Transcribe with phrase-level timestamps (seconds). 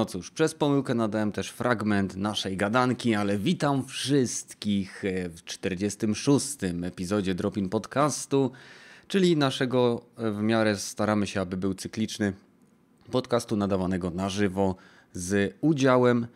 [0.00, 6.56] No cóż, przez pomyłkę nadałem też fragment naszej gadanki, ale witam wszystkich w 46.
[6.82, 8.50] epizodzie Dropin Podcastu,
[9.08, 12.32] czyli naszego w miarę staramy się, aby był cykliczny
[13.10, 14.76] podcastu nadawanego na żywo
[15.12, 16.26] z udziałem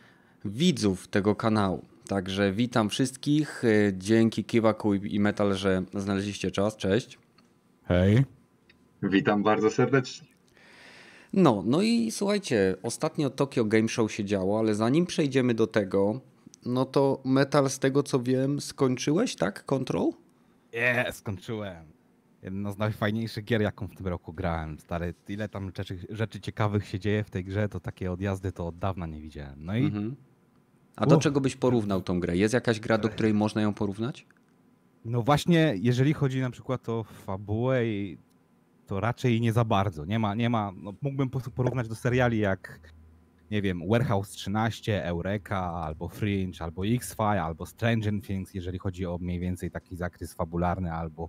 [0.45, 1.85] widzów tego kanału.
[2.09, 3.63] Także witam wszystkich.
[3.93, 6.77] Dzięki Kiwaku i Metal, że znaleźliście czas.
[6.77, 7.19] Cześć.
[7.85, 8.25] Hej.
[9.03, 10.34] Witam bardzo serdecznie.
[11.37, 16.21] No, no i słuchajcie, ostatnio Tokyo Game Show się działo, ale zanim przejdziemy do tego,
[16.67, 19.65] no to Metal, z tego co wiem, skończyłeś, tak?
[19.65, 20.11] Control?
[20.75, 21.87] Nie, skończyłem.
[22.43, 24.79] Jedna z najfajniejszych gier, jaką w tym roku grałem.
[24.79, 28.67] Stary, ile tam rzeczy, rzeczy ciekawych się dzieje w tej grze, to takie odjazdy to
[28.67, 29.65] od dawna nie widziałem.
[29.65, 30.17] No i Mhm.
[30.97, 32.37] A do czego byś porównał tą grę?
[32.37, 34.27] Jest jakaś gra, do której można ją porównać?
[35.05, 38.19] no właśnie, jeżeli chodzi na przykład o fabułę, i-
[38.87, 40.05] to raczej nie za bardzo.
[40.05, 42.81] Nie ma, nie ma, no mógłbym porównać do seriali jak,
[43.51, 49.19] nie wiem, Warehouse 13, Eureka, albo Fringe, albo X-File, albo Stranger Things, jeżeli chodzi o
[49.19, 51.29] mniej więcej taki zakres fabularny, albo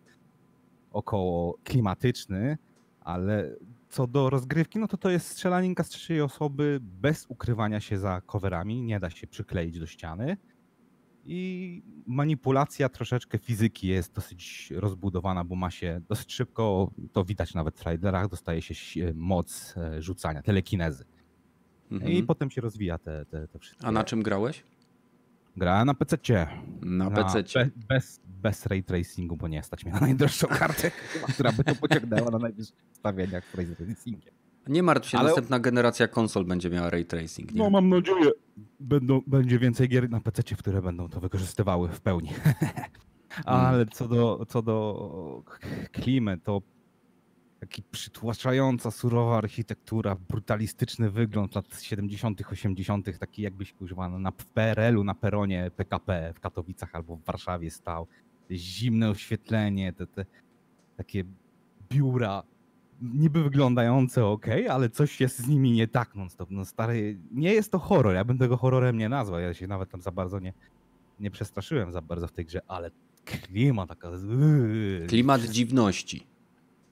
[0.91, 2.57] około klimatyczny,
[3.01, 3.55] ale
[3.89, 8.21] co do rozgrywki, no to to jest strzelaninka z trzeciej osoby bez ukrywania się za
[8.21, 10.37] coverami, nie da się przykleić do ściany.
[11.27, 17.75] I manipulacja troszeczkę fizyki jest dosyć rozbudowana, bo ma się dosyć szybko, to widać nawet
[17.75, 21.05] w trailerach, dostaje się si- moc e, rzucania, telekinezy.
[21.91, 22.11] Mhm.
[22.11, 23.87] I potem się rozwija te, te, te wszystkie.
[23.87, 24.63] A na czym grałeś?
[25.57, 26.17] Gra na PC.
[26.81, 27.43] Na PC.
[27.53, 30.91] Be, bez, bez ray tracingu, bo nie stać mnie na najdroższą kartę,
[31.33, 34.33] która by to pociągnęła na najwyższych ustawieniach z ray tracingiem.
[34.67, 37.51] Nie martw się, Ale- następna generacja konsol będzie miała ray tracing.
[37.51, 37.59] Nie?
[37.59, 38.31] No mam nadzieję,
[38.79, 42.29] będą, będzie więcej gier na PC, które będą to wykorzystywały w pełni.
[43.45, 45.43] Ale co do, co do
[45.91, 46.61] klimy, to
[47.59, 55.03] taki przytłaczająca, surowa architektura, brutalistyczny wygląd lat 70., 80., taki jakbyś no, na w PRL-u
[55.03, 58.07] na peronie PKP w Katowicach albo w Warszawie stał.
[58.51, 60.25] Zimne oświetlenie, te, te
[60.97, 61.23] takie
[61.89, 62.43] biura
[63.01, 66.51] niby wyglądające ok, ale coś jest z nimi nie tak non-stop.
[66.51, 69.89] No stary, nie jest to horror, ja bym tego horrorem nie nazwał, ja się nawet
[69.89, 70.53] tam za bardzo nie,
[71.19, 72.91] nie przestraszyłem za bardzo w tej grze, ale
[73.25, 74.11] klima taka...
[75.07, 76.27] Klimat dziwności.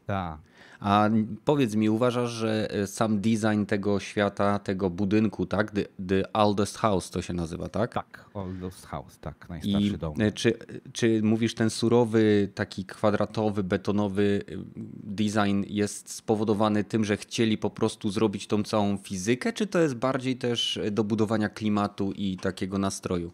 [0.06, 0.40] Tak.
[0.86, 1.10] A
[1.46, 5.72] powiedz mi, uważasz, że e, sam design tego świata, tego budynku, tak?
[5.72, 7.94] The, the Oldest House to się nazywa, tak?
[7.94, 10.14] Tak, Oldest House, tak, najstarszy I dom.
[10.22, 10.54] e, czy,
[10.94, 14.56] czy mówisz, ten surowy, taki kwadratowy, betonowy e,
[15.04, 19.96] design jest spowodowany tym, że chcieli po prostu zrobić tą całą fizykę, czy to jest
[19.96, 23.32] bardziej też do budowania klimatu i takiego nastroju?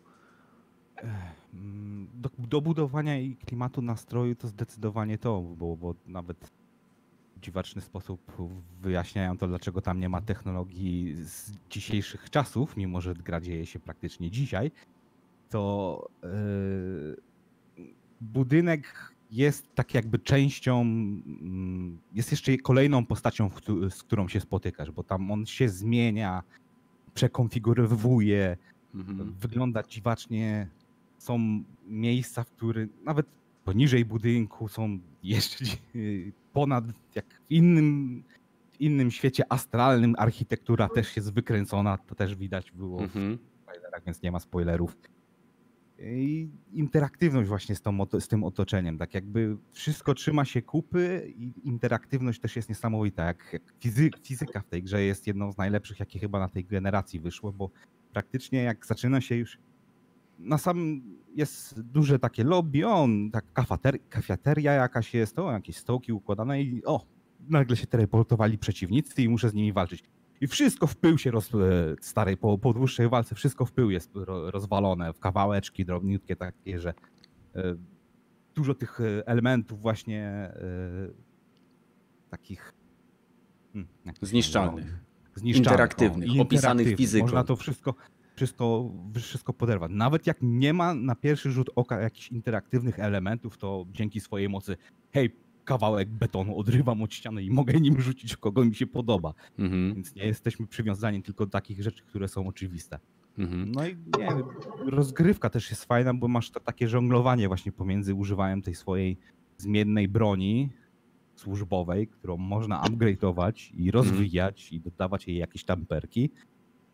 [1.54, 6.59] Mm, Do, do budowania i klimatu nastroju to zdecydowanie to, bo, bo nawet
[7.42, 8.32] dziwaczny sposób
[8.82, 13.80] wyjaśniają to, dlaczego tam nie ma technologii z dzisiejszych czasów, mimo że gra dzieje się
[13.80, 14.72] praktycznie dzisiaj,
[15.50, 16.10] to
[17.78, 17.88] yy,
[18.22, 23.50] budynek jest tak jakby częścią, mm, jest jeszcze kolejną postacią,
[23.90, 26.44] z którą się spotykasz, bo tam on się zmienia,
[27.14, 28.58] przekonfigurowuje,
[28.96, 29.34] Mhm.
[29.34, 30.68] wygląda dziwacznie.
[31.18, 33.28] Są miejsca, w których nawet
[33.64, 35.66] poniżej budynku są jeszcze
[36.53, 38.24] ponad, jak w innym,
[38.72, 43.38] w innym świecie astralnym architektura też jest wykręcona, to też widać było w Mhm.
[43.66, 44.98] trailerach, więc nie ma spoilerów.
[46.02, 51.53] I interaktywność właśnie z, tą, z tym otoczeniem, tak jakby wszystko trzyma się kupy i
[51.64, 53.24] interaktywność też jest niesamowita.
[53.25, 57.19] Jak fizy, fizyka w tej grze jest jedną z najlepszych, jakie chyba na tej generacji
[57.19, 57.69] wyszło, bo
[58.13, 59.57] praktycznie jak zaczyna się już
[60.39, 61.01] na sam
[61.36, 66.86] jest duże takie lobby, on, tak kafater, kafiateria jakaś jest, o, jakieś stołki układane i
[66.86, 67.06] o,
[67.50, 70.03] nagle się teleportowali przeciwnicy i muszę z nimi walczyć.
[70.41, 71.57] I wszystko w pył się roz, e,
[72.01, 76.80] starej, po, po dłuższej walce, wszystko w pył jest ro, rozwalone w kawałeczki drobniutkie takie,
[76.80, 76.94] że
[77.56, 77.75] e,
[78.56, 80.51] dużo tych e, elementów właśnie
[82.30, 82.74] takich
[83.74, 83.89] hmm,
[84.21, 85.00] Zniszczalnych.
[85.36, 86.97] zniszczalnych, Interaktywnych, i opisanych interaktywnych.
[86.97, 87.24] fizyką.
[87.25, 87.94] Można to wszystko,
[88.39, 89.91] wszystko, wszystko poderwać.
[89.94, 94.77] Nawet jak nie ma na pierwszy rzut oka jakichś interaktywnych elementów, to dzięki swojej mocy,
[95.12, 99.33] hej, kawałek betonu odrywam od ściany i mogę nim rzucić kogo mi się podoba.
[99.57, 99.94] Mhm.
[99.94, 103.00] Więc nie jesteśmy przywiązani tylko do takich rzeczy, które są oczywiste.
[103.38, 103.71] Mhm.
[103.71, 104.30] No i nie
[104.86, 109.18] rozgrywka też jest fajna, bo masz to takie żonglowanie właśnie pomiędzy używaniem tej swojej
[109.57, 110.69] zmiennej broni
[111.36, 116.30] służbowej, którą można upgrade'ować i rozwijać i dodawać jej jakieś tam perki,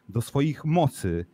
[0.09, 1.25] do swoich mocy.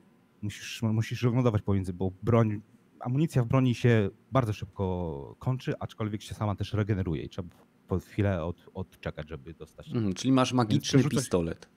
[0.41, 2.61] Musisz, musisz żonglować pomiędzy, bo broń,
[2.99, 7.49] amunicja w broni się bardzo szybko kończy, aczkolwiek się sama też regeneruje i trzeba
[7.87, 9.87] po chwilę od, odczekać, żeby dostać.
[9.87, 10.13] Mhm.
[10.13, 11.69] Czyli masz magiczny pistolet.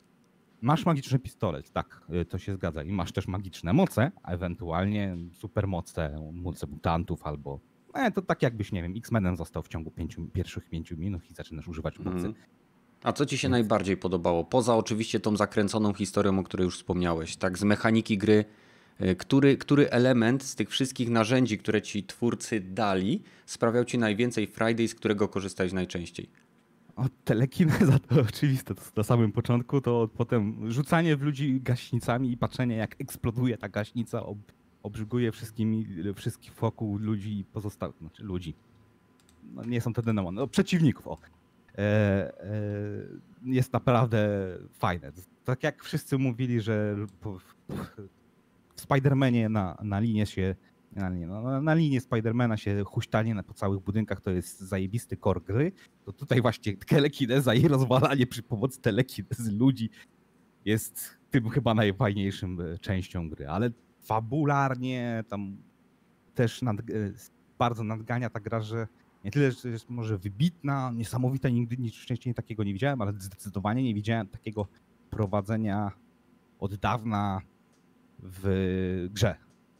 [0.60, 2.82] Masz magiczny pistolet, tak, y, to się zgadza.
[2.82, 7.60] I masz też magiczne moce, a ewentualnie supermoce, moce mutantów albo.
[7.94, 11.34] E, to tak jakbyś, nie wiem, X-Menem został w ciągu pięciu, pierwszych pięciu minut i
[11.34, 12.26] zaczynasz używać mocy.
[12.26, 12.34] Mhm.
[13.04, 14.44] A co ci się najbardziej podobało?
[14.44, 18.44] Poza oczywiście tą zakręconą historią, o której już wspomniałeś, tak z mechaniki gry,
[19.00, 24.48] y, który, który element z tych wszystkich narzędzi, które ci twórcy dali, sprawiał ci najwięcej
[24.78, 26.28] i z którego korzystałeś najczęściej?
[26.96, 32.36] O, telekineza to oczywiste, to na samym początku, to potem rzucanie w ludzi gaśnicami i
[32.36, 34.38] patrzenie jak eksploduje ta gaśnica, ob,
[34.82, 38.54] obrzyguje wszystkimi, wszystkich wokół ludzi i pozostałych, znaczy ludzi.
[39.54, 41.18] No, nie są to demony, no, przeciwników, o.
[41.78, 42.54] E, e,
[43.44, 44.28] jest naprawdę
[44.72, 45.12] fajne.
[45.44, 46.96] Tak jak wszyscy mówili, że
[48.76, 50.54] w Spider-Manie na, na linię się
[50.92, 55.40] na linię, no, na- linię Spidermana się huśtanie po całych budynkach to jest zajebisty core
[55.40, 55.72] gry,
[56.04, 59.90] to tutaj właśnie telekineza i rozwalanie przy pomocy telekinezy ludzi
[60.64, 63.70] jest tym chyba najfajniejszym e, częścią gry, ale
[64.00, 65.56] fabularnie tam
[66.34, 66.76] też nad,
[67.58, 68.86] bardzo nadgania ta gra, że
[69.24, 73.82] nie tyle, że jest może wybitna, niesamowita, nigdy nic wcześniej takiego nie widziałem, ale zdecydowanie
[73.82, 74.66] nie widziałem takiego
[75.10, 75.92] prowadzenia
[76.58, 77.40] od dawna
[78.18, 79.36] w grze.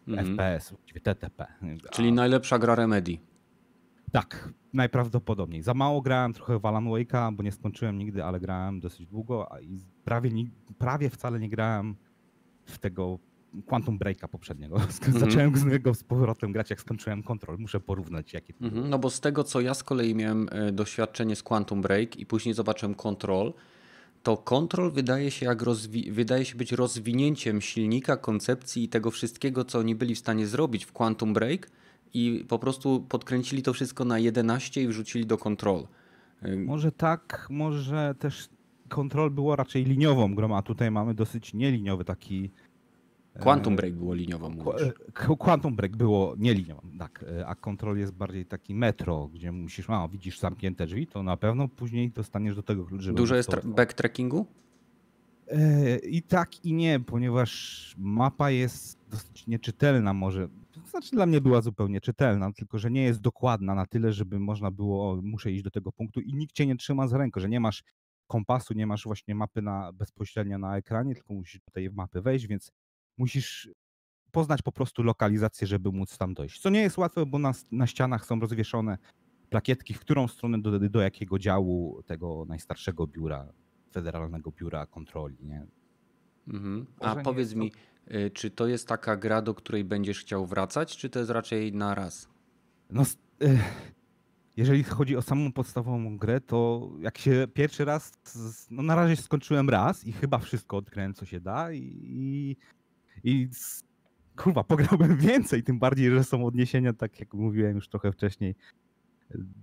[0.09, 0.37] Mhm.
[0.37, 1.47] FPS, TTP.
[1.91, 3.19] Czyli najlepsza gra Remedy.
[4.13, 5.63] Tak, najprawdopodobniej.
[5.63, 9.49] Za mało grałem trochę w Alan Wake'a, bo nie skończyłem nigdy, ale grałem dosyć długo
[9.63, 10.31] i prawie,
[10.79, 11.97] prawie wcale nie grałem
[12.65, 13.19] w tego
[13.67, 14.77] Quantum Breaka poprzedniego.
[15.19, 17.59] Zacząłem z niego z powrotem grać, jak skończyłem kontrol.
[17.59, 18.73] Muszę porównać, jakie Mhm.
[18.75, 18.87] było.
[18.89, 22.27] No bo z tego, co ja z kolei miałem e, doświadczenie z Quantum Break i
[22.27, 23.53] później zobaczyłem Control,
[24.23, 29.65] to Control wydaje się, jak rozwi- wydaje się być rozwinięciem silnika, koncepcji i tego wszystkiego,
[29.65, 31.71] co oni byli w stanie zrobić w Quantum Break
[32.15, 35.87] i po prostu podkręcili to wszystko na 11 i wrzucili do Control.
[36.43, 38.49] E, Może tak, może też
[38.89, 42.51] kontrol było raczej liniową grą, a tutaj mamy dosyć nieliniowy taki...
[43.35, 44.83] e, Quantum Break było liniową, mówisz.
[44.83, 49.53] e, Quantum Break było nie linią, tak, e, a Control jest bardziej taki metro, gdzie
[49.53, 53.35] musisz, a widzisz zamknięte drzwi, to na pewno później dostaniesz do tego klucz, żeby Dużo
[53.37, 54.47] jest backtrackingu?
[55.49, 60.49] E, I tak i nie, ponieważ mapa jest dosyć nieczytelna może.
[60.73, 64.39] To znaczy dla mnie była zupełnie czytelna, tylko że nie jest dokładna na tyle, żeby
[64.39, 67.41] można było, o, muszę iść do tego punktu i nikt cię nie trzyma za rękę,
[67.41, 67.85] że nie masz
[68.27, 72.47] kompasu, nie masz właśnie mapy na, bezpośrednio na ekranie, tylko musisz do tej mapy wejść,
[72.47, 72.73] więc
[73.19, 73.69] musisz
[74.33, 76.61] poznać po prostu lokalizację, żeby móc tam dojść.
[76.61, 78.99] Co nie jest łatwe, bo na, na ścianach są rozwieszone
[79.51, 83.53] plakietki, w którą stronę do, do jakiego działu tego najstarszego biura,
[83.93, 85.67] Federalnego Biura Kontroli, nie?
[86.49, 86.87] Mhm.
[87.01, 87.73] A powiedz to- mi,
[88.15, 91.73] y, czy to jest taka gra, do której będziesz chciał wracać, czy to jest raczej
[91.73, 92.29] na raz?
[92.91, 93.03] No,
[93.41, 93.95] eh,
[94.57, 98.13] jeżeli chodzi o samą podstawową grę, to jak się pierwszy raz,
[98.71, 102.57] no na razie skończyłem raz i chyba wszystko odkryłem, co się da i, i,
[103.25, 103.49] i
[104.37, 108.55] kurwa, pograłbym więcej, tym bardziej, że są odniesienia, tak jak mówiłem już trochę wcześniej,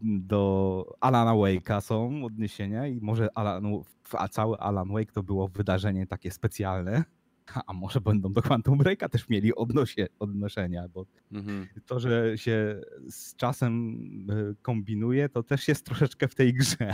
[0.01, 3.63] do Alana Wake'a są odniesienia i może Alan,
[4.11, 7.03] a cały Alan Wake to było wydarzenie takie specjalne,
[7.67, 11.67] a może będą do Quantum Break'a też mieli odnosie, odnoszenia, bo Mhm.
[11.85, 13.93] to, że się z czasem
[14.31, 16.93] y, kombinuje, to też jest troszeczkę w tej grze.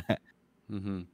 [0.70, 1.06] Mhm.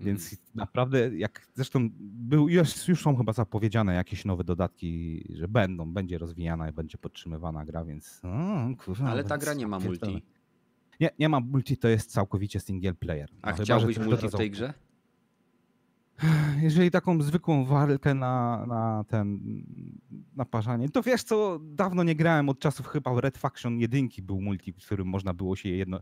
[0.00, 5.92] Więc naprawdę, jak zresztą był, już, już są chyba zapowiedziane jakieś nowe dodatki, że będą,
[5.92, 8.20] będzie rozwijana i będzie podtrzymywana gra, więc.
[8.24, 10.12] O, kurwa, Ale ta więc gra nie ma pierdolę.
[10.12, 10.26] multi.
[11.00, 13.28] Nie, nie ma multi, to jest całkowicie single player.
[13.42, 14.74] A No chyba, chciałbyś coś multi w tej grze?
[16.60, 19.40] Jeżeli taką zwykłą walkę na, na ten
[20.36, 24.72] naparzanie, to wiesz co, dawno nie grałem od czasów chyba Red Faction jedynki był multi,
[24.72, 26.00] w którym można było się jedno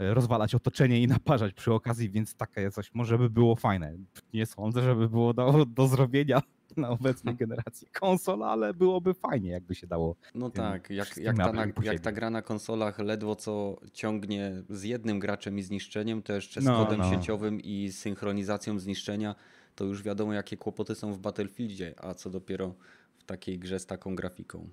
[0.00, 3.96] rozwalać otoczenie i naparzać przy okazji, więc takie coś może by było fajne.
[4.34, 6.42] Nie sądzę, żeby było do, do zrobienia
[6.76, 10.16] na obecnej generacji konsol, ale byłoby fajnie, jakby się dało.
[10.34, 14.62] No tym tak, jak, jak, ta, na, jak ta gra na konsolach ledwo co ciągnie
[14.68, 17.10] z jednym graczem i zniszczeniem, to jeszcze z No, kodem no.
[17.10, 19.34] sieciowym i synchronizacją zniszczenia,
[19.74, 22.74] to już wiadomo jakie kłopoty są w Battlefieldzie, a co dopiero
[23.18, 24.68] w takiej grze z taką grafiką.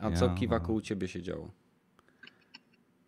[0.00, 0.78] A co Ja, Kiwaku no.
[0.78, 1.50] u ciebie się działo?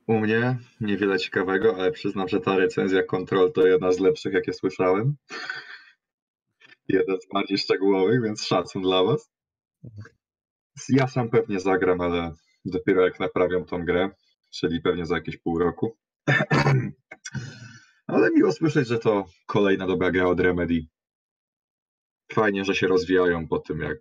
[0.07, 4.53] U mnie niewiele ciekawego, ale przyznam, że ta recenzja Control to jedna z lepszych, jakie
[4.53, 5.17] słyszałem.
[6.89, 9.31] Jeden z bardziej szczegółowych, więc szacun dla was.
[10.89, 12.33] Ja sam pewnie zagram, ale
[12.65, 14.11] dopiero jak naprawią tą grę,
[14.51, 15.97] czyli pewnie za jakieś pół roku.
[18.07, 20.87] Ale miło słyszeć, że to kolejna dobra gra od Remedy.
[22.33, 23.99] Fajnie, że się rozwijają po tym, jak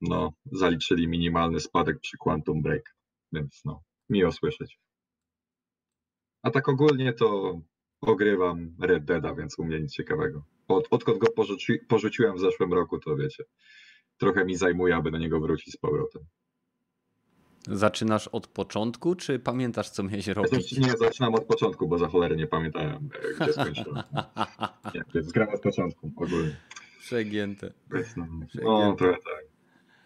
[0.00, 2.96] no, zaliczyli minimalny spadek przy Quantum Break.
[3.32, 4.78] Więc no, miło słyszeć.
[6.46, 7.60] A tak ogólnie to
[8.00, 10.42] ogrywam Red Deada, więc u mnie nic ciekawego.
[10.68, 13.44] Od, odkąd go porzuci, porzuciłem w zeszłym roku, to wiecie,
[14.18, 16.22] trochę mi zajmuje, aby do niego wrócić z powrotem.
[17.68, 20.78] Zaczynasz od początku, czy pamiętasz, co miałeś robić?
[20.78, 23.08] Nie, zaczynam od początku, bo za cholerę nie pamiętałem,
[23.40, 24.02] e, gdzie skończyłem.
[24.94, 26.56] Nie, więc gram od początku ogólnie.
[27.00, 27.72] Przegięte.
[27.90, 28.26] Więc no,
[28.62, 29.55] no trochę tak.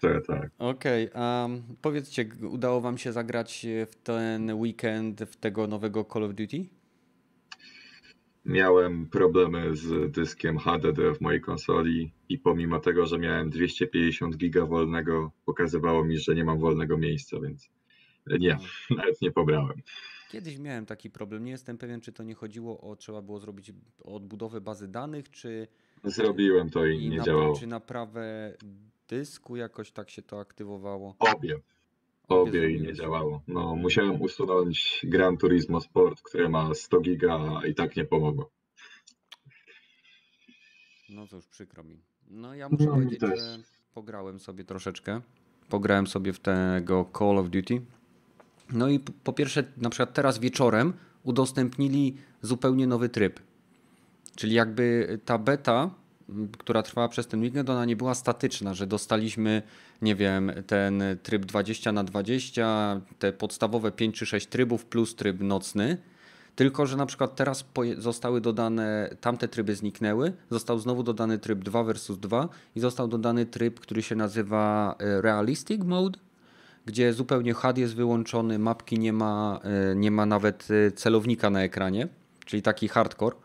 [0.00, 0.50] Trochę tak.
[0.58, 1.48] Okej, okay, a
[1.82, 6.66] powiedzcie, udało wam się zagrać w ten weekend w tego nowego Call of Duty?
[8.44, 14.66] Miałem problemy z dyskiem HDD w mojej konsoli i pomimo tego, że miałem 250 giga
[14.66, 17.70] wolnego, pokazywało mi, że nie mam wolnego miejsca, więc
[18.26, 18.58] nie,
[18.90, 18.96] no.
[18.96, 19.82] nawet nie pobrałem.
[20.30, 21.44] Kiedyś miałem taki problem.
[21.44, 23.72] Nie jestem pewien, czy to nie chodziło o trzeba było zrobić
[24.04, 25.68] odbudowę bazy danych, czy.
[26.04, 27.56] Zrobiłem to i, i nie na, działało.
[27.56, 28.54] Czy naprawę
[29.10, 31.16] dysku jakoś tak się to aktywowało?
[31.18, 31.60] Obie.
[32.28, 33.42] Obie i nie działało.
[33.48, 38.50] No, musiałem usunąć Gran Turismo Sport, które ma 100 giga i tak nie pomogło.
[41.08, 42.02] No już przykro mi.
[42.28, 43.40] No ja muszę no, powiedzieć, też.
[43.40, 43.58] że
[43.94, 45.20] pograłem sobie troszeczkę.
[45.68, 47.82] Pograłem sobie w tego Call of Duty.
[48.72, 53.40] No i po pierwsze, na przykład teraz wieczorem udostępnili zupełnie nowy tryb.
[54.36, 55.90] Czyli jakby ta beta
[56.58, 59.62] która trwała przez ten weekend, ona nie była statyczna, że dostaliśmy,
[60.02, 65.40] nie wiem, ten tryb 20 na 20, te podstawowe 5 czy 6 trybów plus tryb
[65.40, 65.98] nocny.
[66.56, 67.64] Tylko, że na przykład teraz
[67.98, 73.46] zostały dodane, tamte tryby zniknęły, został znowu dodany tryb 2 versus 2 i został dodany
[73.46, 76.18] tryb, który się nazywa e, Realistic Mode,
[76.86, 81.62] gdzie zupełnie HUD jest wyłączony, mapki nie ma, e, nie ma nawet e, celownika na
[81.62, 82.08] ekranie,
[82.44, 83.36] czyli taki hardcore.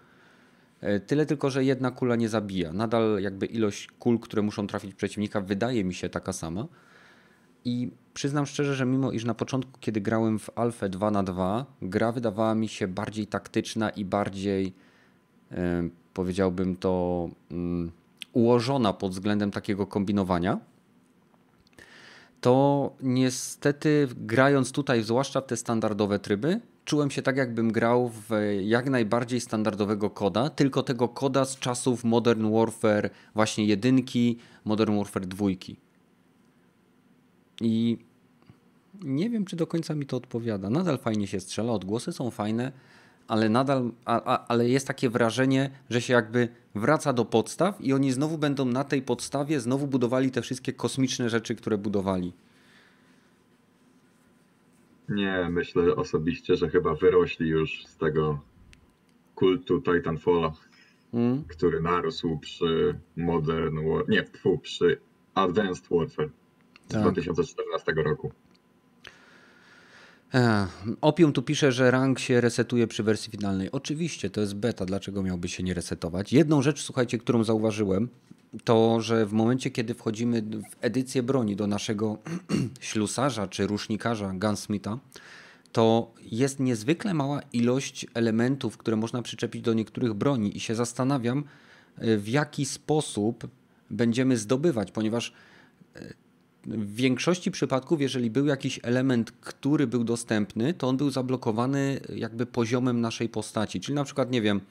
[0.85, 2.73] E, tyle tylko, że jedna kula nie zabija.
[2.73, 6.67] Nadal jakby ilość kul, które muszą trafić przeciwnika, wydaje mi się taka sama.
[7.65, 11.65] I przyznam szczerze, że mimo iż na początku, kiedy grałem w Alfę 2 na 2
[11.81, 14.73] gra wydawała mi się bardziej taktyczna i bardziej,
[15.51, 17.91] e, powiedziałbym to, mm,
[18.33, 20.59] ułożona pod względem takiego kombinowania,
[22.41, 28.29] to niestety grając tutaj, zwłaszcza te standardowe tryby, czułem się tak, jakbym grał w
[28.61, 35.25] jak najbardziej standardowego koda, tylko tego koda z czasów Modern Warfare, właśnie jedynki, Modern Warfare
[35.25, 35.75] dwójki.
[37.61, 37.97] I
[39.03, 40.69] nie wiem, czy do końca mi to odpowiada.
[40.69, 42.71] Nadal fajnie się strzela, odgłosy są fajne,
[43.27, 47.93] ale nadal, a, a, ale jest takie wrażenie, że się jakby wraca do podstaw i
[47.93, 52.33] oni znowu będą na tej podstawie znowu budowali te wszystkie kosmiczne rzeczy, które budowali.
[55.09, 58.39] Nie, myślę osobiście, że chyba wyrośli już z tego
[59.35, 60.53] kultu Titanfalla,
[61.11, 61.43] hmm?
[61.43, 64.99] który narósł przy Modern War, nie, tfu, przy
[65.33, 66.29] Advanced Warfare
[66.87, 67.01] z tak.
[67.01, 68.31] 2014 roku.
[71.01, 73.71] Opium tu pisze, że rank się resetuje przy wersji finalnej.
[73.71, 76.33] Oczywiście, to jest beta, dlaczego miałby się nie resetować?
[76.33, 78.09] Jedną rzecz, słuchajcie, którą zauważyłem,
[78.63, 82.17] to, że w momencie, kiedy wchodzimy w edycję broni do naszego
[82.79, 84.99] ślusarza czy rusznikarza Gunsmitha,
[85.71, 91.43] to jest niezwykle mała ilość elementów, które można przyczepić do niektórych broni i się zastanawiam,
[91.97, 93.47] e, w jaki sposób
[93.89, 95.33] będziemy zdobywać, ponieważ
[95.95, 96.13] e,
[96.67, 102.45] w większości przypadków, jeżeli był jakiś element, który był dostępny, to on był zablokowany jakby
[102.45, 103.79] poziomem naszej postaci.
[103.79, 104.61] Czyli na przykład, nie wiem, e,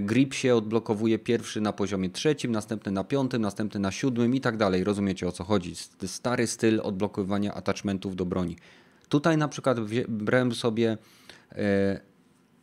[0.00, 4.56] grip się odblokowuje pierwszy na poziomie trzecim, następny na piątym, następny na siódmym i tak
[4.56, 4.84] dalej.
[4.84, 5.74] Rozumiecie o co chodzi?
[6.06, 8.56] Stary styl odblokowywania attachmentów do broni.
[9.08, 10.98] Tutaj na przykład brałem sobie
[11.52, 12.00] e,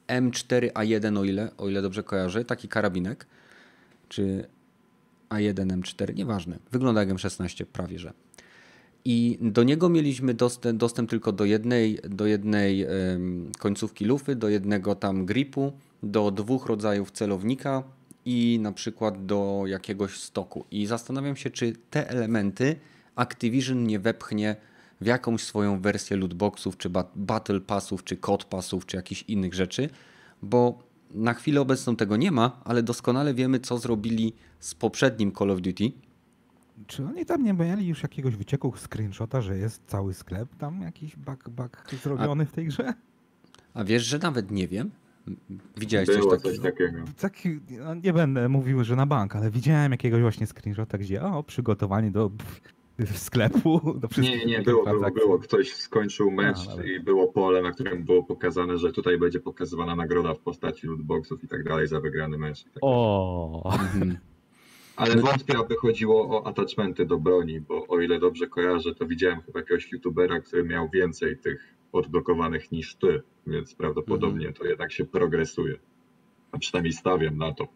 [0.07, 3.27] M4A1, o ile, o ile dobrze kojarzę, taki karabinek,
[4.09, 4.47] czy
[5.29, 6.59] A1 M4, nieważne.
[6.71, 8.13] Wygląda jak M16 prawie, że.
[9.05, 12.87] I do niego mieliśmy dostęp, dostęp tylko do jednej, do jednej
[13.59, 17.83] końcówki lufy, do jednego tam gripu, do dwóch rodzajów celownika
[18.25, 20.65] i na przykład do jakiegoś stoku.
[20.71, 22.75] I zastanawiam się, czy te elementy
[23.15, 24.55] Activision nie wepchnie
[25.01, 29.89] w jakąś swoją wersję lootboxów, czy battle passów, czy code passów, czy jakichś innych rzeczy,
[30.41, 30.79] bo
[31.11, 35.61] na chwilę obecną tego nie ma, ale doskonale wiemy, co zrobili z poprzednim Call of
[35.61, 35.91] Duty,
[36.87, 41.15] czy oni tam nie mieli już jakiegoś wycieku screenshota, że jest cały sklep tam jakiś
[41.15, 42.93] bug, bug zrobiony a, w tej grze?
[43.73, 44.91] A wiesz, że nawet nie wiem?
[45.77, 46.37] Widziałeś coś takiego?
[46.37, 46.97] coś takiego?
[47.21, 51.43] Taki, no nie będę mówił, że na bank, ale widziałem jakiegoś właśnie screenshota, gdzie o,
[51.43, 52.31] przygotowanie do
[53.15, 53.81] sklepu.
[53.99, 55.39] Do nie, nie, było, było, było.
[55.39, 56.87] Ktoś skończył mecz a, ale...
[56.87, 61.43] i było pole, na którym było pokazane, że tutaj będzie pokazywana nagroda w postaci lootboxów
[61.43, 62.63] i tak dalej za wygrany mecz.
[62.63, 63.73] Tak o.
[64.95, 69.41] Ale wątpię, aby chodziło o attachmenty do broni, bo o ile dobrze kojarzę, to widziałem
[69.41, 74.53] chyba jakiegoś youtubera, który miał więcej tych odblokowanych niż ty, więc prawdopodobnie mhm.
[74.53, 75.79] to jednak się progresuje.
[76.51, 77.67] A przynajmniej stawiam na to.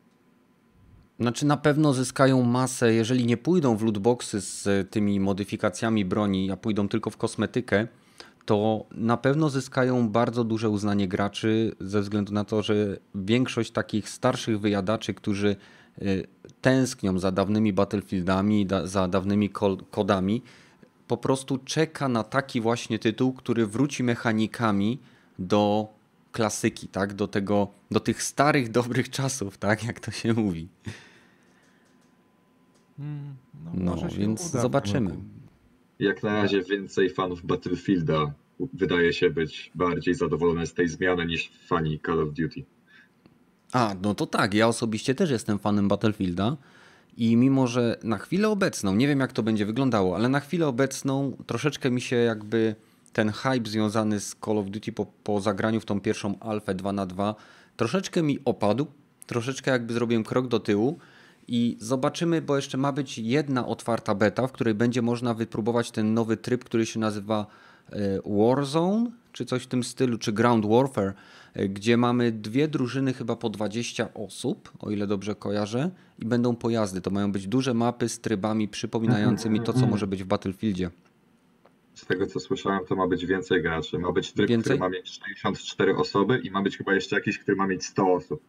[1.20, 6.58] Znaczy na pewno zyskają masę, jeżeli nie pójdą w lootboxy z tymi modyfikacjami broni, a
[6.58, 7.88] pójdą tylko w kosmetykę,
[8.46, 14.10] to na pewno zyskają bardzo duże uznanie graczy ze względu na to, że większość takich
[14.10, 15.56] starszych wyjadaczy, którzy
[16.02, 16.28] y,
[16.62, 19.50] tęsknią za dawnymi Battlefieldami, za dawnymi
[19.92, 20.42] kodami,
[21.08, 25.00] po prostu czeka na taki właśnie tytuł, który wróci mechanikami
[25.40, 25.88] do
[26.32, 27.14] klasyki, tak?
[27.14, 29.84] Do tego, do tych starych, dobrych czasów, tak?
[29.84, 30.68] Jak to się mówi.
[32.98, 33.36] Hmm,
[33.74, 34.62] no, no więc uda.
[34.62, 35.16] zobaczymy.
[36.00, 38.34] Jak na razie więcej fanów Battlefielda
[38.74, 42.64] wydaje się być bardziej zadowolone z tej zmiany niż fani Call of Duty.
[43.72, 46.58] A, no to tak, ja osobiście też jestem fanem Battlefielda
[47.18, 50.68] i mimo, że na chwilę obecną, nie wiem jak to będzie wyglądało, ale na chwilę
[50.68, 52.76] obecną troszeczkę mi się jakby
[53.14, 56.92] ten hype związany z Call of Duty po, po zagraniu w tą pierwszą alfę 2
[56.92, 57.36] na 2
[57.78, 58.88] troszeczkę mi opadł,
[59.26, 60.98] troszeczkę jakby zrobiłem krok do tyłu
[61.48, 66.14] i zobaczymy, bo jeszcze ma być jedna otwarta beta, w której będzie można wypróbować ten
[66.14, 67.48] nowy tryb, który się nazywa
[68.26, 71.14] Warzone, czy coś w tym stylu, czy Ground Warfare,
[71.54, 76.56] e, gdzie mamy dwie drużyny chyba po 20 osób, o ile dobrze kojarzę, i będą
[76.56, 77.02] pojazdy.
[77.02, 80.90] To mają być duże mapy z trybami przypominającymi to, co może być w Battlefieldzie.
[81.94, 84.00] Z tego co słyszałem, to ma być więcej graczy.
[84.00, 84.64] Ma być tryb, więcej?
[84.64, 88.14] który ma mieć 64 osoby i ma być chyba jeszcze jakiś, który ma mieć 100
[88.14, 88.42] osób.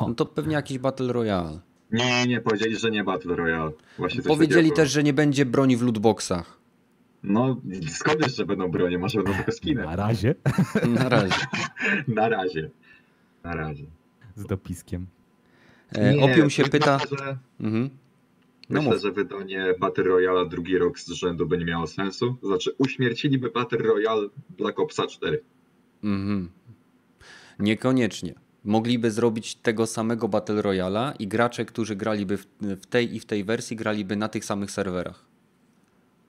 [0.00, 1.60] No to pewnie jakiś Battle Royale.
[1.92, 3.70] Nie, nie, powiedzieli, że nie Battle Royale.
[3.98, 6.57] Właśnie powiedzieli też, że nie będzie broni w lootboxach.
[7.22, 8.98] No, skąd jeszcze będą bronie?
[8.98, 9.82] Może będą tylko skiny.
[9.82, 10.34] Na razie.
[10.88, 11.34] Na razie.
[12.08, 12.70] Na razie.
[13.44, 13.84] Na razie.
[14.36, 15.06] Z dopiskiem.
[15.92, 16.98] E, nie, opium się pyta.
[16.98, 17.38] że...
[17.60, 17.90] Mhm.
[18.70, 22.36] No Myślę, że wydanie Battle Royale drugi rok z rzędu by nie miało sensu.
[22.42, 24.28] Znaczy, uśmierciliby Battle Royale
[24.58, 25.42] Black Opsa 4.
[26.04, 26.50] Mhm.
[27.58, 28.34] Niekoniecznie.
[28.64, 33.44] Mogliby zrobić tego samego Battle Royala i gracze, którzy graliby w tej i w tej
[33.44, 35.27] wersji, graliby na tych samych serwerach.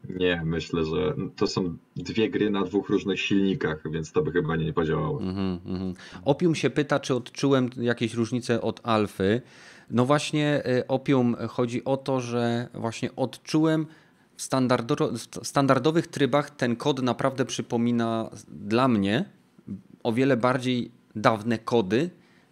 [0.09, 4.55] Nie, myślę, że to są dwie gry na dwóch różnych silnikach, więc to by chyba
[4.55, 5.21] nie podziałało.
[5.21, 5.93] Mm -hmm.
[6.25, 9.41] Opium się pyta, czy odczułem jakieś różnice od alfy.
[9.91, 13.85] No właśnie, y, Opium chodzi o to, że właśnie odczułem
[14.37, 14.47] w,
[15.41, 19.25] w standardowych trybach ten kod naprawdę przypomina dla mnie
[20.03, 22.09] o wiele bardziej dawne kody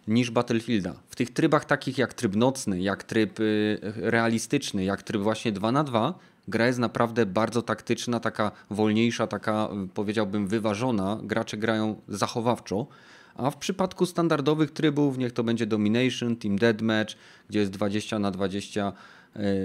[0.08, 0.94] niż Battlefielda.
[1.08, 5.72] W tych trybach takich jak tryb nocny, jak tryb y, realistyczny, jak tryb właśnie 2
[5.72, 11.20] na 2 gra jest naprawdę bardzo taktyczna, taka wolniejsza, taka powiedziałbym wyważona.
[11.22, 12.86] Gracze grają zachowawczo.
[13.34, 17.14] A w przypadku standardowych trybów, niech to będzie Domination, Team Deathmatch,
[17.48, 18.92] gdzie jest 20 na 20,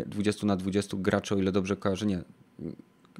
[0.05, 2.21] 20 y, na 20 graczy, o ile dobrze kojarzę, nie,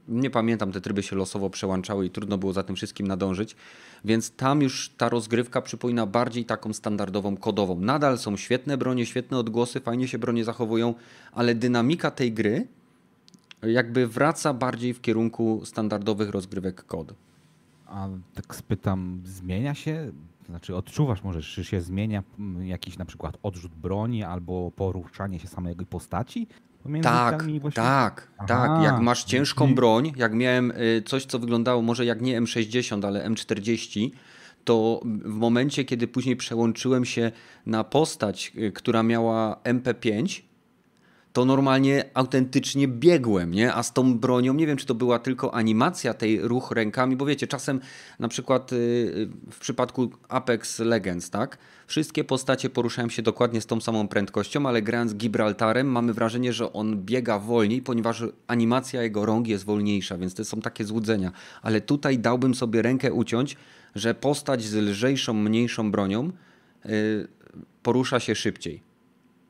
[0.08, 3.56] nie pamiętam, te tryby się losowo przełączały i trudno było za tym wszystkim nadążyć,
[4.06, 7.80] więc tam już ta rozgrywka przypomina bardziej taką standardową, kodową.
[7.80, 10.94] Nadal są świetne bronie, świetne odgłosy, fajnie się bronie zachowują,
[11.32, 12.68] ale dynamika tej gry
[13.68, 17.14] jakby wraca bardziej w kierunku standardowych rozgrywek kod.
[17.86, 20.12] A tak spytam, zmienia się?
[20.50, 22.24] Znaczy odczuwasz może, czy się zmienia
[22.62, 26.48] jakiś na przykład odrzut broni albo poruszanie się samej postaci?
[27.02, 28.84] tak, tak, Aha, tak.
[28.84, 33.30] Jak masz ciężką broń, jak miałem y, coś, co wyglądało może jak nie M60, ale
[33.30, 34.10] M40,
[34.64, 37.32] to w momencie, kiedy później przełączyłem się
[37.66, 40.42] na postać, y, która miała MP5,
[41.34, 43.74] to normalnie autentycznie biegłem, nie?
[43.74, 47.26] A z tą bronią, nie wiem, czy to była tylko animacja tej ruch rękami, bo
[47.26, 47.80] wiecie, czasem
[48.20, 51.58] na przykład y, w przypadku Apex Legends, tak?
[51.88, 56.74] Wszystkie postacie poruszają się dokładnie z tą samą prędkością, ale grając Gibraltarem mamy wrażenie, że
[56.74, 61.32] on biega wolniej, ponieważ animacja jego rąk jest wolniejsza, więc to są takie złudzenia.
[61.62, 63.58] Ale tutaj dałbym sobie rękę uciąć,
[63.96, 66.32] że postać z lżejszą, mniejszą bronią
[66.86, 67.28] yy,
[67.84, 68.93] porusza się szybciej.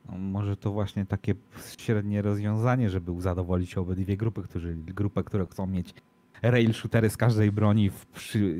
[0.08, 1.34] No, może to właśnie takie
[1.78, 5.94] średnie rozwiązanie, żeby zadowolić obydwie grupy, którzy, grupę, które chcą mieć
[6.42, 8.06] rail shootery z każdej broni, w,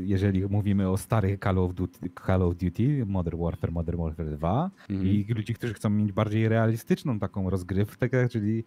[0.05, 4.71] jeżeli mówimy o starych Call of, Duty, Call of Duty, Modern Warfare, Modern Warfare 2
[4.91, 5.11] mhm.
[5.11, 8.65] i ludzi, którzy chcą mieć bardziej realistyczną taką rozgrywkę, czyli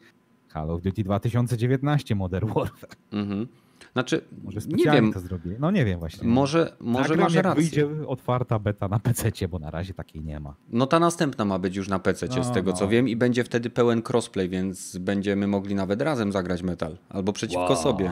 [0.54, 2.96] Call of Duty 2019 Modern Warfare.
[3.12, 3.48] Mhm.
[3.94, 5.14] Znaczy, może nie wiem.
[5.14, 5.56] to zrobię.
[5.60, 6.28] No nie wiem właśnie.
[6.28, 7.62] Może, może Nagram, masz jak rację.
[7.62, 10.56] wyjdzie otwarta beta na PC, bo na razie takiej nie ma.
[10.70, 12.78] No ta następna ma być już na PC, no, z tego no.
[12.78, 16.98] co wiem, i będzie wtedy pełen crossplay, więc będziemy mogli nawet razem zagrać metal.
[17.10, 17.84] Albo przeciwko wow.
[17.84, 18.12] sobie.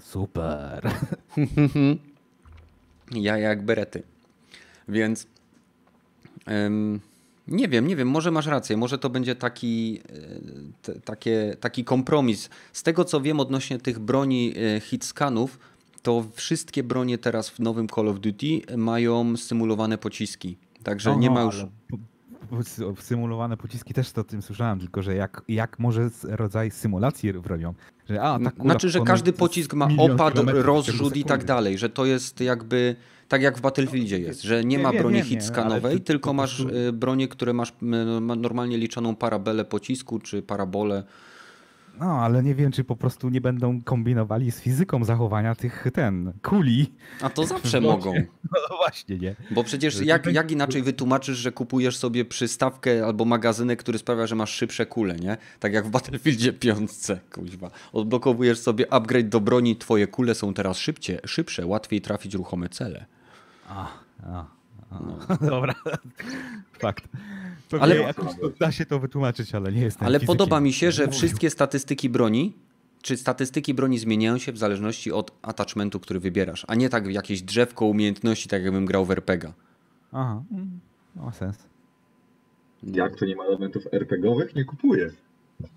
[0.00, 0.90] Super.
[3.12, 4.02] ja jak berety.
[4.88, 5.26] Więc
[6.66, 7.00] ym,
[7.48, 11.84] nie wiem, nie wiem, może masz rację, może to będzie taki, e, t, takie, taki
[11.84, 12.50] kompromis.
[12.72, 15.58] Z tego co wiem odnośnie tych broni e, hitscanów,
[16.02, 20.56] to wszystkie bronie teraz w nowym Call of Duty mają symulowane pociski.
[20.82, 21.66] Także Aha, nie ma już.
[23.00, 27.74] symulowane pociski też to o tym słyszałem, tylko że jak, jak może rodzaj symulacji robią,
[28.08, 32.04] że a, ta Znaczy, że każdy pocisk ma opad, rozrzut i tak dalej, że to
[32.04, 32.96] jest jakby
[33.28, 36.60] tak jak w Battlefieldzie jest, że nie ma broni hit skanowej, tylko masz.
[36.60, 37.72] Y, broni, które masz
[38.36, 41.04] normalnie liczoną parabelę pocisku czy parabolę
[42.00, 46.32] no, ale nie wiem, czy po prostu nie będą kombinowali z fizyką zachowania tych, ten,
[46.42, 46.92] kuli.
[47.20, 48.14] A to zawsze mogą.
[48.70, 49.34] No właśnie, nie.
[49.50, 54.34] Bo przecież jak, jak inaczej wytłumaczysz, że kupujesz sobie przystawkę albo magazynek, który sprawia, że
[54.34, 55.36] masz szybsze kule, nie?
[55.60, 57.70] Tak jak w Battlefieldzie piątce, kuźwa.
[57.92, 63.17] Odblokowujesz sobie upgrade do broni, twoje kule są teraz szybcie, szybsze, łatwiej trafić ruchome cele.
[63.68, 63.88] A,
[64.22, 64.46] a,
[64.90, 65.00] a.
[65.00, 65.18] No.
[65.50, 65.74] Dobra,
[66.72, 67.04] fakt.
[67.68, 70.92] Pewnie ale jakoś to, da się to wytłumaczyć, ale nie jestem Ale podoba mi się,
[70.92, 72.56] że wszystkie statystyki broni,
[73.02, 77.42] czy statystyki broni zmieniają się w zależności od attachmentu, który wybierasz, a nie tak jakieś
[77.42, 79.52] drzewko umiejętności, tak jakbym grał w RPGa.
[80.12, 80.80] Aha, mm,
[81.16, 81.58] ma sens.
[82.82, 84.54] Jak to nie ma elementów RPGowych?
[84.54, 85.10] Nie kupuję.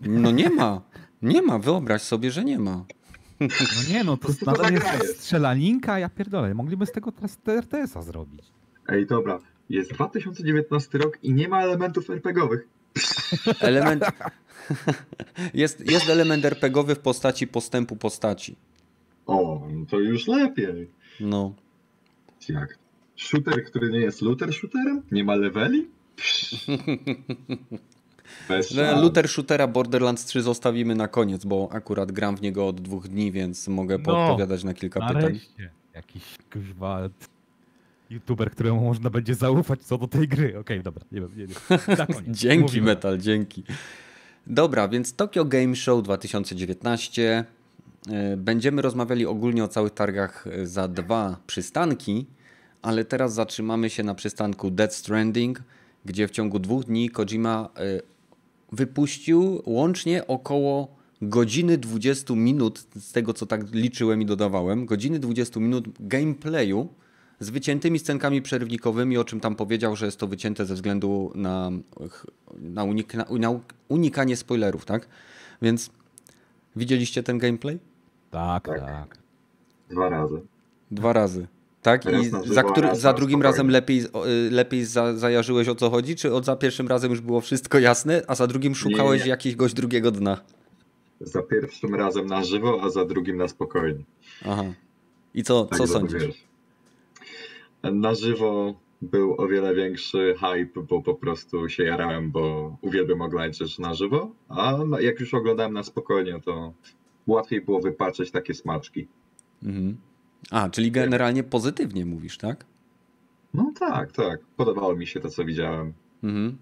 [0.02, 0.82] No nie ma.
[1.22, 2.86] Nie ma, wyobraź sobie, że nie ma.
[3.42, 6.54] No nie no, to, to nadal jest strzelaninka, ja pierdolę.
[6.54, 8.42] Mogliby z tego teraz RTS-a zrobić.
[8.88, 9.40] Ej, dobra.
[9.70, 12.68] Jest 2019 rok i nie ma elementów RPGowych.
[13.60, 14.04] Element...
[15.54, 18.56] jest, jest element RPGowy w postaci postępu postaci.
[19.26, 20.90] O, no to już lepiej.
[21.20, 21.54] No.
[22.50, 22.78] Jak?
[23.16, 25.02] Shooter, który nie jest looter shooterem?
[25.12, 25.88] Nie ma leveli?
[28.50, 33.08] No, looter shootera Borderlands 3 zostawimy na koniec, bo akurat gram w niego od dwóch
[33.08, 35.50] dni, więc mogę no, podpowiadać na kilka nareszcie.
[35.58, 35.70] pytań.
[35.94, 37.10] Jakiś kuźwa
[38.10, 40.48] youtuber, któremu można będzie zaufać co do tej gry.
[40.48, 41.32] Okej, okay, dobra, nie wiem.
[41.38, 41.54] Nie, nie.
[42.34, 42.86] dzięki Mówimy.
[42.86, 43.64] Metal, dzięki.
[44.48, 47.46] Dobra, więc Tokyo Game Show 2019.
[48.10, 52.26] E, będziemy rozmawiali ogólnie o całych targach e, za dwa przystanki,
[52.82, 55.64] ale teraz zatrzymamy się na przystanku Dead Stranding,
[56.06, 58.11] gdzie w ciągu dwóch dni Kojima e,
[58.72, 65.60] wypuścił łącznie około godziny 20 minut, z tego co tak liczyłem i dodawałem, godziny 20
[65.60, 66.90] minut gameplayu
[67.40, 71.72] z wyciętymi scenkami przerywnikowymi, o czym tam powiedział, że jest to wycięte ze względu na,
[72.60, 73.26] na, unik na
[73.88, 75.08] unikanie spoilerów, tak?
[75.62, 75.90] Więc
[76.76, 77.80] widzieliście ten gameplay?
[78.32, 78.80] Tak, tak.
[78.80, 79.18] tak.
[79.90, 80.42] Dwa razy.
[80.92, 81.48] Dwa razy.
[81.82, 82.06] Tak?
[82.06, 84.04] I za, który, za drugim razem lepiej,
[84.52, 88.22] lepiej za, zajarzyłeś o co chodzi, czy od za pierwszym razem już było wszystko jasne,
[88.28, 89.30] a za drugim szukałeś nie, nie.
[89.30, 90.42] jakiegoś drugiego dna?
[91.22, 94.04] Za pierwszym razem na żywo, a za drugim na spokojnie.
[94.46, 94.64] Aha.
[95.34, 96.24] I co, tak co sądzisz?
[96.24, 96.52] Wiesz
[97.84, 103.58] na żywo był o wiele większy hype, bo po prostu się jarałem, bo uwielbiam oglądać
[103.58, 106.74] rzeczy na żywo, a jak już oglądałem na spokojnie, to
[107.28, 109.08] łatwiej było wypatrzeć takie smaczki.
[109.64, 109.98] Mhm.
[110.50, 112.66] A, czyli generalnie pozytywnie mówisz, tak?
[113.54, 114.40] No tak, tak.
[114.58, 115.94] Podobało mi się to, co widziałem.
[116.24, 116.58] Mhm.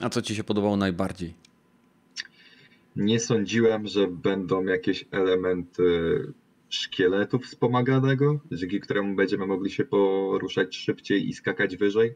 [0.00, 1.34] A co ci się podobało najbardziej?
[2.96, 5.82] Nie sądziłem, że będą jakieś elementy
[6.68, 12.14] szkieletu wspomaganego, dzięki któremu będziemy mogli się poruszać szybciej i skakać wyżej.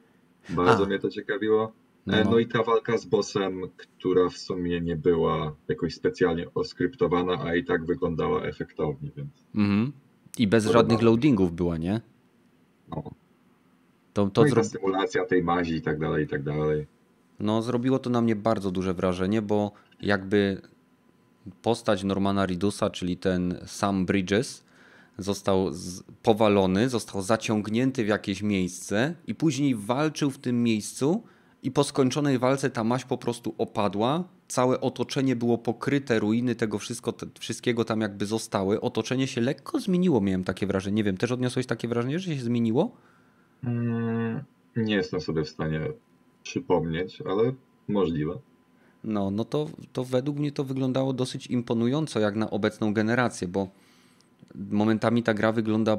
[0.50, 0.86] Bardzo A.
[0.86, 1.72] mnie to ciekawiło.
[2.06, 2.16] No.
[2.24, 2.38] no.
[2.38, 7.64] i ta walka z bossem, która w sumie nie była jakoś specjalnie oskryptowana, a i
[7.64, 9.46] tak wyglądała efektownie, więc.
[9.54, 9.92] Mhm.
[10.38, 12.00] I bez żadnych loadingów była, nie?
[12.88, 13.02] No.
[14.12, 16.86] To, to no i ta symulacja tej mazi i tak dalej, i tak dalej.
[17.40, 20.60] No, zrobiło to na mnie bardzo duże wrażenie, bo jakby
[21.62, 24.64] postać Normana Ridusa, czyli ten Sam Bridges,
[25.18, 25.70] został
[26.22, 31.22] powalony, został zaciągnięty w jakieś miejsce i później walczył w tym miejscu
[31.64, 34.24] i po skończonej walce ta maść po prostu opadła.
[34.48, 38.80] Całe otoczenie było pokryte, ruiny tego wszystko, te, wszystkiego tam jakby zostały.
[38.80, 40.96] Otoczenie się lekko zmieniło, miałem takie wrażenie.
[40.96, 42.96] Nie wiem, też odniosłeś takie wrażenie, że się zmieniło?
[43.64, 44.44] Mm,
[44.76, 45.80] nie jestem sobie w stanie
[46.42, 47.52] przypomnieć, ale
[47.88, 48.38] możliwe.
[49.04, 53.68] No, no to, to według mnie to wyglądało dosyć imponująco jak na obecną generację, bo
[54.54, 55.96] momentami ta gra wygląda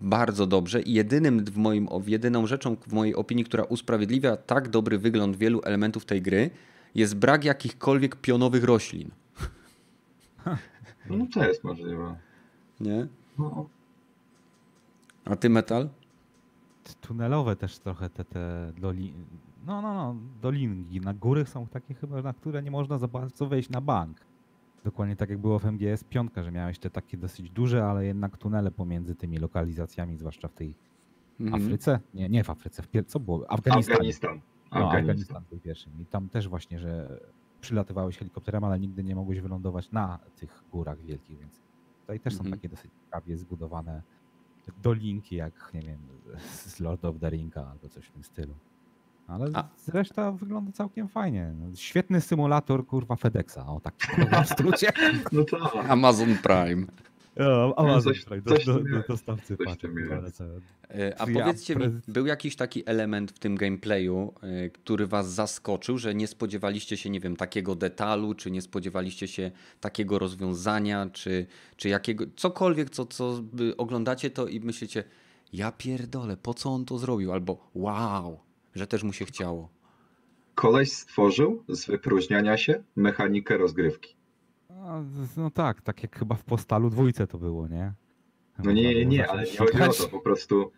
[0.00, 4.98] bardzo dobrze i jedynym w moim, jedyną rzeczą w mojej opinii, która usprawiedliwia tak dobry
[4.98, 6.50] wygląd wielu elementów tej gry,
[6.94, 9.10] jest brak jakichkolwiek pionowych roślin.
[11.10, 12.16] No to jest możliwe.
[12.80, 13.06] Nie?
[13.38, 13.68] No.
[15.24, 15.88] A ty metal?
[17.00, 19.14] Tunelowe też trochę te, te doli,
[19.66, 21.00] no, no, no, dolinki.
[21.00, 24.20] Na góry są takie chyba, na które nie można za bardzo wejść na bank.
[24.88, 28.36] Dokładnie tak jak było w MGS 5, że miałeś te takie dosyć duże, ale jednak
[28.36, 30.74] tunele pomiędzy tymi lokalizacjami, zwłaszcza w tej
[31.40, 31.62] mhm.
[31.62, 32.00] Afryce.
[32.14, 33.06] Nie, nie w Afryce, w pier...
[33.06, 33.52] co było?
[33.52, 33.94] Afganistan.
[33.94, 34.40] Afganistan.
[34.72, 35.92] No, Afganistan był pierwszym.
[36.00, 37.20] I tam też właśnie, że
[37.60, 41.60] przylatywałeś helikopterem, ale nigdy nie mogłeś wylądować na tych górach wielkich, więc
[42.00, 42.50] tutaj też mhm.
[42.50, 44.02] są takie dosyć prawie zbudowane
[44.82, 45.98] dolinki, jak nie wiem,
[46.40, 48.54] z Lord of the Ringa albo coś w tym stylu.
[49.28, 51.52] Ale A- reszta wygląda całkiem fajnie.
[51.74, 53.58] Świetny symulator, kurwa, FedExa.
[53.66, 53.94] O tak
[54.44, 54.88] w skrócie.
[55.32, 55.90] No tak.
[55.90, 56.86] Amazon Prime.
[57.40, 59.90] O, Amazon coś- Prime, do, coś do, do, dostawcy paczek.
[60.90, 65.32] E, A Ja powiedzcie mi, był jakiś taki element w tym gameplayu, e, który was
[65.32, 71.06] zaskoczył, że nie spodziewaliście się, nie wiem, takiego detalu, czy nie spodziewaliście się takiego rozwiązania,
[71.12, 73.42] czy, czy jakiego, cokolwiek, co, co
[73.76, 75.04] oglądacie to i myślicie,
[75.52, 77.32] ja pierdolę, po co on to zrobił?
[77.32, 78.40] Albo wow,
[78.78, 79.68] że też mu się chciało.
[80.54, 84.16] Koleś stworzył z wypróżniania się mechanikę rozgrywki.
[84.70, 85.04] No,
[85.36, 87.92] no tak, tak jak chyba w Postalu dwójce to było, nie?
[88.64, 90.08] No nie, nie, nie, ale nie chodzi o to.
[90.08, 90.72] Po prostu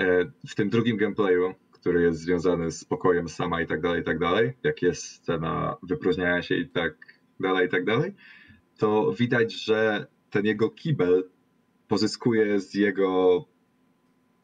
[0.00, 4.04] e, w tym drugim gameplayu, który jest związany z pokojem sama i tak dalej, i
[4.04, 8.14] tak dalej, jak jest scena wypróżniania się i tak dalej, i tak dalej,
[8.76, 11.30] to widać, że ten jego kibel
[11.88, 13.44] pozyskuje z jego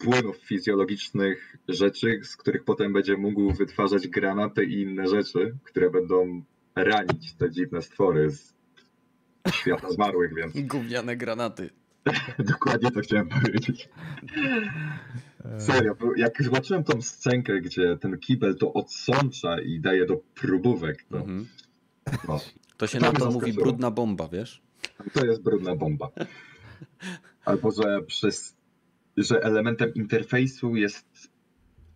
[0.04, 6.42] płynów fizjologicznych rzeczy, z których potem będzie mógł wytwarzać granaty i inne rzeczy, które będą
[6.76, 8.54] ranić te dziwne stwory z
[9.54, 11.70] świata zmarłych, więc Gówniane granaty.
[12.38, 13.88] dokładnie to chciałem powiedzieć.
[15.58, 21.04] Serio, bo jak zobaczyłem tą scenkę, gdzie ten kibel to odsącza i daje do próbówek,
[21.10, 21.46] to, Mhm.
[22.28, 22.40] no,
[22.76, 23.64] To się To na to mówi zaskoczyło.
[23.64, 24.62] brudna bomba, wiesz?
[25.12, 26.08] to jest brudna bomba.
[27.44, 28.56] Albo, że przez,
[29.16, 31.32] że elementem interfejsu jest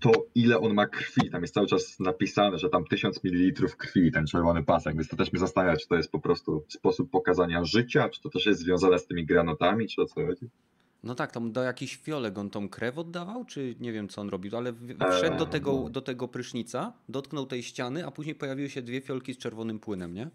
[0.01, 1.31] to, ile on ma krwi.
[1.31, 5.17] Tam jest cały czas napisane, że tam 1000 ml krwi, ten czerwony pasek, więc to
[5.17, 8.61] też mnie zastanawia, czy to jest po prostu sposób pokazania życia, czy to też jest
[8.61, 10.49] związane z tymi granatami, czy o co chodzi.
[11.05, 14.29] No tak, tam do jakichś fiolek on tą krew oddawał, czy nie wiem co on
[14.29, 15.91] robił, ale Eee, wszedł do tego, no.
[15.91, 20.15] do tego prysznica, dotknął tej ściany, a później pojawiły się dwie fiolki z czerwonym płynem,
[20.15, 20.31] nie?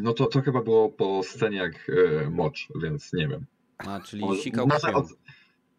[0.00, 1.90] No to, to chyba było po scenie jak
[2.24, 3.46] e, mocz, więc nie wiem.
[3.78, 5.02] A, czyli Może- sikał krwią.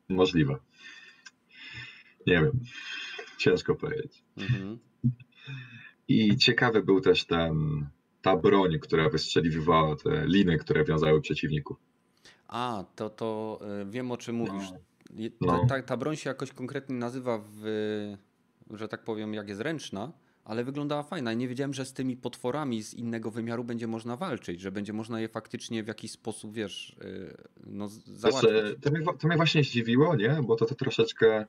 [0.09, 0.55] Możliwe.
[2.27, 2.59] Nie wiem.
[3.37, 4.23] Ciężko powiedzieć.
[4.37, 4.79] Mhm.
[6.07, 7.85] I ciekawy był też ten,
[8.21, 11.77] ta broń, która wystrzeliwała te liny, które wiązały przeciwników.
[12.47, 14.69] A, to, to y, wiem o czym mówisz.
[15.41, 15.47] No.
[15.47, 17.63] Ta, ta, ta broń się jakoś konkretnie nazywa, w,
[18.69, 20.11] że tak powiem, jak jest ręczna,
[20.45, 21.33] ale wyglądała fajna.
[21.33, 24.93] I nie wiedziałem, że z tymi potworami z innego wymiaru będzie można walczyć, że będzie
[24.93, 28.49] można je faktycznie w jakiś sposób, wiesz, y, no, z- załatwić.
[28.51, 30.39] Znaczy, to, mnie, to mnie właśnie zdziwiło, nie?
[30.43, 31.45] Bo to, to troszeczkę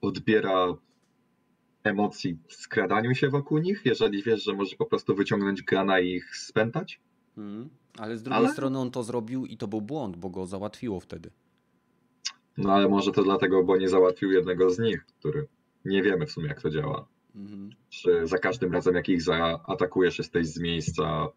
[0.00, 0.66] odbiera
[1.84, 6.08] emocji w skradaniu się wokół nich, jeżeli wiesz, że możesz po prostu wyciągnąć grana i
[6.10, 7.00] ich spętać.
[7.38, 7.68] Mhm.
[7.98, 11.00] Ale z drugiej Ale- strony on to zrobił i to był błąd, bo go załatwiło
[11.00, 11.30] wtedy.
[12.56, 15.46] No ale może to dlatego, bo nie załatwił jednego z nich, który
[15.84, 17.08] nie wiemy w sumie jak to działa.
[17.34, 17.70] Mhm.
[17.90, 21.28] Czy za każdym razem jak ich zaatakujesz jesteś z miejsca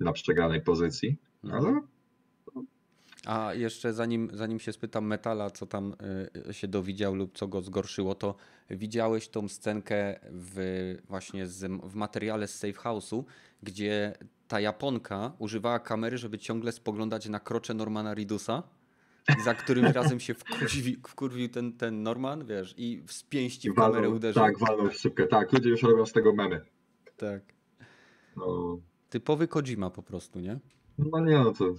[0.00, 1.64] na przegranej pozycji, Mhm.
[1.66, 1.80] ale
[3.26, 5.94] A jeszcze zanim, zanim się spytam Metala, co tam
[6.50, 8.34] y, się dowiedział lub co go zgorszyło, to
[8.70, 13.24] widziałeś tą scenkę w, właśnie z, w materiale z Safe House'u,
[13.62, 14.12] gdzie
[14.48, 18.62] ta Japonka używała kamery, żeby ciągle spoglądać na krocze Normana Ridusa,
[19.44, 24.10] za którym razem się wkurwi, wkurwił ten, ten Norman, wiesz, i z pięści w kamerę
[24.10, 24.42] uderzył.
[24.42, 25.26] tak, walnął w szybkę.
[25.26, 26.60] Tak, ludzie już robią z tego memy.
[27.16, 27.42] tak.
[28.36, 28.78] No,
[29.10, 30.58] Typowy Kojima po prostu, nie?
[30.98, 31.74] no nie no, to,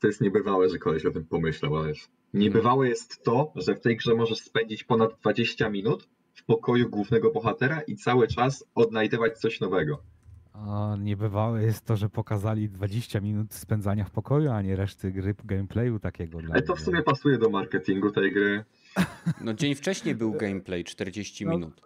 [0.00, 1.92] to jest niebywałe, że koleś o tym pomyślał, ale.
[2.34, 7.30] Niebywałe jest to, że w tej grze możesz spędzić ponad 20 minut w pokoju głównego
[7.30, 10.02] bohatera i cały czas odnajdywać coś nowego.
[10.52, 15.34] A niebywałe jest to, że pokazali 20 minut spędzania w pokoju, a nie reszty gry
[15.44, 18.64] gameplayu takiego dla Ale to w sumie pasuje do marketingu tej gry.
[19.40, 21.80] No dzień wcześniej był gameplay 40 No, minut.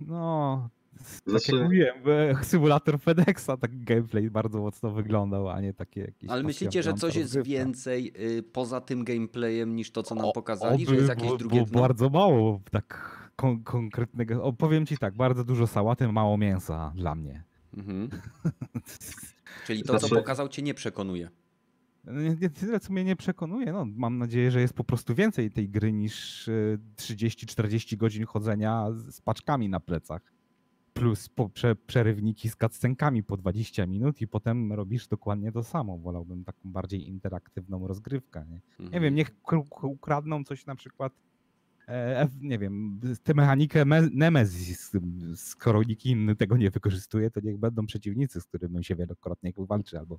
[0.00, 1.94] No, tak Znaczy- jak mówiłem,
[2.40, 6.30] e, symulator FedExa, tak gameplay bardzo mocno wyglądał, a nie takie jakieś...
[6.30, 7.48] Ale myślicie, że coś jest rozgrywka.
[7.64, 10.84] więcej y, poza tym gameplayem niż to, co nam O- pokazali?
[10.84, 11.80] Że oby jest jakieś było- drugie było dno?
[11.80, 14.42] bardzo mało tak kon konkretnego...
[14.44, 17.44] O, powiem ci tak, bardzo dużo sałaty, mało mięsa dla mnie.
[17.76, 18.08] Mhm.
[19.66, 21.30] Czyli to, co Znaczy- pokazał, cię nie przekonuje.
[22.04, 23.72] Nie, nie tyle, co mnie nie przekonuje.
[23.72, 26.52] No, mam nadzieję, że jest po prostu więcej tej gry niż e,
[26.96, 30.22] 30-40 godzin chodzenia z paczkami na plecach.
[30.94, 35.98] Plus po, prze, przerywniki z cutscenkami po 20 minut i potem robisz dokładnie to samo.
[35.98, 38.44] Wolałbym taką bardziej interaktywną rozgrywkę.
[38.48, 39.02] Nie, nie Mhm.
[39.02, 41.16] wiem, niech kr- kr- ukradną coś na przykład, e,
[42.40, 44.92] nie wiem, tę mechanikę Me- Nemesis,
[45.34, 49.98] skoro nikt inny tego nie wykorzystuje, to niech będą przeciwnicy, z którymi się wielokrotnie walczy,
[49.98, 50.18] albo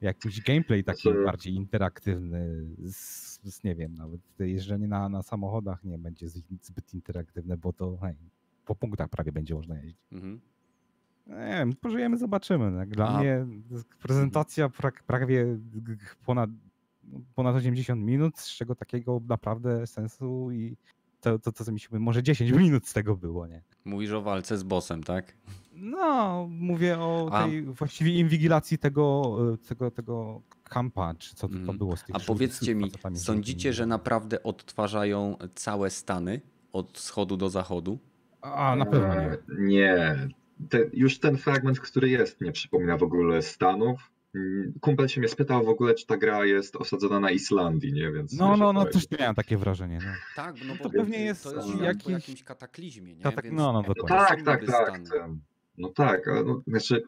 [0.00, 5.84] jakiś gameplay taki Znaczy- bardziej interaktywny, z, z, nie wiem, nawet jeżdżenie na, na samochodach
[5.84, 6.28] nie będzie
[6.62, 8.14] zbyt interaktywne, bo to hej,
[8.64, 9.98] po punktach prawie będzie można jeździć.
[10.12, 10.40] Mhm.
[11.26, 12.76] Nie wiem, pożyjemy, zobaczymy.
[12.78, 13.46] Jak Dla A- mnie
[14.02, 15.58] prezentacja pra, prawie
[16.26, 16.50] ponad,
[17.34, 20.76] ponad 80 minut, z czego takiego naprawdę sensu i
[21.20, 23.62] to, to, to co mieliśmy, może 10 minut z tego było, nie?
[23.84, 25.36] Mówisz o walce z bossem, tak?
[25.72, 31.54] No, mówię o A- tej właściwie inwigilacji tego, e, tego, tego kampa, czy co to,
[31.54, 31.78] to Mhm.
[31.78, 36.40] było z tych A powiedzcie mi, sądzicie, że naprawdę odtwarzają całe Stany
[36.72, 37.98] od wschodu do zachodu?
[38.42, 39.38] A, na pewno nie.
[39.58, 40.28] Nie.
[40.68, 44.10] Te, już ten fragment, który jest, nie przypomina w ogóle Stanów.
[44.34, 48.12] Mm, Kumpel się mnie spytał w ogóle, czy ta gra jest osadzona na Islandii, nie?
[48.12, 49.98] Więc No, no, no, co też miałem takie wrażenie.
[50.04, 50.10] No.
[50.36, 53.22] Tak, no To bo pewnie y, jest to jest jakiś- jakimś kataklizmie, nie?
[53.22, 54.36] Katak- Więc no, no, No dokładnie.
[54.44, 55.30] to tak, tak, tak.
[55.78, 57.02] No tak, ale no, znaczy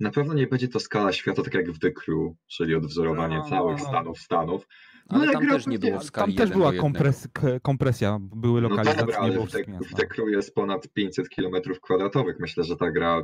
[0.00, 3.42] na pewno nie będzie to skala świata tak jak w The Crew, czyli odwzorowanie No,
[3.42, 3.84] no, całych no.
[3.88, 4.66] Stanów Stanów.
[5.08, 6.74] Ale No, tam gra też nie pewnie- było w skali Tam też 1 była do
[6.74, 6.80] 1.
[6.82, 7.28] kompres,
[7.62, 9.98] kompresja, były No lokalizacje, dobra, nie ale było w The, wszystkim w jasno.
[9.98, 12.36] The Crew jest ponad 500 km kwadratowych.
[12.40, 13.22] Myślę, że ta gra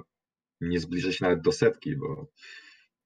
[0.60, 2.26] nie zbliży się nawet do setki, bo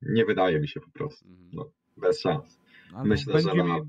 [0.03, 1.29] nie wydaje mi się po prostu.
[1.29, 1.51] Mhm.
[1.53, 1.71] No.
[1.97, 2.61] Bez szans.
[2.95, 3.81] Ale myślę, że będzie, na-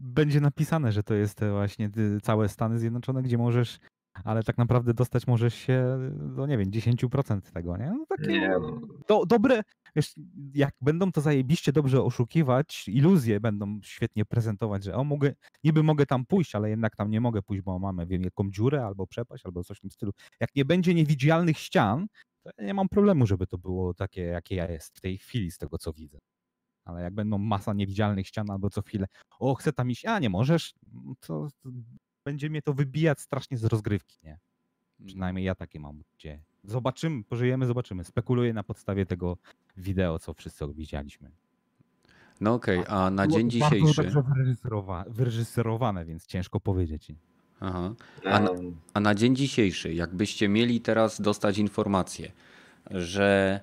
[0.00, 1.90] będzie napisane, że to jest te właśnie
[2.22, 3.78] całe Stany Zjednoczone, gdzie możesz,
[4.24, 5.98] ale tak naprawdę dostać możesz się
[6.36, 7.86] do, nie wiem, 10% tego, nie?
[7.90, 8.80] No takie Nie no.
[9.08, 9.62] do, dobre,
[9.96, 10.14] wiesz,
[10.54, 15.32] jak będą to zajebiście dobrze oszukiwać, iluzje będą świetnie prezentować, że o, mogę,
[15.64, 18.84] niby mogę tam pójść, ale jednak tam nie mogę pójść, bo mamy, wiem, jaką dziurę
[18.86, 20.12] albo przepaść, albo coś w tym stylu.
[20.40, 22.06] Jak nie będzie niewidzialnych ścian,
[22.52, 25.50] to ja nie mam problemu, żeby to było takie, jakie ja jest w tej chwili,
[25.50, 26.18] z tego co widzę.
[26.84, 29.06] Ale jak będą masa niewidzialnych ścian albo co chwilę,
[29.38, 31.68] o, chcę tam iść, a nie możesz, no to, to
[32.24, 34.38] będzie mnie to wybijać strasznie z rozgrywki, nie?
[35.06, 36.42] Przynajmniej ja takie mam gdzie.
[36.64, 38.04] Zobaczymy, pożyjemy, zobaczymy.
[38.04, 39.36] Spekuluję na podstawie tego
[39.76, 41.30] wideo, co wszyscy widzieliśmy.
[42.40, 44.02] No okej, a na dzień to Bardzo dzisiejszy...
[44.02, 47.12] dobrze wyreżyserowa- wyreżyserowane, więc ciężko powiedzieć.
[47.60, 47.94] Aha.
[48.24, 48.50] A na-
[48.94, 52.32] A na dzień dzisiejszy, jakbyście mieli teraz dostać informację,
[52.90, 53.60] że,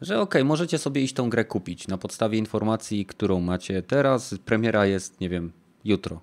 [0.00, 4.86] że okej, możecie sobie iść tą grę kupić na podstawie informacji, którą macie teraz, premiera
[4.86, 5.52] jest, nie wiem,
[5.84, 6.20] jutro.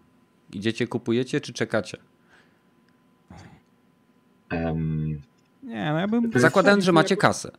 [0.53, 1.97] Idziecie, kupujecie, czy czekacie?
[4.49, 5.21] em,
[5.63, 6.31] Nie, no ja bym...
[6.35, 7.51] Zakładając, że macie kasę.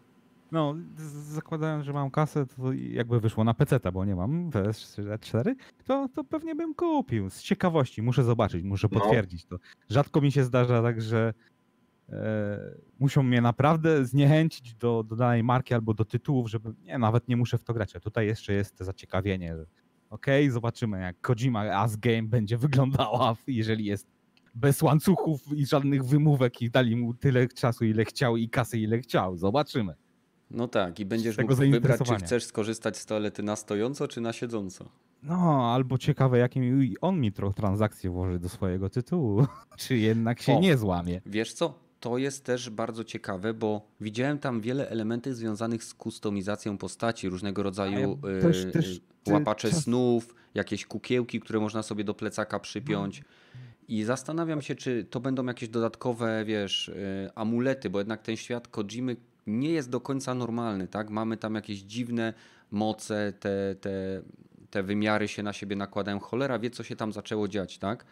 [0.52, 0.74] No,
[1.12, 6.24] zakładając, że mam kasę, to jakby wyszło na PC, bo nie mam PS4, to, to
[6.24, 7.30] pewnie bym kupił.
[7.30, 9.00] Z ciekawości, muszę zobaczyć, muszę No.
[9.00, 9.56] potwierdzić to.
[9.88, 11.34] Rzadko mi się zdarza tak, że
[12.08, 12.58] e,
[12.98, 17.36] muszą mnie naprawdę zniechęcić do, do danej marki albo do tytułów, żeby nie, nawet nie
[17.36, 17.96] muszę w to grać.
[17.96, 19.66] A tutaj jeszcze jest zaciekawienie, że
[20.10, 24.06] okej, zobaczymy jak Kojima As Game będzie wyglądała, jeżeli jest
[24.54, 28.98] bez łańcuchów i żadnych wymówek i dali mu tyle czasu, ile chciał i kasy, ile
[28.98, 29.36] chciał.
[29.36, 29.94] Zobaczymy.
[30.50, 34.32] No tak, i będziesz mógł wybrać, czy chcesz skorzystać z toalety na stojąco, czy na
[34.32, 34.88] siedząco.
[35.22, 39.46] No, albo ciekawe, jakie mi- on mikrotransakcje włoży do swojego tytułu.
[39.78, 40.60] Czy jednak się O.
[40.60, 41.20] nie złamie.
[41.26, 41.78] Wiesz co?
[42.00, 47.62] To jest też bardzo ciekawe, bo widziałem tam wiele elementów związanych z kustomizacją postaci, różnego
[47.62, 48.96] rodzaju ja też- y, też,
[49.28, 53.22] y, łapacze czas- snów, jakieś kukiełki, które można sobie do plecaka przypiąć.
[53.88, 58.68] I zastanawiam się, czy to będą jakieś dodatkowe, wiesz, y, amulety, bo jednak ten świat
[58.68, 59.16] Kojimy
[59.48, 61.10] nie jest do końca normalny, tak?
[61.10, 62.34] Mamy tam jakieś dziwne
[62.70, 64.22] moce, te, te,
[64.70, 66.18] te wymiary się na siebie nakładają.
[66.20, 68.04] Cholera wie, co się tam zaczęło dziać, tak?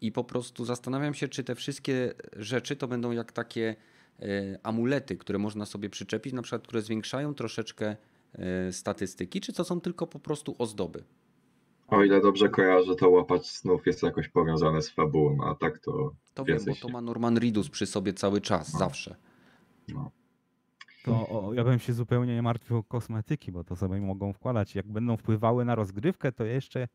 [0.00, 3.76] I po prostu zastanawiam się, czy te wszystkie rzeczy to będą jak takie
[4.22, 7.96] y, amulety, które można sobie przyczepić, na przykład, które zwiększają troszeczkę
[8.68, 11.04] y, statystyki, czy to są tylko po prostu ozdoby.
[11.88, 16.12] o ile dobrze kojarzę, to łapacz snów jest jakoś powiązane z fabułą, a tak to
[16.34, 18.78] To wiem, bo to ma Norman Reedus przy sobie cały czas, No.
[18.78, 19.16] zawsze.
[19.88, 20.10] no.
[21.06, 24.74] To o, ja bym się zupełnie nie martwił o kosmetyki, bo to sobie mogą wkładać.
[24.74, 26.88] Jak będą wpływały na rozgrywkę, to jeszcze.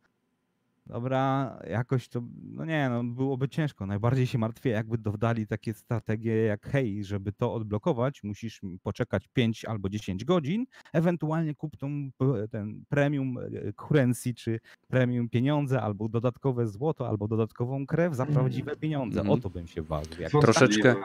[0.85, 2.21] Dobra, jakoś to.
[2.43, 3.85] No nie, no byłoby ciężko.
[3.85, 9.65] Najbardziej się martwię, jakby dodali takie strategie jak hej, żeby to odblokować, musisz poczekać 5
[9.65, 12.09] albo 10 godzin, ewentualnie kup tą,
[12.51, 18.75] ten premium e, currency, czy premium pieniądze, albo dodatkowe złoto, albo dodatkową krew za prawdziwe
[18.75, 19.19] pieniądze.
[19.19, 19.39] Mhm.
[19.39, 19.83] O to bym się.
[20.19, 20.31] Jak...
[20.31, 20.95] Troszeczkę-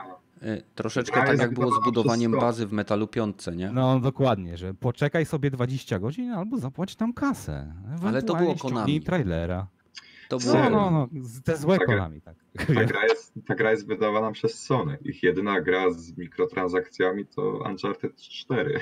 [0.75, 3.71] Troszeczkę Gra tak jak było z budowaniem bazy w Metalu 5, nie?
[3.71, 7.73] No dokładnie, że poczekaj sobie 20 godzin albo zapłać tam kasę.
[8.05, 9.01] Ale to było Konami.
[9.01, 9.67] trailera.
[10.29, 10.53] To było...
[10.53, 10.77] No, Serio?
[10.91, 12.35] no, no, z- te złe Tak, Konami, tak.
[12.67, 14.97] Ta gra, jest, ta gra jest wydawana przez Sony.
[15.01, 18.79] Ich jedyna gra z mikrotransakcjami to Uncharted 4.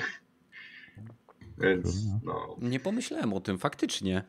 [1.58, 4.24] Więc, no, Nie pomyślałem o tym, faktycznie.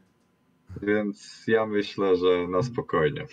[0.81, 3.25] więc ja myślę, że na spokojnie.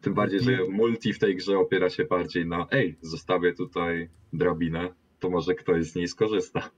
[0.00, 4.88] Tym bardziej, że multi w tej grze opiera się bardziej na ej, zostawię tutaj drabinę,
[5.18, 6.70] to może ktoś z niej skorzysta.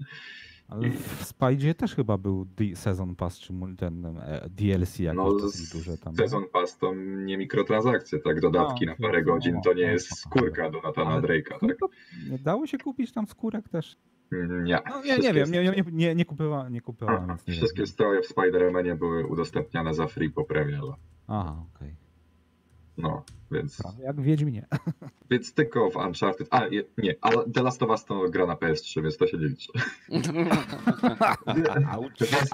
[0.68, 5.32] Ale w Spajdzie też chyba był Season Pass, czy ten e, DLC jakiś No,
[5.74, 6.14] duże tam.
[6.16, 6.94] Sezon Pass to
[7.24, 8.40] nie mikrotransakcje, tak?
[8.40, 10.38] Dodatki No, na parę no, godzin to nie no, jest spoko.
[10.38, 12.42] skórka do Natana Drake'a, No tak?
[12.42, 13.96] dało się kupić tam skórek też?
[14.64, 14.78] Nie.
[14.90, 17.86] No nie, Wszystkie- nie wiem, nie, nie, nie, nie kupowałem, nie kupowałem, Aha, Wszystkie wiem.
[17.86, 20.92] stroje w Spider-Manie były udostępniane za free po premierze.
[21.26, 21.94] Aha, okej.
[22.99, 24.66] No, więc, Prawie jak w Wiedźminie.
[25.30, 26.49] więc tylko w Uncharted.
[26.51, 26.66] A,
[26.99, 29.72] nie, ale The Last of Us to gra na PS3, więc to się nie liczy.
[32.18, 32.51] Więc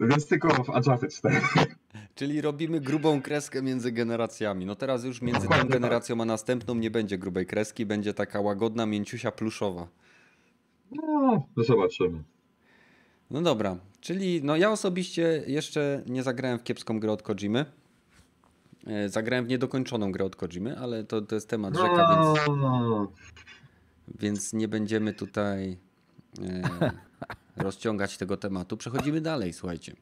[0.00, 1.40] więc tylko w Uncharted 4.
[2.14, 4.66] Czyli robimy grubą kreskę między generacjami.
[4.66, 5.68] No teraz już między tą tak.
[5.68, 9.88] generacją a następną nie będzie grubej kreski, będzie taka łagodna, mięciusia pluszowa.
[10.90, 12.22] No, zobaczymy.
[13.30, 17.66] No dobra, czyli no ja osobiście jeszcze nie zagrałem w kiepską grę od Kojimy.
[18.86, 23.12] E, Zagrałem w niedokończoną grę od Kojimy, ale to, to jest temat rzeka, więc, No,
[24.20, 25.78] więc nie będziemy tutaj
[26.42, 26.90] e,
[27.64, 28.76] rozciągać tego tematu.
[28.76, 29.96] Przechodzimy dalej, słuchajcie.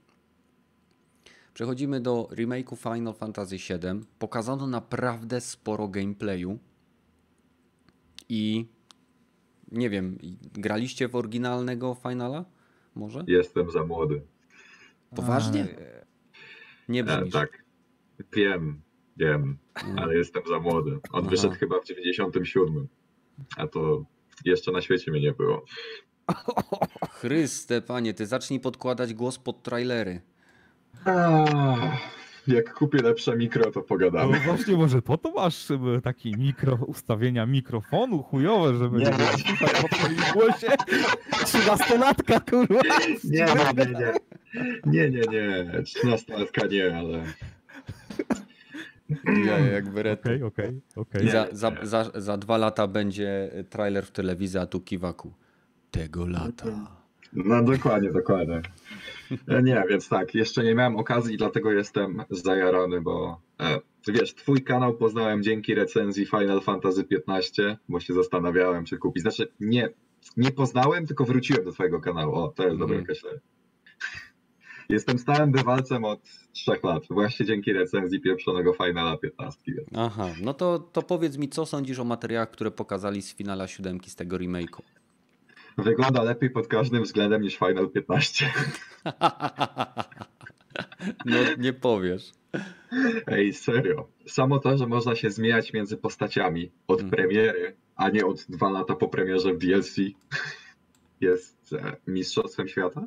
[1.55, 4.01] Przechodzimy do remake'u Final Fantasy VII.
[4.19, 6.59] Pokazano naprawdę sporo gameplayu.
[8.29, 8.67] I
[9.73, 10.19] nie wiem,
[10.53, 12.45] graliście w oryginalnego Finala?
[12.95, 13.25] Może?
[13.27, 14.23] jestem za młody.
[15.17, 15.67] Poważnie?
[16.89, 17.33] Nie E, brzmisz.
[17.33, 17.64] tak.
[18.33, 18.81] Wiem,
[19.17, 19.99] wiem, Mm.
[19.99, 20.91] ale jestem za młody.
[21.13, 21.31] On Aha.
[21.31, 22.89] wyszedł chyba w 97.
[23.57, 24.05] A to
[24.45, 25.65] jeszcze na świecie mnie nie było.
[27.21, 30.21] Chryste, panie, ty zacznij podkładać głos pod trailery.
[32.47, 34.41] Jak kupię lepsze mikro, to No pogadamy.
[34.41, 39.11] właśnie, może po to masz e, taki mikro, ustawienia mikrofonu chujowe, żeby nie Nie.
[39.11, 40.69] było słychać po twoim głosie.
[41.47, 42.81] Trzynastolatka, kurwa.
[43.25, 43.93] Nie, nie, nie,
[44.87, 45.11] nie.
[45.11, 45.83] Nie, nie.
[45.85, 46.33] 13
[46.71, 47.25] nie, ale.
[49.47, 50.29] Ja jak berety.
[50.29, 51.23] Okej, okej, okej.
[51.23, 51.31] I Nie.
[51.33, 55.33] za, za, za, za dwa lata będzie trailer w telewizji, a tu kiwaku.
[55.91, 56.67] Tego lata.
[57.33, 58.63] No dokładnie, dokładnie.
[59.49, 64.63] E, Nie, więc tak, jeszcze nie miałem okazji, dlatego jestem zajarany, bo e, wiesz, twój
[64.63, 69.23] kanał poznałem dzięki recenzji Final Fantasy XV, bo się zastanawiałem, czy kupić.
[69.23, 69.89] Znaczy, nie,
[70.37, 72.35] nie poznałem, tylko wróciłem do twojego kanału.
[72.35, 73.03] O, to jest dobre Mhm.
[73.03, 73.39] określenie.
[74.89, 76.21] Jestem stałym bywalcem od
[76.53, 79.61] trzech lat, właśnie dzięki recenzji pieprzonego Finala 15.
[79.67, 79.89] Więc.
[79.97, 84.11] Aha, no to, to powiedz mi, co sądzisz o materiałach, które pokazali z finala siódemki
[84.11, 84.81] z tego remake'u?
[85.79, 88.53] Wygląda lepiej pod każdym względem niż Final 15.
[91.25, 92.33] No nie powiesz.
[93.27, 94.09] Ej, serio.
[94.27, 97.11] Samo to, że można się zmieniać między postaciami od Mm.
[97.11, 99.97] premiery, a nie od dwa lata po premierze w DLC,
[101.21, 103.05] jest e, mistrzostwem świata.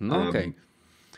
[0.00, 0.52] No okej.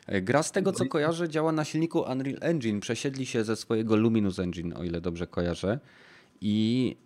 [0.07, 2.81] E, Gra z tego, no co kojarzę, działa na silniku Unreal Engine.
[2.81, 5.81] Przesiedli się ze swojego Luminous Engine, o ile dobrze kojarzę.
[6.41, 6.97] I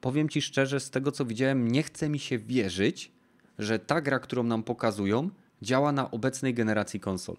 [0.00, 3.12] powiem ci szczerze, z tego co widziałem, nie chce mi się wierzyć,
[3.58, 5.30] że ta gra, którą nam pokazują,
[5.62, 7.36] działa na obecnej generacji konsol.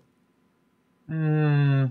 [1.10, 1.90] Mm,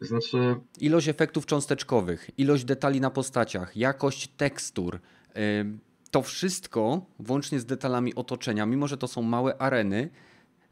[0.00, 5.00] znaczy, Ilość efektów cząsteczkowych, ilość detali na postaciach, jakość tekstur.
[6.10, 10.10] To wszystko, włącznie z detalami otoczenia, mimo że to są małe areny,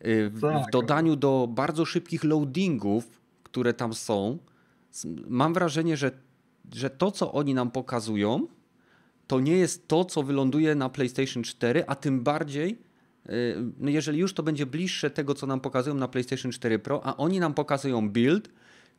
[0.02, 0.70] w, w Tak.
[0.72, 4.38] dodaniu do bardzo szybkich loadingów, które tam są,
[5.28, 6.10] mam wrażenie, że,
[6.74, 8.46] że to, co oni nam pokazują,
[9.26, 12.78] to nie jest to, co wyląduje na PlayStation 4, a tym bardziej,
[13.28, 17.06] y, no jeżeli już to będzie bliższe tego, co nam pokazują na PlayStation 4 Pro,
[17.06, 18.48] a oni nam pokazują build,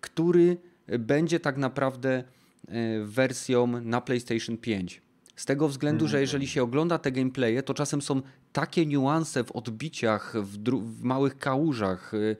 [0.01, 0.57] który
[0.99, 2.23] będzie tak naprawdę
[2.69, 5.01] y, wersją na PlayStation 5.
[5.35, 8.21] Z tego względu, że jeżeli się ogląda te gameplaye, to czasem są
[8.53, 10.57] takie niuanse w odbiciach, w,
[10.99, 12.37] w małych kałużach, y,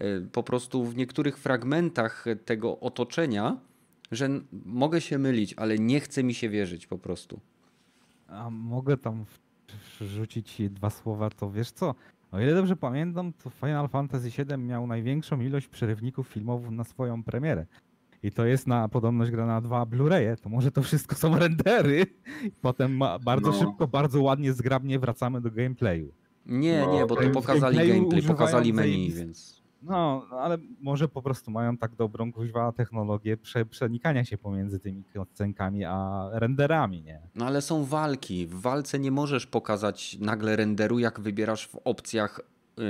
[0.00, 3.56] y, po prostu w niektórych fragmentach tego otoczenia,
[4.12, 4.28] że
[4.64, 7.40] mogę się mylić, ale nie chce mi się wierzyć po prostu.
[8.28, 9.24] A mogę tam
[10.00, 11.94] wrzucić dwa słowa, to wiesz co?
[12.32, 17.22] O ile dobrze pamiętam, to Final Fantasy VII miał największą ilość przerywników filmowych na swoją
[17.22, 17.66] premierę.
[18.24, 22.06] I to jest na podobność gra na dwa Blu-raye, to może to wszystko są rendery.
[22.44, 23.58] I potem bardzo No.
[23.58, 26.12] szybko, bardzo ładnie, zgrabnie wracamy do gameplayu.
[26.46, 29.64] Nie, No, nie, bo to pokazali gameplay, pokazali menu, więc...
[29.82, 35.02] No, ale może po prostu mają tak dobrą kuźwa technologię prze, przenikania się pomiędzy tymi
[35.34, 37.20] scenkami a renderami, nie?
[37.34, 38.46] No ale są walki.
[38.46, 42.40] W walce nie możesz pokazać nagle renderu, jak wybierasz w opcjach,
[42.78, 42.84] yy,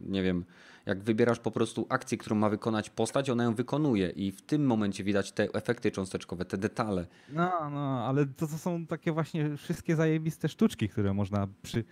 [0.00, 0.44] nie wiem,
[0.86, 4.66] jak wybierasz po prostu akcję, którą ma wykonać postać, ona ją wykonuje i w tym
[4.66, 7.06] momencie widać te efekty cząsteczkowe, te detale.
[7.32, 11.84] No, no, ale to, to są takie właśnie wszystkie zajebiste sztuczki, które można przy...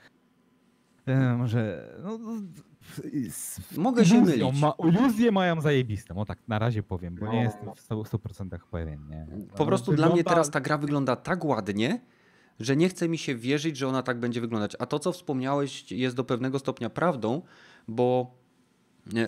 [1.07, 1.89] E, może...
[2.05, 2.33] No, no,
[3.77, 4.63] Mogę się iluzją mylić.
[4.63, 7.33] Ma, iluzje mają zajebiste, o tak na razie powiem, bo No.
[7.33, 9.27] nie jestem w 100%, 100% pewien, nie?
[9.53, 12.01] Po No, prostu dla mnie wygląda- teraz ta gra wygląda tak ładnie,
[12.61, 14.77] że nie chce mi się wierzyć, że ona tak będzie wyglądać.
[14.79, 17.43] A to, co wspomniałeś, jest do pewnego stopnia prawdą,
[17.89, 18.35] bo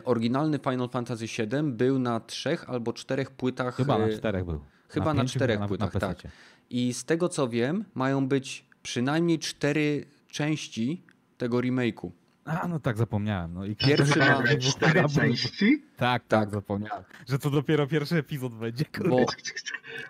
[0.04, 3.74] oryginalny Final Fantasy VII był na trzech albo czterech płytach.
[3.76, 4.60] Chyba na e, czterech był.
[4.88, 6.00] chyba na pięciu, czterech chyba płytach, tak.
[6.02, 6.30] PC-cie.
[6.70, 11.02] I z tego co wiem, mają być przynajmniej cztery części
[11.38, 12.10] tego remake'u.
[12.44, 13.54] A, no tak, zapomniałem.
[13.54, 15.82] No i Pierwszy ma- Cztery części?
[15.96, 16.26] Tak, Tak.
[16.28, 17.04] tak, zapomniałem.
[17.28, 18.84] Że to dopiero pierwszy epizod będzie.
[19.08, 19.26] Bo, Bo...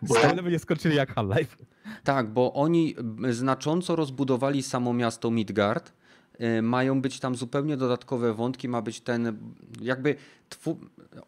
[0.03, 1.57] Bo Ale by nie skończyli jak Half-Life.
[2.05, 2.95] tak, bo oni
[3.31, 5.93] znacząco rozbudowali samo miasto Midgard.
[6.41, 9.39] Y, Mają być tam zupełnie dodatkowe wątki, ma być ten
[9.81, 10.15] jakby.
[10.49, 10.79] Twu...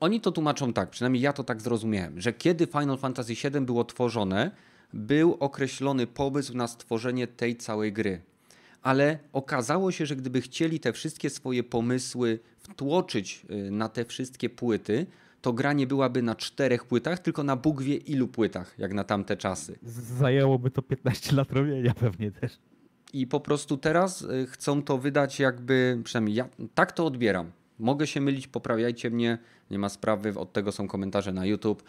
[0.00, 3.84] Oni to tłumaczą tak, przynajmniej ja to tak zrozumiałem, że kiedy Final Fantasy VII było
[3.84, 4.50] tworzone,
[4.92, 8.20] był określony pomysł na stworzenie tej całej gry.
[8.82, 14.50] Ale okazało się, że gdyby chcieli te wszystkie swoje pomysły wtłoczyć y, na te wszystkie
[14.50, 15.06] płyty,
[15.42, 19.04] to gra nie byłaby na czterech płytach, tylko na Bóg wie ilu płytach, jak na
[19.04, 19.78] tamte czasy.
[20.18, 22.58] Zajęłoby to 15 lat robienia pewnie też.
[23.12, 27.50] I po prostu teraz y, chcą to wydać jakby, przynajmniej ja tak to odbieram.
[27.78, 29.38] Mogę się mylić, poprawiajcie mnie,
[29.70, 31.82] nie ma sprawy, od tego są komentarze na YouTube.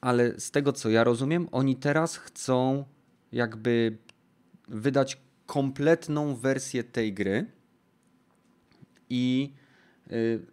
[0.00, 2.84] Ale z tego co ja rozumiem, oni teraz chcą
[3.32, 3.96] jakby
[4.68, 7.46] wydać kompletną wersję tej gry.
[9.10, 9.52] I,
[10.10, 10.46] y,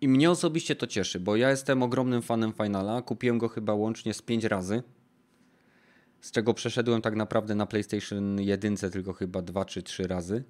[0.00, 3.02] I mnie osobiście to cieszy, bo ja jestem ogromnym fanem Finala.
[3.02, 4.82] Kupiłem go chyba łącznie z 5 razy
[6.20, 10.44] z czego przeszedłem tak naprawdę na PlayStation 1 tylko chyba dwa czy trzy razy.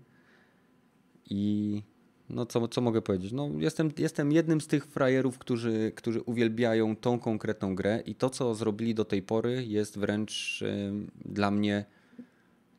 [1.30, 1.82] I
[2.30, 3.32] no co, co mogę powiedzieć?
[3.32, 8.30] No jestem, jestem jednym z tych frajerów, którzy, którzy uwielbiają tą konkretną grę i to,
[8.30, 10.64] co zrobili do tej pory jest wręcz
[11.24, 11.84] dla mnie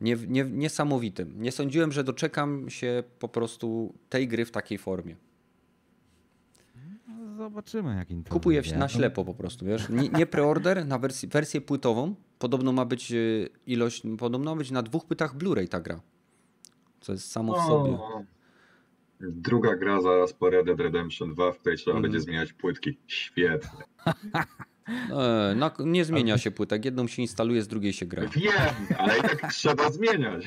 [0.02, 1.42] nie, nie, niesamowitym.
[1.42, 5.16] Nie sądziłem, że doczekam się po prostu tej gry w takiej formie.
[7.08, 9.90] No, zobaczymy jak to Kupuję na ślepo po prostu, wiesz?
[9.90, 12.16] Nie, nie preorder na wersję, wersję płytową.
[12.42, 16.02] Podobno ma być y, ilość, podobno ma być na dwóch płytach Blu-ray ta gra.
[17.02, 17.98] Co jest samo w sobie.
[19.20, 22.02] Druga gra zaraz po Red Dead Redemption 2, w której trzeba Mhm.
[22.12, 22.98] będzie zmieniać płytki.
[23.08, 23.80] Świetnie.
[25.12, 26.86] E, na, nie zmienia się płytek.
[26.86, 28.28] Jedną się instaluje, z drugiej się gra.
[28.28, 28.52] Wiem,
[28.98, 30.46] ale i tak trzeba zmieniać.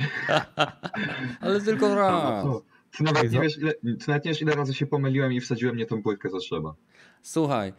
[1.40, 2.44] Ale tylko raz.
[2.44, 2.62] Co?
[2.96, 5.76] Ty nawet, nie wiesz, ile, ty nawet nie wiesz, ile razy się pomyliłem i wsadziłem
[5.76, 6.74] nie tą płytkę, co trzeba.
[7.22, 7.72] Słuchaj,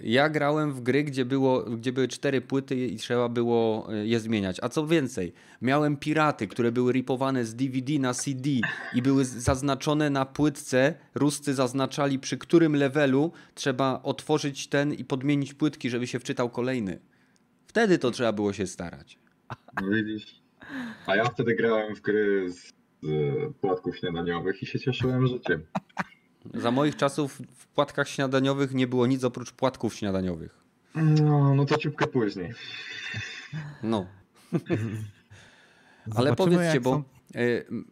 [0.00, 4.20] ja grałem w gry, gdzie, było, gdzie były cztery płyty i trzeba było e, je
[4.20, 4.58] zmieniać.
[4.62, 5.32] A co więcej,
[5.62, 8.50] miałem piraty, które były ripowane z DVD na CD
[8.94, 10.94] i były zaznaczone na płytce.
[11.14, 16.98] Ruscy zaznaczali, przy którym levelu trzeba otworzyć ten i podmienić płytki, żeby się wczytał kolejny.
[17.66, 19.18] Wtedy to trzeba było się starać.
[19.82, 20.42] No widzisz?
[21.06, 22.72] A ja wtedy grałem w gry z,
[23.02, 25.62] z płatków śniadaniowych i się cieszyłem życiem.
[26.54, 30.58] Za moich czasów w płatkach śniadaniowych nie było nic oprócz płatków śniadaniowych.
[30.94, 32.52] No, no to ciupkę później.
[33.82, 34.06] No.
[36.16, 37.02] Ale powiedzcie, bo są-
[37.34, 37.84] m,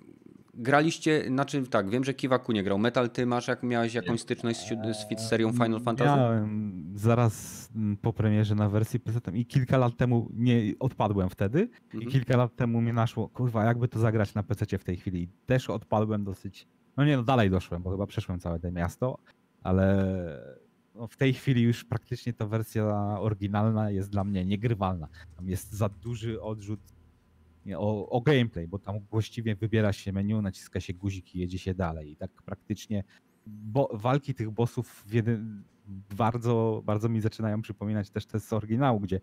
[0.55, 2.79] graliście, znaczy tak, wiem, że Kiwaku nie grał.
[2.79, 6.11] Metal, ty masz, jak miałeś jakąś styczność z, z, z serią Final Fantasy?
[6.11, 7.69] Miałem zaraz
[8.03, 12.13] po premierze na wersji PC i kilka lat temu nie odpadłem wtedy i Mhm.
[12.13, 15.23] kilka lat temu mnie naszło, kurwa, jakby to zagrać na PC w tej chwili.
[15.23, 16.67] I też odpadłem dosyć.
[16.97, 19.19] No nie, no dalej doszłem, bo chyba przeszłem całe to miasto,
[19.63, 20.07] ale
[20.95, 22.85] no w tej chwili już praktycznie ta wersja
[23.21, 25.09] oryginalna jest dla mnie niegrywalna.
[25.37, 26.81] Tam jest za duży odrzut
[27.77, 31.75] o, o gameplay, bo tam właściwie wybiera się menu, naciska się guzik i jedzie się
[31.75, 32.11] dalej.
[32.13, 33.05] I tak praktycznie
[33.47, 39.21] bo, walki tych bossów w bardzo, bardzo mi zaczynają przypominać też te z oryginału, gdzie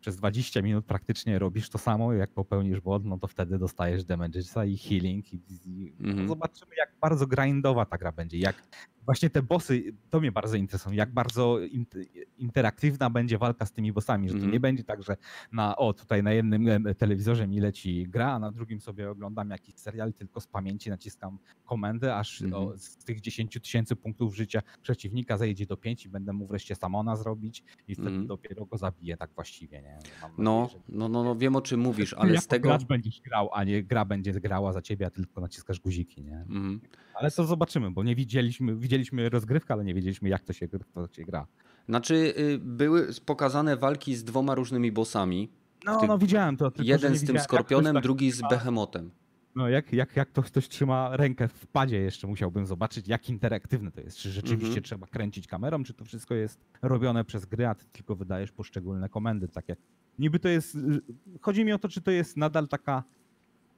[0.00, 4.68] przez 20 minut praktycznie robisz to samo, jak popełnisz błąd, no to wtedy dostajesz damage'a
[4.68, 5.32] i healing.
[5.32, 6.16] I, i Mhm.
[6.22, 8.38] no zobaczymy, jak bardzo grindowa ta gra będzie.
[8.38, 8.62] Jak
[9.10, 12.04] właśnie te bossy, to mnie bardzo interesują, jak bardzo int-
[12.38, 14.52] interaktywna będzie walka z tymi bossami, że to Mhm.
[14.52, 15.16] nie będzie tak, że
[15.52, 19.74] na, o tutaj na jednym telewizorze mi leci gra, a na drugim sobie oglądam jakiś
[19.74, 22.62] serial, tylko z pamięci naciskam komendę, aż Mhm.
[22.68, 26.74] o, z tych 10 tysięcy punktów życia przeciwnika zejdzie do 5 i będę mu wreszcie
[26.74, 28.26] samona zrobić i wtedy Mhm.
[28.26, 29.98] dopiero go zabiję tak właściwie, nie?
[30.22, 32.68] Mam No, nadzieję, że- no, no, no, wiem o czym mówisz, ale jako z tego...
[32.68, 36.36] gracz będziesz grał, a nie gra będzie grała za ciebie, a tylko naciskasz guziki, nie?
[36.36, 36.80] Mhm.
[37.14, 38.99] Ale to zobaczymy, bo nie widzieliśmy, widzieliśmy
[39.30, 40.78] rozgrywkę, ale nie wiedzieliśmy jak to się, to
[41.12, 41.46] się gra.
[41.88, 45.48] Znaczy, y, były pokazane walki z dwoma różnymi bossami.
[45.84, 46.70] No, no widziałem to.
[46.70, 49.10] Tylko, Jeden z tym skorpionem, tak drugi z behemotem.
[49.54, 53.90] No jak, jak, jak to ktoś trzyma rękę w padzie jeszcze musiałbym zobaczyć, jak interaktywne
[53.90, 54.16] to jest.
[54.16, 54.82] Czy rzeczywiście Mhm.
[54.82, 59.08] trzeba kręcić kamerą, czy to wszystko jest robione przez gry, a ty tylko wydajesz poszczególne
[59.08, 59.48] komendy.
[59.48, 59.76] Takie.
[60.18, 60.74] Niby to jest.
[60.74, 61.00] y,
[61.40, 63.04] Chodzi mi o to, czy to jest nadal taka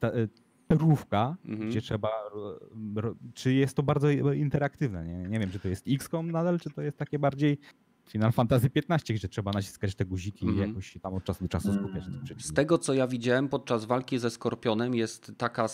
[0.00, 0.10] ta,
[0.78, 1.70] perłówka, Mhm.
[1.70, 2.08] gdzie trzeba.
[3.34, 5.04] Czy jest to bardzo interaktywne?
[5.04, 7.58] Nie, nie wiem, czy to jest XCOM nadal, czy to jest takie bardziej.
[8.08, 10.66] Final Fantasy XV, gdzie trzeba naciskać te guziki Mhm.
[10.66, 13.48] i jakoś się tam od czasu do czasu skupiać tym Z tego, co ja widziałem
[13.48, 15.68] podczas walki ze Skorpionem, jest, taka,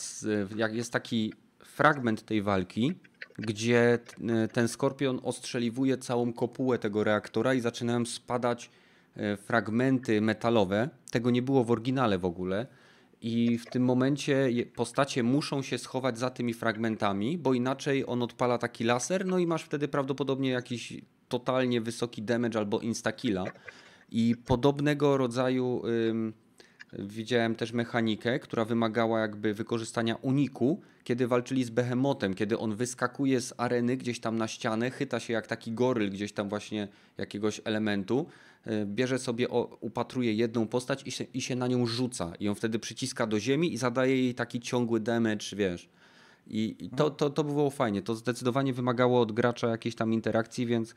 [0.72, 1.32] jest taki
[1.64, 2.92] fragment tej walki,
[3.38, 8.70] gdzie t- ten Skorpion ostrzeliwuje całą kopułę tego reaktora i zaczynają spadać
[9.16, 10.88] e, fragmenty metalowe.
[11.10, 12.66] Tego nie było w oryginale w ogóle.
[13.22, 18.58] I w tym momencie postacie muszą się schować za tymi fragmentami, bo inaczej on odpala
[18.58, 23.44] taki laser, no i masz wtedy prawdopodobnie jakiś totalnie wysoki damage albo instakilla.
[24.10, 25.82] I podobnego rodzaju
[26.92, 33.40] widziałem też mechanikę, która wymagała jakby wykorzystania uniku, kiedy walczyli z Behemotem, kiedy on wyskakuje
[33.40, 37.60] z areny gdzieś tam na ścianę, chyta się jak taki goryl gdzieś tam właśnie jakiegoś
[37.64, 38.26] elementu,
[38.66, 39.48] y, bierze sobie,
[39.80, 42.32] upatruje jedną postać i się, i się na nią rzuca.
[42.40, 45.88] I on wtedy przyciska do ziemi i zadaje jej taki ciągły damage, wiesz.
[46.50, 48.02] I, to, to, to było fajnie.
[48.02, 50.94] To zdecydowanie wymagało od gracza jakiejś tam interakcji, więc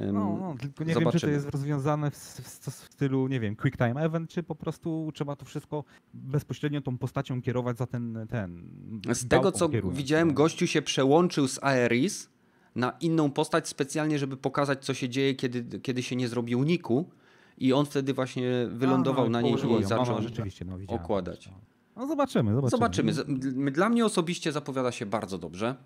[0.00, 1.32] No, no, tylko nie wiem, czy to zobaczymy.
[1.32, 5.36] jest rozwiązane w, w, w stylu, nie wiem, quick time event, czy po prostu trzeba
[5.36, 5.84] to wszystko
[6.14, 8.68] bezpośrednio tą postacią kierować za ten, ten
[9.12, 10.34] Z tego, co widziałem, nie?
[10.34, 12.30] gościu się przełączył z Aeris
[12.74, 17.10] na inną postać specjalnie, żeby pokazać, co się dzieje, kiedy, kiedy się nie zrobi uniku.
[17.58, 19.82] I on wtedy właśnie wylądował Aha, na niej i ją.
[19.82, 21.50] zaczął No, no, rzeczywiście, no, okładać.
[21.96, 22.70] No zobaczymy, zobaczymy.
[22.70, 23.12] Zobaczymy.
[23.12, 25.76] Z- d- Dla mnie osobiście zapowiada się bardzo dobrze.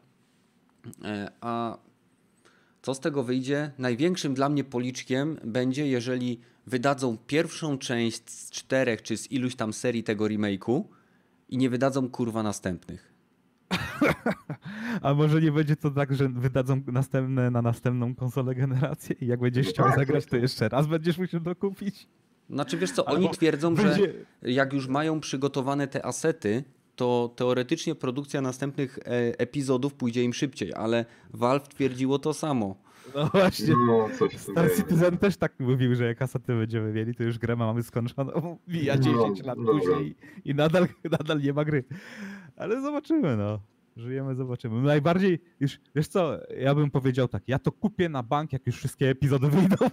[1.05, 1.79] E, A
[2.83, 3.71] co z tego wyjdzie?
[3.79, 9.73] Największym dla mnie policzkiem będzie, jeżeli wydadzą pierwszą część z czterech czy z iluś tam
[9.73, 10.85] serii tego remake'u
[11.49, 13.13] i nie wydadzą kurwa następnych.
[15.03, 19.41] A może nie będzie to tak, że wydadzą następne na następną konsolę generację i jak
[19.41, 22.07] będziesz chciał zagrać, to- jeszcze raz będziesz musiał dokupić?
[22.51, 26.65] Znaczy wiesz co, Albo oni twierdzą, że będzie- jak już mają przygotowane te asety,
[26.99, 29.03] to teoretycznie produkcja następnych e,
[29.39, 32.77] epizodów pójdzie im szybciej, ale Valve twierdziło to samo.
[33.15, 33.75] No właśnie.
[33.87, 34.71] No, Star.
[34.77, 38.59] Citizen też tak mówił, że jak asety będziemy mieli, to już grę mamy skończoną.
[38.69, 39.73] Mija No, 10 lat dobra.
[39.73, 40.89] później i nadal,
[41.19, 41.85] nadal nie ma gry.
[42.57, 43.61] Ale zobaczymy, no.
[43.97, 44.83] Żyjemy, zobaczymy.
[44.83, 48.77] Najbardziej, już, wiesz co, ja bym powiedział tak, ja to kupię na bank, jak już
[48.77, 49.77] wszystkie epizody wyjdą.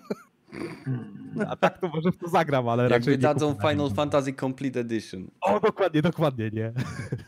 [1.47, 3.89] A tak to może w to zagram, ale Jak raczej nie wydadzą kupię na Final.
[3.89, 5.27] Fantasy Complete Edition.
[5.41, 6.73] O, dokładnie, dokładnie, nie.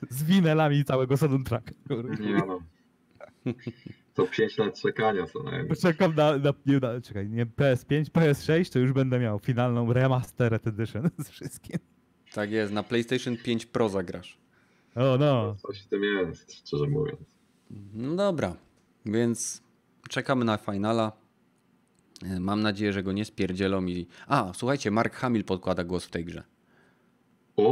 [0.09, 1.71] Z winelami całego soundtracka.
[1.87, 2.23] kurde.
[2.23, 2.59] Nie no.
[4.13, 5.67] To 5 lat czekania co najmniej.
[5.67, 10.67] Poczekam na, na, nie, na, czekaj, nie PS5, PS6, to już będę miał finalną remastered
[10.67, 11.79] edition z wszystkim.
[12.33, 14.37] Tak jest, na PlayStation 5 Pro zagrasz.
[14.95, 15.55] O no.
[15.55, 17.19] Coś w tym jest, szczerze mówiąc.
[17.93, 18.55] No dobra,
[19.05, 19.63] więc
[20.09, 21.11] czekamy na finala.
[22.25, 24.07] E, Mam nadzieję, że go nie spierdzielą i...
[24.27, 26.43] A, słuchajcie, Mark Hamill podkłada głos w tej grze.
[27.55, 27.71] O,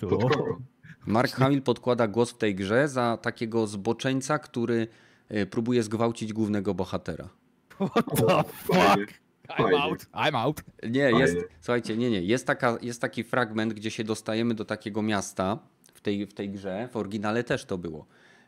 [0.00, 0.58] kogo?
[1.06, 4.86] Mark Hamill podkłada głos w tej grze za takiego zboczeńca, który
[5.28, 7.28] e, próbuje zgwałcić głównego bohatera.
[7.68, 9.24] What the fuck?
[9.48, 10.62] I'm out, I'm out.
[10.90, 15.02] Nie, jest, słuchajcie, nie, nie, jest, taka, jest taki fragment, gdzie się dostajemy do takiego
[15.02, 15.58] miasta
[15.94, 18.06] w tej, w tej grze, w oryginale też to było,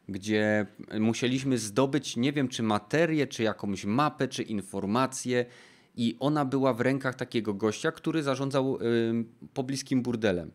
[0.08, 0.66] gdzie
[1.00, 5.44] musieliśmy zdobyć, nie wiem, czy materię, czy jakąś mapę, czy informację
[5.96, 8.78] i ona była w rękach takiego gościa, który zarządzał
[9.10, 10.50] ym, pobliskim burdelem.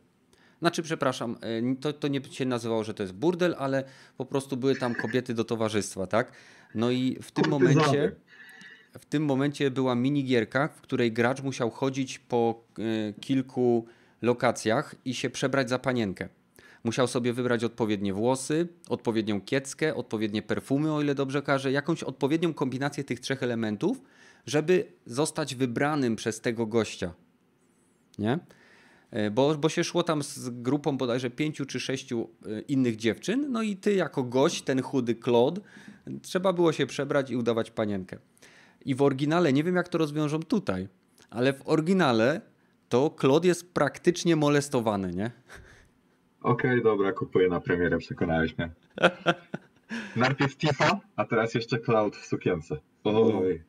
[0.60, 1.38] Znaczy, przepraszam,
[1.72, 3.84] y, to, to nie się nazywało, że to jest burdel, ale
[4.18, 6.32] po prostu były tam kobiety do towarzystwa, tak?
[6.76, 8.12] No i w tym momencie
[9.00, 13.86] w tym momencie była minigierka, w której gracz musiał chodzić po y, kilku
[14.22, 16.30] lokacjach i się przebrać za panienkę.
[16.84, 22.54] Musiał sobie wybrać odpowiednie włosy, odpowiednią kieckę, odpowiednie perfumy, o ile dobrze każę, jakąś odpowiednią
[22.54, 24.02] kombinację tych trzech elementów,
[24.46, 27.14] żeby zostać wybranym przez tego gościa.
[28.20, 28.40] Nie?
[29.12, 33.52] E, Bo, bo się szło tam z grupą bodajże pięciu czy sześciu e, innych dziewczyn,
[33.52, 35.62] no i ty jako gość, ten chudy Claude,
[36.22, 38.18] trzeba było się przebrać i udawać panienkę.
[38.86, 40.88] I w oryginale, nie wiem jak to rozwiążą tutaj,
[41.30, 42.42] ale w oryginale
[42.90, 45.32] to Claude jest praktycznie molestowany, nie?
[46.42, 48.70] Okej, dobra, kupuję na premierę, przekonałeś mnie.
[50.16, 52.78] Najpierw Tifa, a teraz jeszcze Cloud w sukience.
[53.04, 53.64] Oj.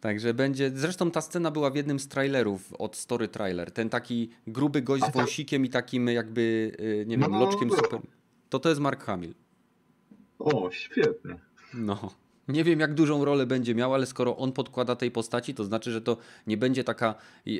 [0.00, 0.70] Także będzie.
[0.74, 3.70] Zresztą ta scena była w jednym z trailerów od Story Trailer.
[3.72, 7.68] Ten taki gruby gość z wąsikiem i takim jakby, y, nie No, wiem, no, loczkiem
[7.68, 7.80] było.
[7.80, 8.00] super.
[8.48, 9.34] To to jest Mark Hamill.
[10.38, 11.38] O, świetnie.
[11.74, 12.10] No.
[12.48, 15.92] Nie wiem, jak dużą rolę będzie miał, ale skoro on podkłada tej postaci, to znaczy,
[15.92, 16.16] że to
[16.46, 17.14] nie będzie taka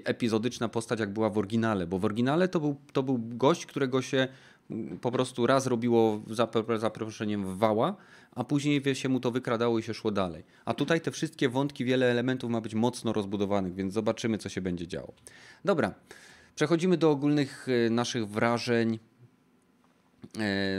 [0.05, 1.87] epizodyczna postać, jak była w oryginale.
[1.87, 4.29] Bo w oryginale to był, to był gość, którego się
[4.71, 7.97] mm, po prostu raz robiło za zaproszeniem w wała,
[8.33, 10.45] a później się mu to wykradało i się szło dalej.
[10.65, 14.61] A tutaj te wszystkie wątki, wiele elementów ma być mocno rozbudowanych, więc zobaczymy, co się
[14.61, 15.13] będzie działo.
[15.65, 15.95] Dobra,
[16.55, 18.99] przechodzimy do ogólnych y, naszych wrażeń e,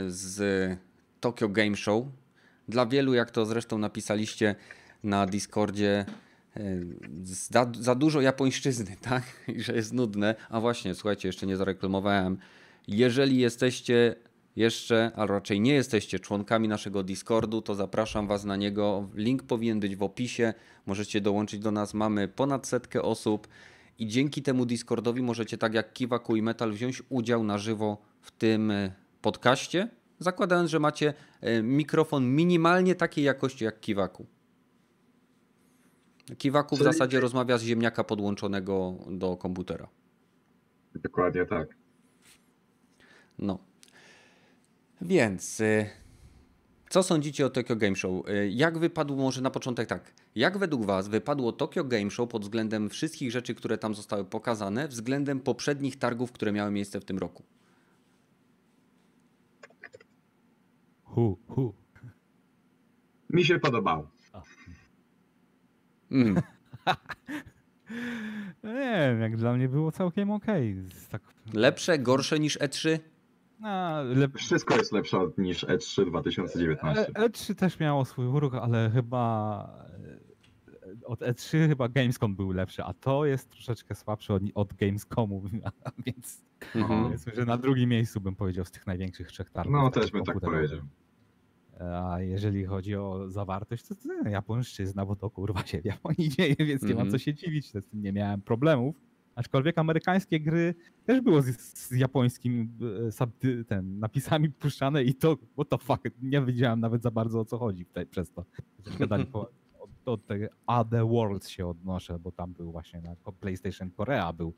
[0.06, 0.40] z
[1.20, 2.04] Tokyo Game Show.
[2.68, 4.54] Dla wielu, jak to zresztą napisaliście
[5.02, 6.04] na Discordzie,
[6.56, 6.62] e,
[7.24, 9.22] za, za dużo japońszczyzny, tak?
[9.48, 10.34] I że jest nudne.
[10.48, 12.38] A właśnie, słuchajcie, jeszcze nie zareklamowałem.
[12.88, 14.14] Jeżeli jesteście
[14.56, 19.08] jeszcze, a raczej nie jesteście członkami naszego Discordu, to zapraszam Was na niego.
[19.14, 20.54] Link powinien być w opisie.
[20.86, 21.94] Możecie dołączyć do nas.
[21.94, 23.48] Mamy ponad setkę osób
[23.98, 28.30] i dzięki temu Discordowi możecie tak jak Kiwaku i Metal wziąć udział na żywo w
[28.30, 28.92] tym e,
[29.22, 29.88] podcaście,
[30.18, 34.26] zakładając, że macie e, mikrofon minimalnie takiej jakości jak Kiwaku.
[36.38, 39.88] Kiwaku w zasadzie rozmawia z ziemniaka podłączonego do komputera.
[40.94, 41.68] Dokładnie tak.
[43.38, 43.58] No.
[45.00, 45.86] Więc y,
[46.88, 48.28] co sądzicie o Tokyo Game Show?
[48.28, 52.42] Y, Jak wypadł, może na początek tak, jak według Was wypadło Tokyo Game Show pod
[52.42, 57.18] względem wszystkich rzeczy, które tam zostały pokazane, względem poprzednich targów, które miały miejsce w tym
[57.18, 57.42] roku?
[61.14, 61.74] Hu, hu.
[63.30, 64.10] Mi się podobało.
[66.10, 66.34] Mm.
[68.62, 70.76] No Nie wiem, jak dla mnie było całkiem okej.
[70.94, 71.22] Z Tak,
[71.54, 72.98] Lepsze, gorsze niż E E3?
[73.62, 74.36] a, lep...
[74.38, 77.06] Wszystko jest lepsze od- niż E E3 2019.
[77.14, 79.86] E- E3 też miało swój urok, ale chyba
[81.02, 85.42] e, od E3 chyba Gamescom był lepszy, a to jest troszeczkę słabszy od, od Gamescomu,
[86.06, 86.44] więc
[86.74, 87.04] Mhm.
[87.04, 89.72] powiedzmy, że na drugim miejscu bym powiedział z tych największych trzech targów.
[89.72, 90.80] No też bym tak powiedział.
[91.80, 96.56] A jeżeli chodzi o zawartość, to, to japońszczyzna, bo to kurwa się w Japonii dzieje,
[96.58, 97.10] więc nie ma Mhm.
[97.10, 98.96] co się dziwić, z tym nie miałem problemów.
[99.34, 102.68] Aczkolwiek amerykańskie gry też było z, z japońskimi
[103.06, 107.40] e, subty- ten, napisami puszczane i to, what the fuck, nie wiedziałem nawet za bardzo
[107.40, 108.44] o co chodzi tutaj, przez to.
[108.98, 109.50] Gadali po,
[109.80, 114.54] od, od tego Other Worlds się odnoszę, bo tam był właśnie na PlayStation Korea był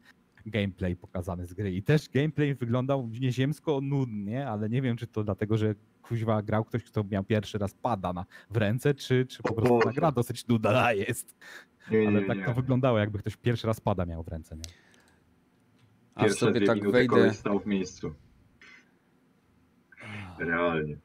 [0.47, 5.25] gameplay pokazany z gry i też gameplay wyglądał nieziemsko nudnie, ale nie wiem czy to
[5.25, 9.43] dlatego, że kuźwa grał ktoś, kto miał pierwszy raz pada na, w ręce, czy, czy
[9.43, 11.37] po prostu ta gra dosyć nudna jest.
[11.91, 12.45] Nie, nie, Ale tak nie.
[12.45, 14.57] to wyglądało, jakby ktoś pierwszy raz pada miał w ręce.
[14.57, 14.63] Nie?
[16.15, 17.35] Aż Pierwsze sobie dwie tak minuty wejdę.
[17.35, 18.15] stał w miejscu.
[20.39, 20.97] Realnie.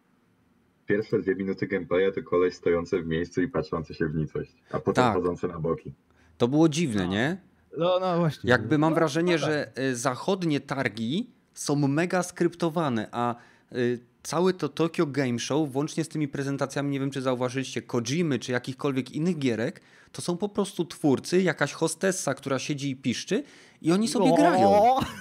[0.85, 4.79] Pierwsze dwie minuty gameplaya to koleś stojący w miejscu i patrzący się w nicość, a
[4.79, 5.13] potem Tak.
[5.13, 5.93] chodzący na boki.
[6.37, 7.11] To było dziwne, No.
[7.11, 7.37] nie?
[7.77, 8.49] No, no właśnie.
[8.49, 9.49] Jakby mam No, wrażenie, no tak.
[9.49, 13.35] że y, zachodnie targi są mega skryptowane, a
[13.75, 18.39] y, całe to Tokyo Game Show, włącznie z tymi prezentacjami, nie wiem czy zauważyliście, Kojimy
[18.39, 23.43] czy jakichkolwiek innych gierek, to są po prostu twórcy, jakaś hostessa, która siedzi i piszczy
[23.81, 24.35] i oni sobie No.
[24.35, 24.69] grają.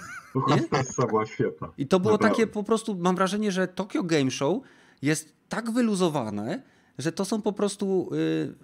[0.48, 1.68] Hostessa była świetna.
[1.78, 2.36] I to było Naprawdę.
[2.36, 4.62] takie po prostu, mam wrażenie, że Tokyo Game Show
[5.02, 6.62] jest tak wyluzowane,
[6.98, 8.56] że to są po prostu y, g-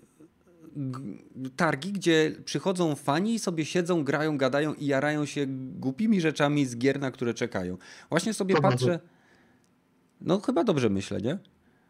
[1.56, 6.76] targi, gdzie przychodzą fani i sobie siedzą, grają, gadają i jarają się głupimi rzeczami z
[6.76, 7.76] gier, na które czekają.
[8.10, 9.00] Właśnie sobie To patrzę.
[10.20, 11.38] No chyba dobrze myślę, nie?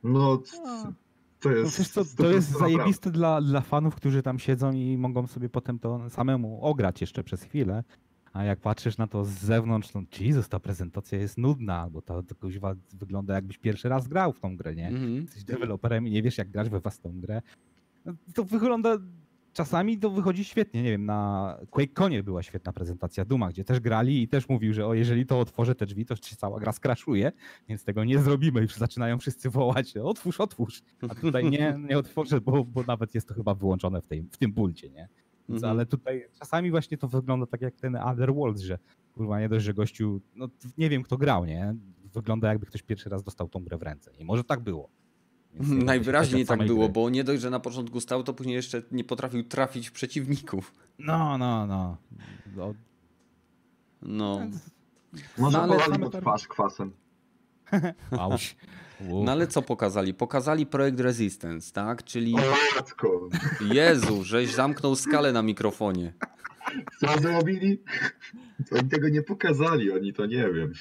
[0.03, 0.93] No, No.
[1.41, 1.93] to No jest...
[1.93, 5.79] co, to to jest zajebiste dla, dla fanów, którzy tam siedzą i mogą sobie potem
[5.79, 7.85] to samemu ograć jeszcze przez chwilę.
[8.33, 12.23] A jak patrzysz na to z zewnątrz, no Jezus, ta prezentacja jest nudna, bo to,
[12.23, 12.35] to
[12.93, 14.89] wygląda jakbyś pierwszy raz grał w tą grę, nie?
[14.89, 15.15] Mhm.
[15.17, 17.43] Jesteś deweloperem i nie wiesz jak grać we własną grę.
[18.35, 18.99] To wygląda,
[19.53, 24.23] czasami to wychodzi świetnie, nie wiem, na QuakeConie była świetna prezentacja Duma, gdzie też grali
[24.23, 27.33] i też mówił, że o, jeżeli to otworzę te drzwi, to się cała gra skraszuje,
[27.69, 30.83] więc tego nie zrobimy i zaczynają wszyscy wołać, otwórz, otwórz.
[31.09, 34.37] A tutaj nie, nie otworzę, bo, bo nawet jest to chyba wyłączone w, tej, w
[34.37, 35.09] tym pulcie, nie?
[35.49, 35.71] Więc, Mhm.
[35.71, 38.79] Ale tutaj czasami właśnie to wygląda tak jak ten Other Worlds, że
[39.15, 40.49] kurwa nie dość, że gościu, no
[40.79, 41.75] nie wiem kto grał, nie?
[42.15, 44.11] Wygląda jakby ktoś pierwszy raz dostał tą grę w ręce.
[44.19, 44.89] I może tak było.
[45.59, 46.93] Najwyraźniej tak było, gry.
[46.93, 50.75] bo nie dość, że na początku stał, to później jeszcze nie potrafił trafić w przeciwników.
[50.99, 51.97] No, no, no.
[52.57, 52.75] no
[54.03, 54.41] No.
[55.39, 56.93] Może No, ale mu twarz kwasem.
[58.19, 58.57] Auć.
[59.25, 60.15] No ale co pokazali?
[60.15, 62.05] Pokazali projekt Resistance, tak?
[62.05, 62.41] Czyli O
[62.77, 63.29] matko,
[63.73, 66.13] Jezu, żeś zamknął skalę na mikrofonie.
[67.01, 67.83] co zrobili?
[68.71, 70.73] To Oni tego nie pokazali, oni to nie wiem.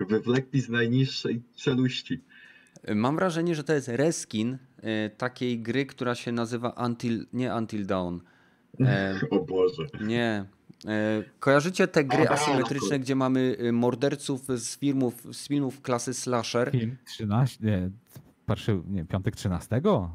[0.00, 2.20] Wywlekli z najniższej czeluści.
[2.94, 7.86] Mam wrażenie, że to jest reskin e, takiej gry, która się nazywa Until, nie Until
[7.86, 8.18] Dawn.
[8.80, 9.82] E, O Boże.
[10.00, 10.44] nie.
[10.86, 16.70] E, kojarzycie te gry asymetryczne, gdzie mamy morderców z filmów, z filmów klasy slasher?
[16.70, 17.90] Film 13, nie,
[18.88, 19.76] nie, piątek 13?
[19.76, 20.08] E,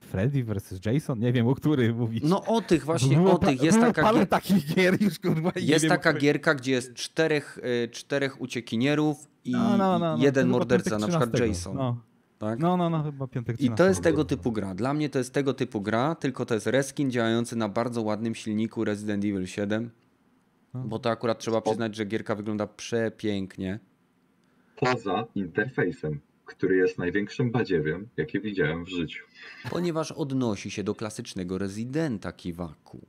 [0.00, 0.80] Freddy vs.
[0.86, 1.18] Jason?
[1.18, 2.24] Nie wiem, o który mówić.
[2.26, 3.62] No o tych właśnie, Było o tych.
[3.62, 5.50] Jest taka, parę gier, takich gier już, kurwa.
[5.50, 7.58] i nie jest wiem, taka gierka, gdzie jest czterech,
[7.90, 11.48] czterech uciekinierów i No, no, no, no, jeden morderca, na przykład 13.
[11.48, 11.76] Jason.
[11.76, 12.00] No,
[12.38, 12.58] Tak?
[12.58, 13.84] no, no, no, chyba piątek I to 13.
[13.88, 14.74] jest tego typu gra.
[14.74, 18.34] Dla mnie to jest tego typu gra, tylko to jest reskin działający na bardzo ładnym
[18.34, 19.90] silniku Resident Evil 7.
[20.74, 20.84] No.
[20.84, 23.78] Bo to akurat trzeba przyznać, że gierka wygląda przepięknie.
[24.76, 29.24] Poza interfejsem, który jest największym badziewiem, jakie widziałem w życiu.
[29.70, 33.06] Ponieważ odnosi się do klasycznego Residenta Kiwaku.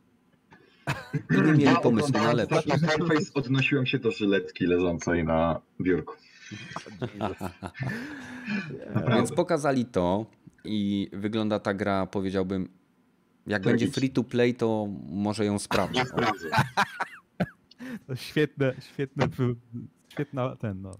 [1.37, 2.63] I nie mieli pomysłu na lepszy.
[2.63, 6.13] ten Interfejs odnosiłem się do żyletki leżącej na biurku.
[9.15, 10.25] Więc pokazali to
[10.65, 12.69] i wygląda ta gra, powiedziałbym,
[13.47, 15.99] Jak Tak będzie free to play, to może ją sprawdzę.
[15.99, 16.49] Ja sprawdzę.
[18.07, 19.27] To świetne, świetne,
[20.09, 20.91] świetna ten, no.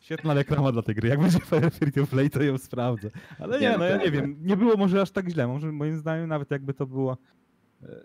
[0.00, 1.08] Świetna reklama dla tej gry.
[1.08, 1.38] Jak będzie
[1.78, 3.10] free to play, to ją sprawdzę.
[3.38, 4.20] Ale Nie, nie, no no ja nie pewnie.
[4.20, 4.36] wiem.
[4.42, 5.46] Nie było może aż tak źle.
[5.48, 7.16] Może moim zdaniem nawet jakby to było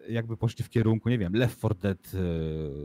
[0.09, 2.17] jakby poszli w kierunku, nie wiem, Left 4 Dead e,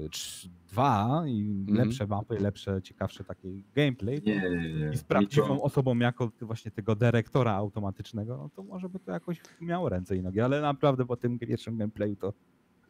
[0.09, 1.76] trz- 2 i Mhm.
[1.78, 4.22] lepsze mapy, lepsze, ciekawsze taki gameplay.
[4.26, 4.91] Nie, nie, nie.
[4.93, 9.41] I z prawdziwą osobą jako właśnie tego dyrektora automatycznego, no to może by to jakoś
[9.61, 12.32] miało ręce i nogi, ale naprawdę po tym pierwszym gameplayu to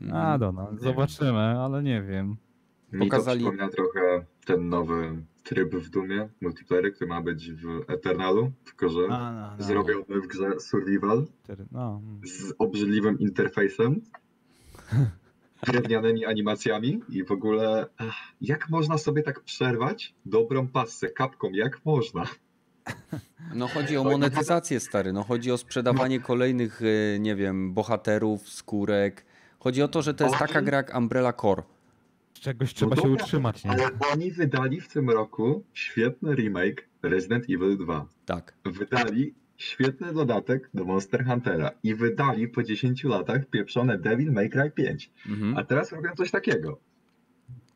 [0.00, 0.26] Mhm.
[0.26, 2.36] a do no, zobaczymy, ale nie wiem.
[2.92, 7.90] Mi Pokazali- to przypomina trochę ten nowy tryb w Dumie, multiplayer, który ma być w
[7.90, 11.26] Eternalu, tylko że A, no, no, zrobiony w grze survival
[11.72, 12.20] no, mm.
[12.24, 14.00] z obrzydliwym interfejsem,
[15.66, 17.86] drewnianymi animacjami i w ogóle
[18.40, 22.24] jak można sobie tak przerwać dobrą pasę kapką, jak można?
[23.54, 25.12] No chodzi o monetyzację, stary.
[25.12, 29.24] No chodzi o sprzedawanie kolejnych, e, nie wiem, bohaterów, skórek.
[29.58, 31.62] Chodzi o to, że to jest taka gra jak Umbrella Core.
[32.38, 33.70] Z czegoś trzeba No się utrzymać, nie?
[33.70, 38.06] Ale oni wydali w tym roku świetny remake Resident Evil 2.
[38.26, 38.54] Tak.
[38.64, 44.70] Wydali świetny dodatek do Monster Huntera i wydali po 10 latach pieprzone Devil May Cry
[44.70, 45.10] 5.
[45.28, 45.56] Mhm.
[45.56, 46.80] A teraz robią coś takiego.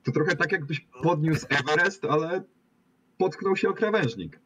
[0.03, 2.43] To trochę tak jakbyś podniósł Everest, ale
[3.19, 4.41] potknął się o krawężnik.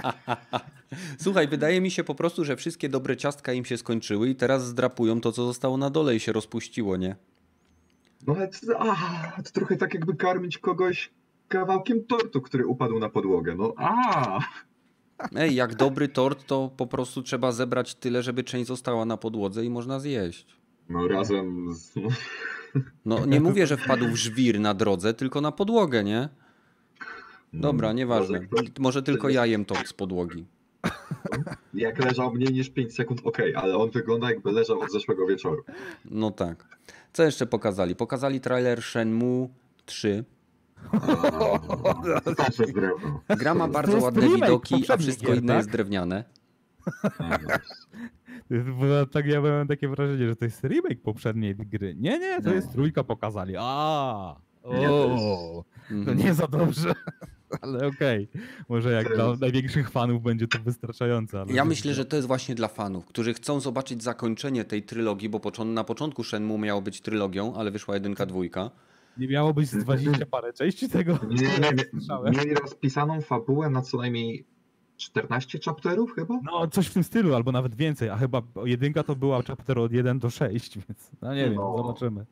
[1.24, 4.66] Słuchaj, wydaje mi się po prostu, że wszystkie dobre ciastka im się skończyły i teraz
[4.66, 7.16] zdrapują to, co zostało na dole i się rozpuściło, nie?
[8.26, 11.10] No ale to, a, to trochę tak jakby karmić kogoś
[11.48, 13.54] kawałkiem tortu, który upadł na podłogę.
[13.54, 14.40] No a,
[15.36, 19.64] Ej, jak dobry tort, to po prostu trzeba zebrać tyle, żeby część została na podłodze
[19.64, 20.56] i można zjeść.
[20.88, 21.94] No razem z...
[23.04, 26.28] No nie mówię, że wpadł w żwir na drodze, tylko na podłogę, nie?
[27.52, 28.40] Dobra, nieważne.
[28.78, 30.46] Może tylko ja jem tort z podłogi.
[31.74, 35.62] Jak leżał mniej niż 5 sekund, okej, ale on wygląda jakby leżał od zeszłego wieczoru.
[36.04, 36.78] No tak.
[37.12, 37.96] Co jeszcze pokazali?
[37.96, 39.48] Pokazali trailer Shenmue
[39.84, 40.24] 3.
[42.24, 43.20] To też jest drewno.
[43.28, 45.56] Gra ma bardzo ładne widoki, a wszystko inne tak?
[45.56, 46.24] jest drewniane.
[48.50, 51.94] Bo tak ja miałem takie wrażenie, że to jest remake poprzedniej gry.
[51.94, 52.54] Nie, nie, to Nie.
[52.54, 53.54] jest trójka pokazali.
[53.58, 55.64] A, o,
[56.04, 56.92] to nie za dobrze.
[57.62, 58.28] Ale okej,
[58.68, 61.40] może jak dla największych fanów będzie to wystarczające.
[61.40, 65.28] Ale Ja myślę, że to jest właśnie dla fanów, którzy chcą zobaczyć zakończenie tej trylogii,
[65.28, 68.70] bo na początku Shenmue miało być trylogią, ale wyszła jedynka, dwójka.
[69.16, 71.18] Nie miało być z 20 parę części tego.
[71.30, 72.30] Nie, nie.
[72.30, 74.44] Mieli rozpisaną fabułę na co najmniej
[74.96, 76.38] 14 chapterów chyba?
[76.44, 79.92] No, coś w tym stylu, albo nawet więcej, a chyba jedynka to była chapter od
[79.92, 81.74] 1 do 6, więc no nie wiem, No.
[81.76, 82.26] zobaczymy.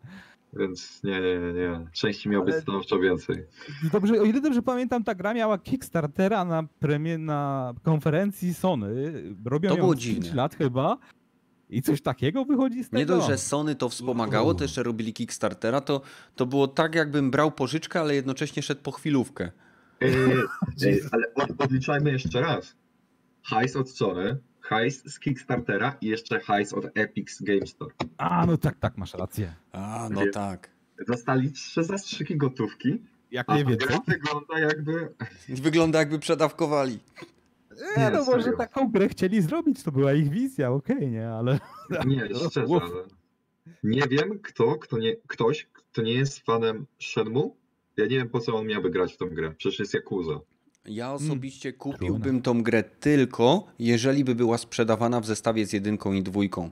[0.52, 1.86] Więc nie, nie, nie.
[1.92, 3.36] Części miało być Ale- stanowczo więcej.
[3.92, 9.12] Dobrze, o ile dobrze pamiętam, ta gra miała Kickstartera na premie, na konferencji Sony.
[9.44, 10.34] Robią To ją było z pięć dziwne.
[10.34, 10.98] lat chyba.
[11.70, 12.98] I coś takiego wychodzi z tego.
[12.98, 16.00] Nie dość, że Sony to wspomagało, to jeszcze robili Kickstartera, to,
[16.36, 19.50] to było tak jakbym brał pożyczkę, ale jednocześnie szedł po chwilówkę.
[20.00, 20.14] Ej,
[20.84, 22.76] ej, ale od, odliczajmy jeszcze raz.
[23.42, 24.36] Hajs od Sony,
[24.70, 27.94] hajs z Kickstartera i jeszcze hajs od Epic Game Store.
[28.18, 29.54] A, no tak, tak, masz rację.
[29.72, 30.70] A, no Wie- tak.
[31.08, 34.04] Dostali trzy zastrzyki gotówki, Jak nie gra więcej.
[34.06, 35.14] wygląda jakby...
[35.48, 36.98] Wygląda jakby przedawkowali.
[37.96, 38.58] Nie, Nie, no może serio.
[38.58, 41.58] taką grę chcieli zrobić, to była ich wizja, okej, nie, ale...
[42.06, 43.04] Nie, szczerze, ale...
[43.82, 47.54] Nie wiem kto, kto nie, ktoś, kto nie jest fanem Shenmue,
[47.96, 50.40] ja nie wiem po co on miałby grać w tą grę, przecież jest Yakuza.
[50.84, 51.92] Ja osobiście trudno.
[51.92, 56.70] kupiłbym tą grę tylko, jeżeli by była sprzedawana w zestawie z jedynką i dwójką.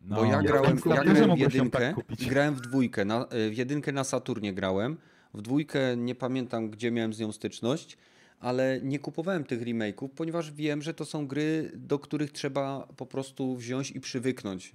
[0.00, 3.26] No, Bo ja ja grałem, ja też grałem w jedynkę, tak grałem w dwójkę, na,
[3.50, 4.96] w jedynkę na Saturnie grałem,
[5.34, 7.98] w dwójkę nie pamiętam gdzie miałem z nią styczność,
[8.40, 13.06] ale nie kupowałem tych remake'ów, ponieważ wiem, że to są gry, do których trzeba po
[13.06, 14.72] prostu wziąć i przywyknąć.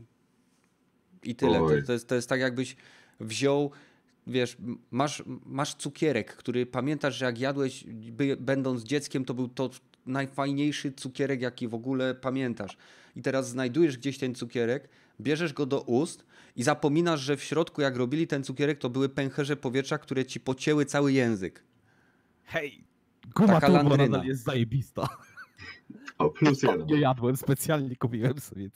[1.23, 1.59] I tyle.
[1.59, 2.75] To, to, jest, to jest tak jakbyś
[3.19, 3.71] wziął,
[4.27, 4.57] wiesz,
[4.91, 9.69] masz, masz cukierek, który pamiętasz, że jak jadłeś by, będąc dzieckiem, to był to
[10.05, 12.77] najfajniejszy cukierek, jaki w ogóle pamiętasz.
[13.15, 14.89] I teraz znajdujesz gdzieś ten cukierek,
[15.21, 19.09] bierzesz go do ust i zapominasz, że w środku, jak robili ten cukierek, to były
[19.09, 21.63] pęcherze powietrza, które ci pocięły cały język.
[22.43, 22.83] Hej,
[23.35, 25.07] guma Taka turbo nadal jest zajebista.
[26.17, 26.85] O, plus jeden.
[26.85, 28.69] Nie jadłem, specjalnie kupiłem sobie.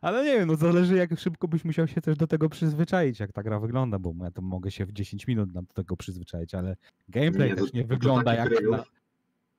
[0.00, 3.32] Ale nie wiem, no zależy jak szybko byś musiał się też do tego przyzwyczaić, jak
[3.32, 6.76] ta gra wygląda, bo ja to mogę się w 10 minut do tego przyzwyczaić, ale
[7.08, 8.84] gameplay Nie, też to- nie to wygląda takich jak na...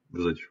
[0.09, 0.49] W życiu.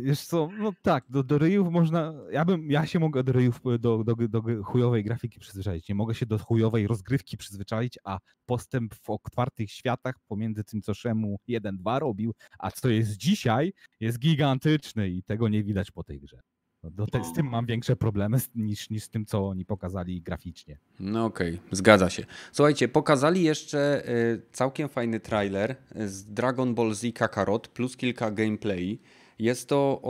[0.00, 3.60] Wiesz co, no tak, do, do ryjów można, ja bym, ja się mogę do ryjów,
[3.78, 8.94] do, do, do chujowej grafiki przyzwyczaić, nie mogę się do chujowej rozgrywki przyzwyczaić, a postęp
[8.94, 15.10] w otwartych światach pomiędzy tym, co Szemu 1-2 robił, a co jest dzisiaj, jest gigantyczny
[15.10, 16.40] i tego nie widać po tej grze.
[16.82, 20.22] No, do te, z tym mam większe problemy niż, niż z tym, co oni pokazali
[20.22, 20.78] graficznie.
[21.00, 22.24] No okej, zgadza się.
[22.52, 29.00] Słuchajcie, pokazali jeszcze y, całkiem fajny trailer z Dragon Ball Z Kakarot plus kilka gameplay.
[29.38, 30.02] Jest to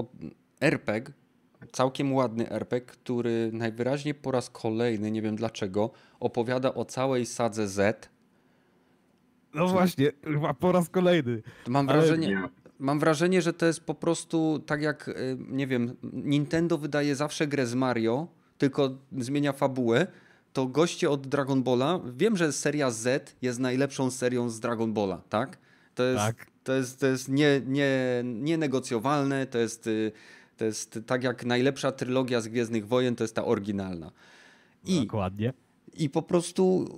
[0.61, 1.13] RPG,
[1.73, 7.69] całkiem ładny RPG, który najwyraźniej po raz kolejny, nie wiem dlaczego, opowiada o całej sadze
[7.69, 8.11] Z.
[9.55, 11.43] No właśnie, chyba po raz kolejny.
[11.69, 12.62] Mam wrażenie, Nie.
[12.83, 17.47] Mam wrażenie, że to jest po prostu tak jak, y, nie wiem, Nintendo wydaje zawsze
[17.47, 18.29] grę z Mario,
[18.59, 20.07] tylko zmienia fabułę.
[20.53, 25.23] To goście od Dragon Balla, wiem, że seria Z jest najlepszą serią z Dragon Balla,
[25.29, 25.59] tak?
[25.95, 26.47] To jest, Tak.
[26.65, 30.13] to jest, to jest nie, nie, nienegocjowalne, to jest, y,
[30.57, 34.11] to jest tak jak najlepsza trylogia z Gwiezdnych Wojen, to jest ta oryginalna.
[34.85, 35.53] I Dokładnie.
[35.95, 36.89] i po prostu,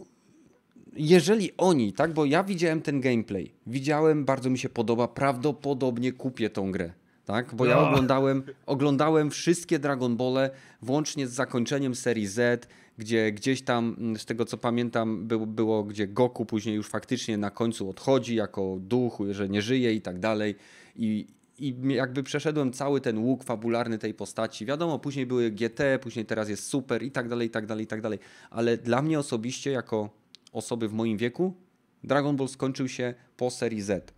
[0.96, 6.50] jeżeli oni, tak, bo ja widziałem ten gameplay, widziałem, bardzo mi się podoba, prawdopodobnie kupię
[6.50, 6.92] tą grę.
[7.24, 7.88] Tak, bo ja No.
[7.88, 10.50] oglądałem, oglądałem wszystkie Dragon Ball,
[10.82, 12.68] włącznie z zakończeniem serii Z,
[12.98, 17.38] gdzie gdzieś tam, mm, z tego co pamiętam, było, było gdzie Goku później już faktycznie
[17.38, 20.54] na końcu odchodzi jako duch, że nie żyje i tak dalej.
[20.96, 21.26] I,
[21.58, 24.66] i jakby przeszedłem cały ten łuk fabularny tej postaci.
[24.66, 27.86] Wiadomo, później były GT, później teraz jest Super i tak dalej, i tak dalej, i
[27.86, 28.18] tak dalej.
[28.50, 30.23] Ale dla mnie osobiście, jako
[30.54, 31.54] osoby w moim wieku,
[32.04, 34.14] Dragon Ball skończył się po serii Z.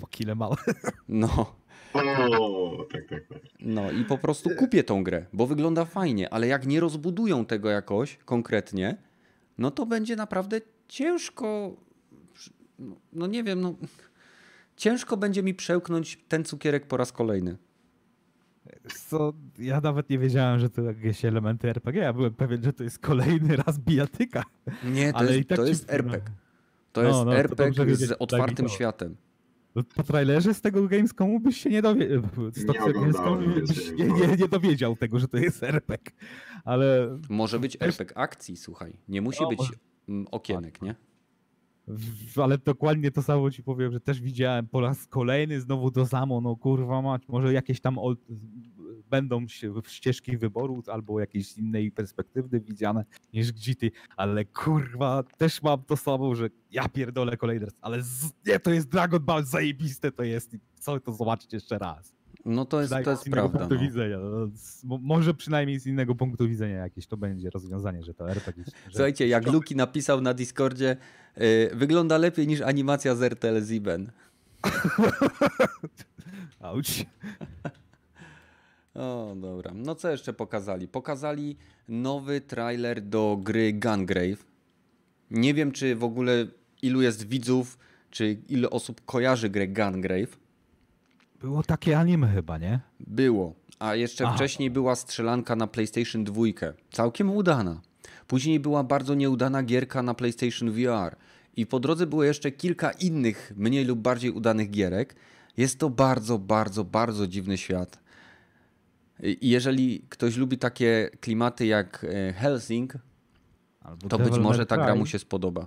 [0.00, 0.56] Po kile małe.
[1.08, 1.54] No,
[1.94, 3.38] O, tak, tak, tak.
[3.60, 7.70] no i po prostu kupię tą grę, bo wygląda fajnie, ale jak nie rozbudują tego
[7.70, 8.96] jakoś konkretnie,
[9.58, 11.76] no to będzie naprawdę ciężko.
[12.78, 13.74] no- No nie wiem, no.
[14.76, 17.56] Ciężko będzie mi przełknąć ten cukierek po raz kolejny.
[19.08, 22.02] Co, ja nawet nie wiedziałem, że to jakieś elementy RPG.
[22.02, 24.42] Ja byłem pewien, że to jest kolejny raz bijatyka.
[24.84, 26.30] Nie, to Ale jest, i tak to jest RPG.
[26.92, 28.72] To No, jest no, to RPG wiedzieć, z tak otwartym to.
[28.72, 29.16] światem.
[29.74, 32.22] No, Po trailerze z tego Gamescomu byś się nie dowiedział.
[32.52, 36.12] Z Nie nie, nie dowiedział tego, że to jest RPG.
[36.64, 38.96] Ale, Może być RPG akcji, słuchaj.
[39.08, 39.60] Nie musi No, być
[40.30, 40.94] okienek, nie?
[42.42, 46.40] Ale dokładnie to samo ci powiem, że też widziałem po raz kolejny znowu to samo.
[46.40, 48.16] No kurwa mać, może jakieś tam ol-
[49.10, 49.46] będą
[49.86, 56.34] ścieżki wyboru albo jakieś innej perspektywy widziane niż GT, ale kurwa też mam to samo,
[56.34, 60.56] że ja pierdolę kolejny raz, ale z, nie, to jest Dragon Ball, zajebiste to jest
[60.76, 62.14] chcę to zobaczyć jeszcze raz.
[62.44, 63.58] No to jest, to jest z innego prawda.
[63.58, 63.80] punktu No.
[63.80, 64.18] widzenia.
[64.18, 68.64] No, może przynajmniej z innego punktu widzenia jakieś to będzie rozwiązanie, że to RPG.
[68.64, 70.96] Że Słuchajcie, jak Luki napisał na Discordzie,
[71.40, 74.10] y, wygląda lepiej niż animacja z RTL Ziben.
[76.60, 77.06] Auć.
[78.94, 79.72] O, dobra.
[79.74, 80.88] No co jeszcze pokazali?
[80.88, 81.56] Pokazali
[81.88, 84.44] nowy trailer do gry Gungrave.
[85.30, 86.46] Nie wiem, czy w ogóle
[86.82, 87.78] ilu jest widzów,
[88.10, 90.41] czy ile osób kojarzy grę Gungrave.
[91.42, 92.80] Było takie anime chyba, nie?
[93.00, 93.54] Było.
[93.78, 94.36] A jeszcze Aha.
[94.36, 96.42] wcześniej była strzelanka na PlayStation 2.
[96.90, 97.80] Całkiem udana.
[98.26, 101.16] Później była bardzo nieudana gierka na PlayStation VR.
[101.56, 105.16] I po drodze było jeszcze kilka innych, mniej lub bardziej udanych gierek.
[105.56, 107.98] Jest to bardzo, bardzo, bardzo dziwny świat.
[109.22, 112.94] I jeżeli ktoś lubi takie klimaty jak e, Helsing,
[113.80, 115.66] Albo to być Devil może May ta gra mu się spodoba.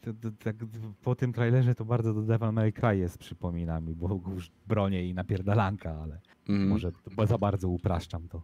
[0.00, 0.56] To, to, tak
[1.02, 5.08] po tym trailerze to bardzo do Devil May Cry jest przypomina mi, bo już bronie
[5.08, 6.68] i napierdalanka, ale Mhm.
[6.68, 6.92] może
[7.28, 8.42] za bardzo upraszczam to.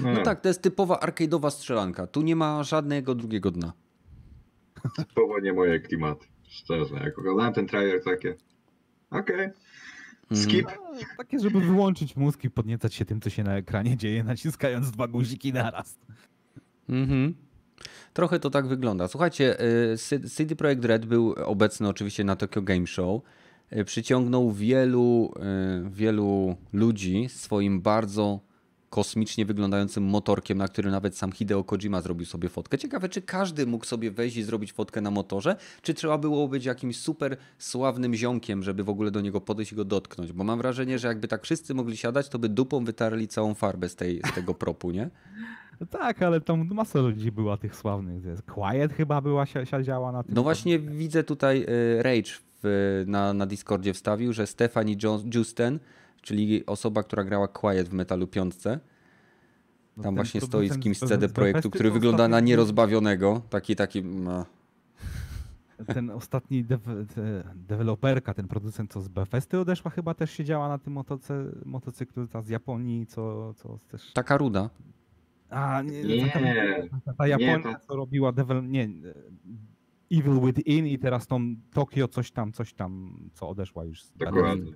[0.00, 2.06] No tak, to jest typowa arcade'owa strzelanka.
[2.06, 3.72] Tu nie ma żadnego drugiego dna.
[5.14, 6.26] To nie moje klimaty.
[6.48, 8.36] Szczerze, jak oglądałem ten trailer, takie.
[9.10, 9.44] Okej,
[10.30, 10.42] Mhm.
[10.42, 10.66] skip.
[10.66, 14.90] No, takie, żeby wyłączyć mózg i podniecać się tym, co się na ekranie dzieje, naciskając
[14.90, 15.98] dwa guziki naraz.
[16.88, 17.34] Mhm.
[18.12, 19.08] Trochę to tak wygląda.
[19.08, 19.56] Słuchajcie,
[19.92, 23.22] y, CD Projekt Red był obecny oczywiście na Tokyo Game Show.
[23.72, 25.32] Y, Przyciągnął wielu,
[25.86, 28.40] y, wielu ludzi swoim bardzo
[28.94, 32.78] kosmicznie wyglądającym motorkiem, na którym nawet sam Hideo Kojima zrobił sobie fotkę.
[32.78, 36.64] Ciekawe, czy każdy mógł sobie wejść i zrobić fotkę na motorze, czy trzeba było być
[36.64, 40.32] jakimś super sławnym ziomkiem, żeby w ogóle do niego podejść i go dotknąć.
[40.32, 43.88] Bo mam wrażenie, że jakby tak wszyscy mogli siadać, to by dupą wytarli całą farbę
[43.88, 45.10] z, tej, z tego propu, nie?
[45.80, 48.24] No tak, ale tam masa ludzi była tych sławnych.
[48.24, 50.34] Jest Quiet chyba była, si- siedziała na tym.
[50.34, 51.66] No właśnie widzę tutaj
[51.98, 52.30] y, Rage
[52.62, 54.96] w, na, na Discordzie wstawił, że Stephanie
[55.34, 55.78] Justen,
[56.22, 58.54] czyli osoba, która grała Quiet w Metalu 5,
[59.96, 63.42] No tam właśnie stoi z kimś z CD Projektu, który wygląda na nierozbawionego.
[63.50, 63.98] Taki, taki...
[63.98, 64.44] mm,
[65.94, 70.78] Ten ostatni dew- te- deweloperka, ten producent, co z Bethesdy odeszła, chyba też siedziała na
[70.78, 71.32] tym motocy,
[71.64, 74.12] motocyklu ta z Japonii, co, co też...
[74.12, 74.70] Taka ruda.
[75.50, 76.40] A, nie, Nie, ta,
[77.06, 78.70] ta, ta Japonia, ta- co robiła devel...
[78.70, 78.88] nie, e,
[80.18, 84.72] Evil Within i teraz tą Tokio coś tam, coś tam, co odeszła już z Dokładnie.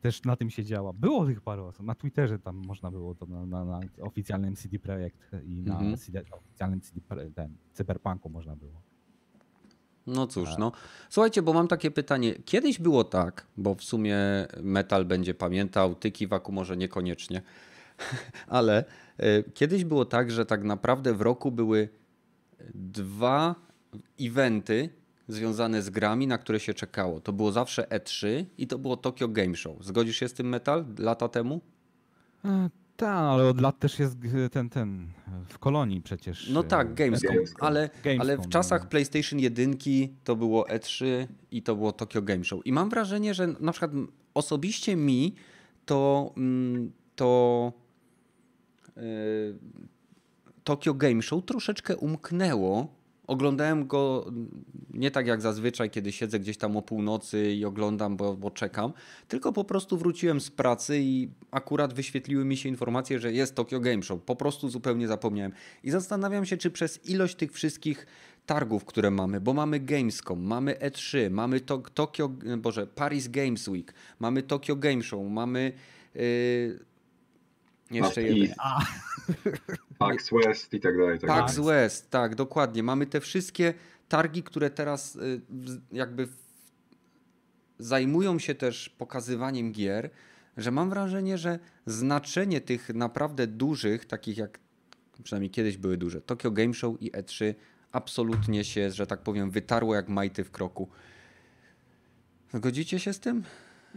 [0.00, 0.92] też na tym się działa.
[0.92, 1.86] Było tych paru osób.
[1.86, 5.96] Na Twitterze tam można było to na, na, na oficjalnym CD Projekt i na Mhm.
[5.96, 7.00] CD, oficjalnym CD,
[7.34, 8.82] ten, Cyberpunku można było.
[10.06, 10.72] No cóż, no.
[11.10, 12.34] Słuchajcie, bo mam takie pytanie.
[12.34, 14.16] Kiedyś było tak, bo w sumie
[14.62, 17.42] metal będzie pamiętał, ty Kiwaku może niekoniecznie,
[18.46, 18.84] ale
[19.18, 21.88] e, kiedyś było tak, że tak naprawdę w roku były
[22.74, 23.54] dwa
[24.20, 24.88] eventy
[25.28, 27.20] związane z grami, na które się czekało.
[27.20, 29.84] To było zawsze E3 i to było Tokyo Game Show.
[29.84, 31.60] Zgodzisz się z tym metal lata temu?
[32.96, 34.16] Tak, ale od lat też jest
[34.52, 35.08] ten, ten,
[35.48, 36.50] w kolonii przecież.
[36.50, 37.66] No e, tak, Gamescom, Gamescom.
[37.66, 38.88] ale, ale w Gamescom, czasach no.
[38.88, 39.76] PlayStation 1
[40.24, 42.66] to było E3 i to było Tokyo Game Show.
[42.66, 43.90] I mam wrażenie, że na przykład
[44.34, 45.34] osobiście mi
[45.86, 47.72] to, mm, to
[50.64, 52.96] Tokyo Game Show troszeczkę umknęło.
[53.26, 54.32] Oglądałem go
[54.90, 58.92] nie tak jak zazwyczaj, kiedy siedzę gdzieś tam o północy i oglądam, bo, bo czekam,
[59.28, 63.80] tylko po prostu wróciłem z pracy i akurat wyświetliły mi się informacje, że jest Tokyo
[63.80, 64.22] Game Show.
[64.22, 65.52] Po prostu zupełnie zapomniałem.
[65.82, 68.06] I zastanawiam się, czy przez ilość tych wszystkich
[68.46, 72.28] targów, które mamy, bo mamy Gamescom, mamy E3, mamy to, Tokyo,
[72.58, 75.72] Boże, Paris Games Week, mamy Tokyo Game Show, mamy
[76.14, 76.78] yy,
[77.90, 78.42] jeszcze PAX jeden.
[78.42, 78.58] East,
[79.98, 81.18] PAX West i tak dalej.
[81.18, 81.70] Tak PAX dalej.
[81.70, 82.82] West, tak, dokładnie.
[82.82, 83.74] Mamy te wszystkie
[84.08, 85.40] targi, które teraz y,
[85.92, 86.28] jakby
[87.78, 90.10] zajmują się też pokazywaniem gier,
[90.56, 94.58] że mam wrażenie, że znaczenie tych naprawdę dużych, takich jak
[95.22, 97.54] przynajmniej kiedyś były duże, Tokyo Game Show i E3
[97.92, 100.88] absolutnie się, że tak powiem, wytarło jak majty w kroku.
[102.54, 103.42] Zgodzicie się z tym?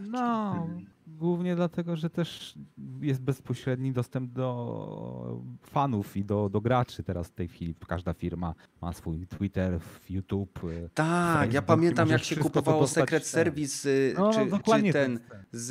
[0.00, 0.66] No,
[1.06, 2.54] głównie dlatego, że też
[3.00, 7.74] jest bezpośredni dostęp do fanów i do, do graczy teraz w tej chwili.
[7.88, 9.80] Każda firma ma swój Twitter,
[10.10, 10.58] YouTube.
[10.64, 13.26] e, Tak, ja Facebook pamiętam jak się kupowało Secret.
[13.26, 15.20] Service y, No, czy, czy dokładnie ten
[15.52, 15.70] z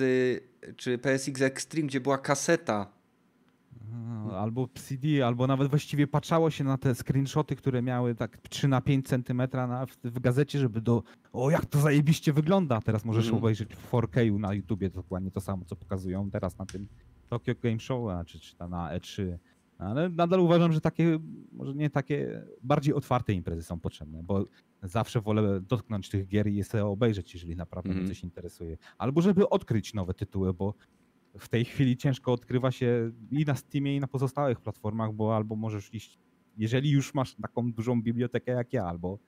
[0.75, 2.98] czy PSX Extreme, gdzie była kaseta.
[3.91, 8.67] No, Albo CD, albo nawet właściwie patrzało się na te screenshoty, które miały tak 3
[8.67, 11.03] na 5 centymetra na, w, w gazecie, żeby do.
[11.33, 12.81] O, jak to zajebiście wygląda!
[12.81, 13.43] Teraz możesz Mhm.
[13.43, 16.87] obejrzeć w 4K na YouTubie dokładnie to samo, co pokazują teraz na tym
[17.27, 19.37] Tokyo Game Show, czy, czy na E3.
[19.77, 21.19] Ale nadal uważam, że takie,
[21.51, 24.45] może nie takie, bardziej otwarte imprezy są potrzebne, bo
[24.83, 28.05] zawsze wolę dotknąć tych gier i je sobie obejrzeć, jeżeli naprawdę Mhm.
[28.05, 28.77] mnie coś interesuje.
[28.97, 30.73] Albo żeby odkryć nowe tytuły, bo
[31.37, 35.55] w tej chwili ciężko odkrywa się i na Steamie, i na pozostałych platformach, bo albo
[35.55, 36.19] możesz iść,
[36.57, 39.19] jeżeli już masz taką dużą bibliotekę jak ja, albo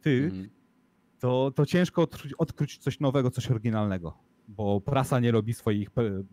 [0.00, 0.48] ty, Mhm.
[1.18, 4.18] to, to ciężko odkryć, odkryć coś nowego, coś oryginalnego.
[4.48, 5.88] Bo prasa nie robi swoich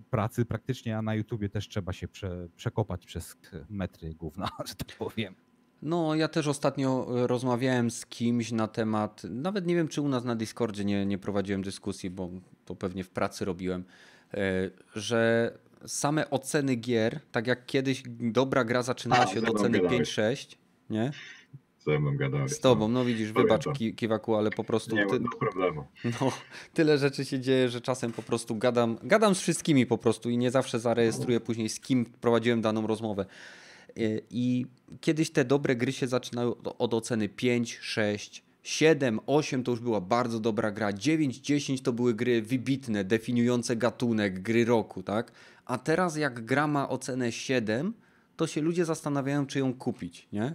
[0.09, 3.37] pracy praktycznie, a na YouTubie też trzeba się prze, przekopać przez
[3.69, 5.35] metry gówna, że tak powiem.
[5.81, 10.07] No, ja też ostatnio e, rozmawiałem z kimś na temat, nawet nie wiem, czy u
[10.07, 12.29] nas na Discordzie nie, nie prowadziłem dyskusji, bo
[12.65, 13.83] to pewnie w pracy robiłem,
[14.95, 15.51] że
[15.85, 20.09] same oceny gier, tak jak kiedyś dobra gra zaczynała się od oceny gadałeś.
[20.15, 20.55] 5-6,
[20.89, 21.11] nie?
[21.79, 22.51] Ze mną gadałeś.
[22.51, 23.73] Z tobą, no widzisz, wybacz Pamiętam.
[23.73, 25.83] Ki- Kiwaku, ale po prostu Nie ty, ma problemu.
[26.21, 26.31] no,
[26.73, 30.37] tyle rzeczy się dzieje, że czasem po prostu gadam, gadam z wszystkimi po prostu i
[30.37, 33.25] nie zawsze zarejestruję później z kim prowadziłem daną rozmowę.
[33.95, 34.65] I- I
[35.01, 39.79] kiedyś te dobre gry się zaczynały od- od oceny 5, 6, 7, 8 to już
[39.79, 45.31] była bardzo dobra gra, 9, 10 to były gry wybitne, definiujące gatunek, gry roku, tak?
[45.65, 47.93] A teraz jak gra ma ocenę 7,
[48.35, 50.53] to się ludzie zastanawiają, czy ją kupić, nie?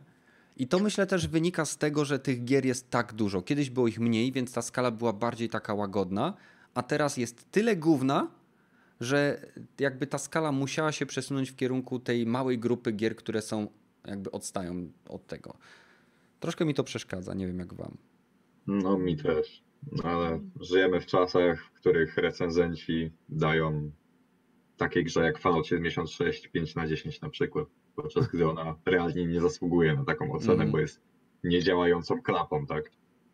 [0.57, 3.43] I to myślę też wynika z tego, że tych gier jest tak dużo.
[3.43, 6.35] Kiedyś było ich mniej, więc ta skala była bardziej taka łagodna,
[6.75, 8.29] a teraz jest tyle gówna,
[9.01, 9.47] że
[9.79, 13.67] jakby ta skala musiała się przesunąć w kierunku tej małej grupy gier, które są
[14.07, 15.57] jakby odstają od tego.
[16.45, 17.97] Troszkę mi to przeszkadza, nie wiem jak wam.
[18.67, 19.63] No mi też.
[20.03, 23.91] Ale żyjemy w czasach, w których recenzenci dają
[24.77, 29.41] takiej grze jak Fallout 76 5 na 10 na przykład, podczas gdy ona realnie nie
[29.41, 30.71] zasługuje na taką ocenę, Mhm.
[30.71, 31.01] bo jest
[31.45, 32.91] niedziałającą klapą, tak?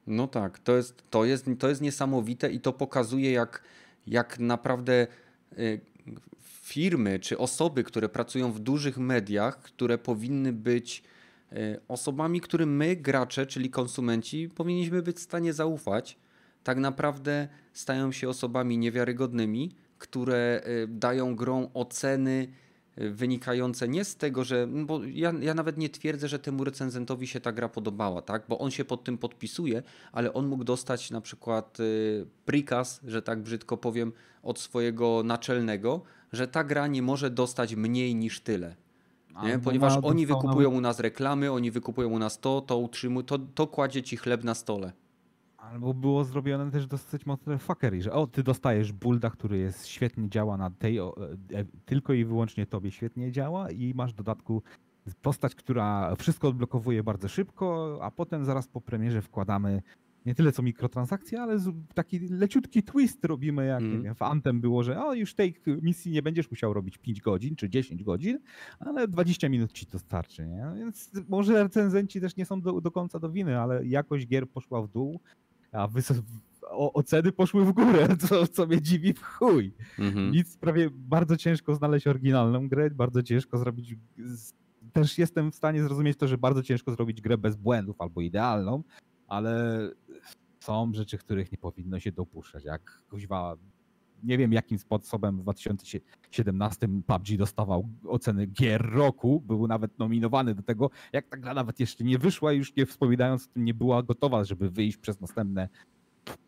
[0.07, 3.63] No tak, to jest, to jest, to jest niesamowite i to pokazuje, jak,
[4.07, 5.07] jak naprawdę
[5.59, 5.81] y,
[6.43, 11.03] firmy czy osoby, które pracują w dużych mediach, które powinny być
[11.89, 16.19] osobami, którym my, gracze, czyli konsumenci, powinniśmy być w stanie zaufać,
[16.65, 22.49] tak naprawdę stają się osobami niewiarygodnymi, które y, dają grą oceny
[22.99, 24.67] y, wynikające nie z tego, że.
[24.67, 28.45] no Bo ja, ja nawet nie twierdzę, że temu recenzentowi się ta gra podobała, tak?
[28.49, 29.83] Bo on się pod tym podpisuje,
[30.13, 34.13] ale on mógł dostać na przykład y, prikaz, że tak brzydko powiem,
[34.43, 36.03] od swojego naczelnego,
[36.33, 38.77] że ta gra nie może dostać mniej niż tyle.
[39.45, 39.59] Nie?
[39.59, 43.67] Ponieważ oni wykupują u nas reklamy, oni wykupują u nas to, to utrzymują, to, to
[43.67, 44.93] kładzie ci chleb na stole.
[45.57, 50.29] Albo było zrobione też dosyć mocne fuckery, że o, ty dostajesz bulda, który jest świetnie
[50.29, 51.17] działa na tej, o,
[51.53, 54.63] e, tylko i wyłącznie tobie świetnie działa i masz w dodatku
[55.23, 59.83] postać, która wszystko odblokowuje bardzo szybko, a potem zaraz po premierze wkładamy
[60.27, 61.59] nie tyle co mikrotransakcje, ale
[61.95, 64.03] taki leciutki twist robimy, jak Mm.
[64.03, 67.57] wiem, w Antem było, że o, już tej misji nie będziesz musiał robić 5 godzin
[67.57, 68.39] czy 10 godzin,
[68.79, 70.73] ale 20 minut ci to starczy, nie?
[70.77, 74.83] Więc może recenzenci też nie są do, do końca do winy, ale jakość gier poszła
[74.83, 75.21] w dół,
[75.73, 75.89] a
[76.71, 79.73] o, oceny poszły w górę, co, co mnie dziwi w chuj.
[79.99, 80.31] Mhm.
[80.31, 83.95] Nic, prawie bardzo ciężko znaleźć oryginalną grę, bardzo ciężko zrobić.
[84.19, 84.53] z-
[84.93, 88.83] Też jestem w stanie zrozumieć to, że bardzo ciężko zrobić grę bez błędów albo idealną,
[89.31, 89.81] ale
[90.61, 92.65] są rzeczy, których nie powinno się dopuszczać.
[92.65, 93.57] Jak kuźwa,
[94.25, 100.63] nie wiem jakim sposobem w 2017 PUBG dostawał oceny gier roku, był nawet nominowany do
[100.63, 104.03] tego, jak ta gra nawet jeszcze nie wyszła, już nie wspominając o tym, nie była
[104.03, 105.69] gotowa, żeby wyjść przez następne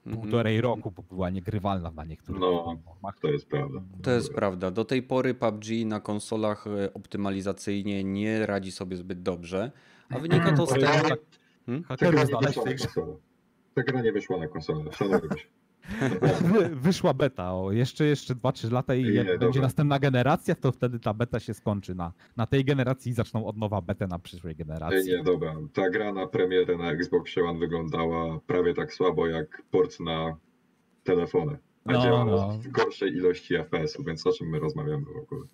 [0.07, 0.17] Mhm.
[0.23, 2.63] półtorej roku, bo była niegrywalna na niektórych No.
[2.65, 3.19] platformach.
[3.21, 3.81] To jest prawda.
[4.03, 4.71] To jest prawda.
[4.71, 9.73] Do tej pory PUBG na konsolach e, optymalizacyjnie nie radzi sobie zbyt dobrze,
[10.09, 10.87] a wynika to z tego...
[11.67, 11.83] Hmm?
[11.85, 12.89] Ta Hakerów znaleźć w tej na grze.
[13.75, 15.47] Ta gra nie wyszła na konsolę, szanowni się.
[16.11, 16.49] Naprawdę.
[16.69, 19.63] Wy- Wyszła beta, o, jeszcze, jeszcze 2-3 lata i jak nie, będzie dobra.
[19.63, 23.57] następna generacja, to wtedy ta beta się skończy na, na tej generacji i zaczną od
[23.57, 25.11] nowa betę na przyszłej Ej, generacji.
[25.13, 25.55] nie, dobra.
[25.73, 30.37] Ta gra na premierę na Xbox One wyglądała prawie tak słabo jak port na
[31.05, 31.59] telefony.
[31.85, 32.59] A No, działała no.
[32.59, 35.47] w gorszej ilości FPS-u, więc o czym my rozmawiamy w ogóle?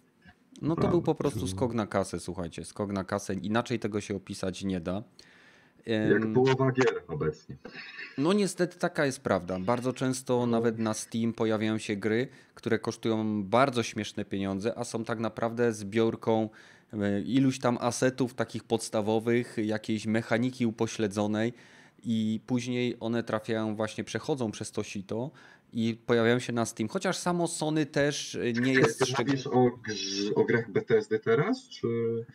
[0.62, 0.90] No to Prawda.
[0.90, 3.35] był po prostu skok na kasę, słuchajcie, skok na kasę.
[3.35, 5.02] Inaczej tego się opisać nie da.
[5.89, 7.56] Jak połowa gier obecnie.
[8.19, 9.59] No niestety taka jest prawda.
[9.60, 15.05] Bardzo często nawet na Steam pojawiają się gry, które kosztują bardzo śmieszne pieniądze, a są
[15.05, 16.48] tak naprawdę zbiorką
[16.93, 21.52] e, iluś tam asetów takich podstawowych, jakiejś mechaniki upośledzonej
[22.05, 25.31] i później one trafiają właśnie, przechodzą przez to sito
[25.73, 26.89] i pojawiają się na Steam.
[26.89, 29.31] Chociaż samo Sony też e, nie jest szczególnie...
[29.32, 31.89] mówisz o, grz- o grach BTSD teraz, czy...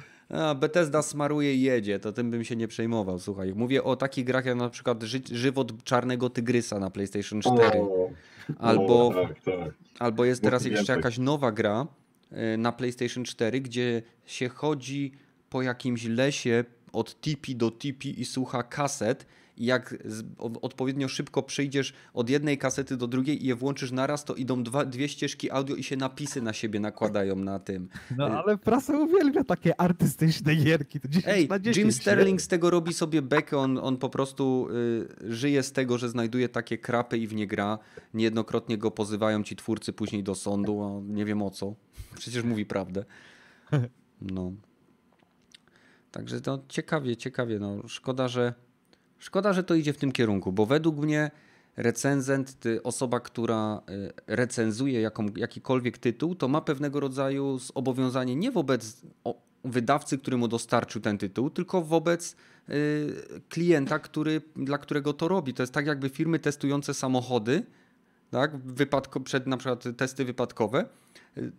[0.30, 3.52] A, Bethesda smaruje i jedzie, to tym bym się nie przejmował, słuchaj.
[3.54, 7.80] Mówię o takich grach jak na przykład ży Żywot Czarnego Tygrysa na PlayStation 4.
[7.80, 8.10] O,
[8.58, 9.74] Albo, o, tak, tak.
[9.98, 11.86] albo jest teraz jeszcze jakaś nowa gra
[12.32, 15.12] y, na PlayStation 4, gdzie się chodzi
[15.50, 19.26] po jakimś lesie od tipi do tipi i słucha kaset.
[19.60, 19.94] Jak
[20.38, 24.84] odpowiednio szybko przyjdziesz od jednej kasety do drugiej i je włączysz naraz, to idą dwa,
[24.84, 27.88] dwie ścieżki audio i się napisy na siebie nakładają na tym.
[28.16, 31.00] No ale prasa uwielbia takie artystyczne gierki.
[31.00, 31.92] To 10 Ej, na 10, Jim nie?
[31.92, 34.68] Sterling z tego robi sobie bekę, on, on po prostu
[35.20, 37.78] y, żyje z tego, że znajduje takie krapy i w nie gra.
[38.14, 41.74] Niejednokrotnie go pozywają ci twórcy później do sądu, a nie wiem o co.
[42.20, 43.04] Przecież mówi prawdę.
[44.22, 44.52] No.
[46.10, 47.58] Także to ciekawie, ciekawie.
[47.58, 47.88] No.
[47.88, 48.54] Szkoda, że,
[49.20, 51.30] szkoda, że to idzie w tym kierunku, bo według mnie
[51.76, 59.02] recenzent, osoba, która y, recenzuje jaką, jakikolwiek tytuł, to ma pewnego rodzaju zobowiązanie nie wobec
[59.64, 62.36] wydawcy, który mu dostarczył ten tytuł, tylko wobec
[62.68, 63.12] y,
[63.48, 65.54] klienta, który, dla którego to robi.
[65.54, 67.62] To jest tak jakby firmy testujące samochody,
[68.30, 70.84] tak, wypadko, przed na przykład testy wypadkowe,
[71.38, 71.52] y,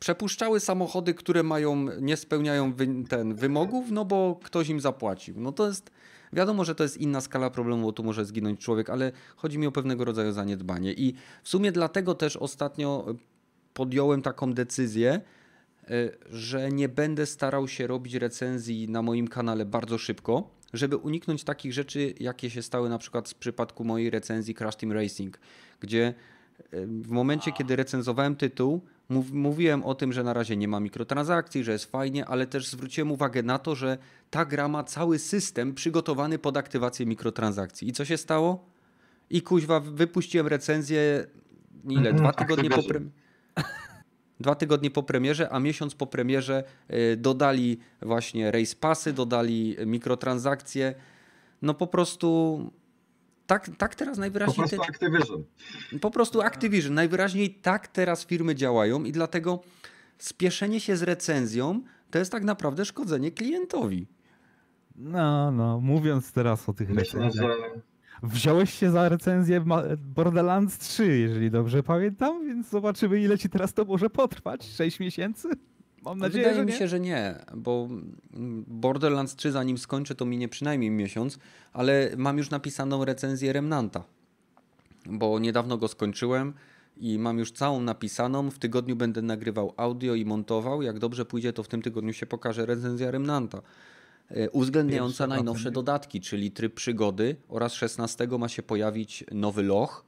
[0.00, 5.40] przepuszczały samochody, które mają, nie spełniają wy, ten wymogów, no bo ktoś im zapłacił.
[5.40, 5.90] No to jest,
[6.32, 9.66] wiadomo, że to jest inna skala problemu, bo tu może zginąć człowiek, ale chodzi mi
[9.66, 10.92] o pewnego rodzaju zaniedbanie.
[10.92, 13.14] I w sumie dlatego też ostatnio
[13.74, 15.20] podjąłem taką decyzję,
[15.90, 21.44] y, że nie będę starał się robić recenzji na moim kanale bardzo szybko, żeby uniknąć
[21.44, 25.38] takich rzeczy, jakie się stały na przykład w przypadku mojej recenzji Crash Team Racing,
[25.80, 26.14] gdzie
[26.74, 28.80] y, w momencie, kiedy recenzowałem tytuł,
[29.32, 33.12] mówiłem o tym, że na razie nie ma mikrotransakcji, że jest fajnie, ale też zwróciłem
[33.12, 33.98] uwagę na to, że
[34.30, 37.88] ta gra ma cały system przygotowany pod aktywację mikrotransakcji.
[37.88, 38.64] I co się stało?
[39.30, 41.26] I kuźwa, wypuściłem recenzję
[41.88, 42.12] ile?
[42.12, 43.10] Dwa tygodnie po premierze.
[44.40, 50.94] Dwa tygodnie po premierze, a miesiąc po premierze y, dodali właśnie race passy, dodali mikrotransakcje.
[51.62, 52.60] No po prostu
[53.48, 54.56] tak, tak teraz Po najwyraźniej...
[54.68, 55.44] prostu te- Activision.
[56.00, 56.94] po prostu Activision.
[56.94, 59.60] Najwyraźniej tak teraz firmy działają i dlatego
[60.18, 64.06] spieszenie się z recenzją to jest tak naprawdę szkodzenie klientowi.
[64.96, 67.50] No, no, mówiąc teraz o tych Myślę, recenzjach.
[67.50, 67.80] że
[68.22, 69.64] Wziąłeś się za recenzję
[69.98, 74.64] Borderlands 3, jeżeli dobrze pamiętam, więc zobaczymy ile ci teraz to może potrwać.
[74.66, 75.48] 6 miesięcy?
[76.02, 76.78] Mam nadzieję, Wydaje że mi nie.
[76.78, 77.88] się, że nie, bo
[78.34, 81.38] mm, Borderlands 3 zanim skończę to minie przynajmniej miesiąc,
[81.72, 84.04] ale mam już napisaną recenzję Remnanta,
[85.06, 86.54] bo niedawno go skończyłem
[86.96, 88.50] i mam już całą napisaną.
[88.50, 90.82] W tygodniu będę nagrywał audio i montował.
[90.82, 93.62] Jak dobrze pójdzie, to w tym tygodniu się pokaże recenzja Remnanta.
[94.30, 100.04] e, uwzględniająca Pierwsze najnowsze dodatki, czyli tryb przygody oraz 16 ma się pojawić nowy loch,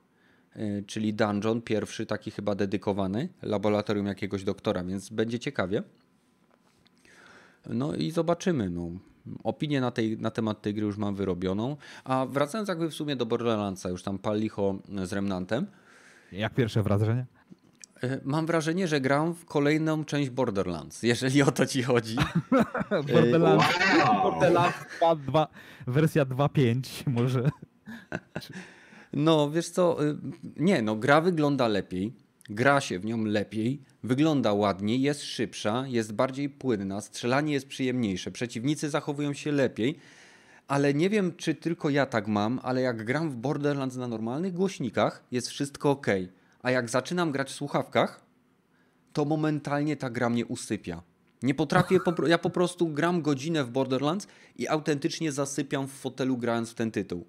[0.86, 5.82] czyli dungeon, pierwszy taki chyba dedykowany, laboratorium jakiegoś doktora, więc będzie ciekawie.
[7.66, 8.70] No i zobaczymy.
[8.70, 8.88] No.
[9.44, 11.76] Opinię na, tej, na temat tej gry już mam wyrobioną.
[12.04, 14.74] A wracając jakby w sumie do Borderlandsa, już tam pal licho
[15.04, 15.66] z Remnantem,
[16.32, 17.26] Jak pierwsze wrażenie?
[18.02, 22.16] e, mam wrażenie, że gram w kolejną część Borderlands, jeżeli o to ci chodzi.
[23.12, 23.64] Borderlands,
[24.06, 24.22] Wow!
[24.22, 25.48] Borderlands 2, 2,
[25.86, 27.50] wersja 2.5 może.
[29.12, 30.16] No, wiesz co, y,
[30.56, 32.12] nie, no gra wygląda lepiej,
[32.50, 38.30] gra się w nią lepiej, wygląda ładniej, jest szybsza, jest bardziej płynna, strzelanie jest przyjemniejsze,
[38.30, 39.98] przeciwnicy zachowują się lepiej,
[40.68, 44.52] ale nie wiem, czy tylko ja tak mam, ale jak gram w Borderlands na normalnych
[44.52, 46.06] głośnikach, jest wszystko ok,
[46.62, 48.20] a jak zaczynam grać w słuchawkach,
[49.12, 51.02] to momentalnie ta gra mnie usypia.
[51.42, 54.26] Nie potrafię, ja po prostu gram godzinę w Borderlands
[54.56, 57.26] i autentycznie zasypiam w fotelu grając w ten tytuł.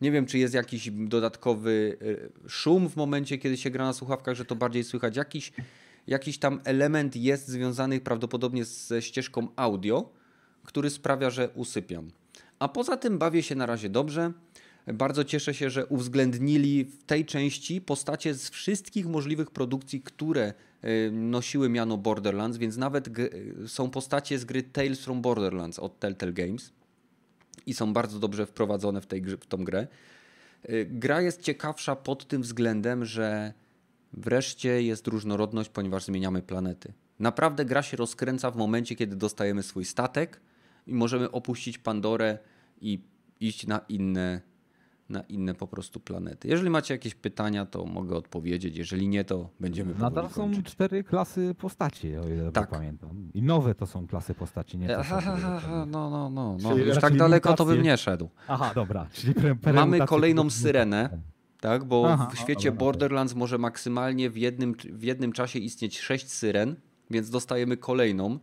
[0.00, 4.34] Nie wiem, czy jest jakiś dodatkowy y, szum w momencie, kiedy się gra na słuchawkach,
[4.36, 5.16] że to bardziej słychać.
[5.16, 5.52] Jakiś,
[6.06, 10.12] jakiś tam element jest związany prawdopodobnie ze ścieżką audio,
[10.64, 12.10] który sprawia, że usypiam.
[12.58, 14.32] A poza tym bawię się na razie dobrze.
[14.86, 20.54] Bardzo cieszę się, że uwzględnili w tej części postacie z wszystkich możliwych produkcji, które
[20.84, 25.98] y, nosiły miano Borderlands, więc nawet y, są postacie z gry Tales from Borderlands od
[25.98, 26.72] Telltale Games
[27.66, 29.86] i są bardzo dobrze wprowadzone w, tej, w tą grę.
[30.68, 33.52] Y, Gra jest ciekawsza pod tym względem, że
[34.12, 36.92] wreszcie jest różnorodność, ponieważ zmieniamy planety.
[37.18, 40.40] Naprawdę gra się rozkręca w momencie, kiedy dostajemy swój statek
[40.86, 42.38] i możemy opuścić Pandorę
[42.80, 43.00] i
[43.40, 44.40] iść na inne,
[45.10, 46.48] na inne po prostu planety.
[46.48, 48.76] Jeżeli macie jakieś pytania, to mogę odpowiedzieć.
[48.76, 50.66] Jeżeli nie, to będziemy Nadal są kończyć.
[50.66, 52.70] cztery klasy postaci, o ile Tak.
[52.70, 53.30] pamiętam.
[53.34, 55.04] I nowe to są klasy postaci, nie tam-
[55.90, 56.70] no, no, no, no.
[56.74, 58.28] Czyli Już tak daleko to bym nie szedł.
[58.48, 59.06] Aha, dobra.
[59.12, 59.34] Czyli
[59.74, 61.18] Mamy kolejną syrenę,
[61.60, 61.84] tak?
[61.84, 62.72] Bo Aha, w świecie.
[62.72, 66.76] Borderlands może maksymalnie w jednym, w jednym czasie istnieć sześć syren,
[67.10, 68.38] więc dostajemy kolejną.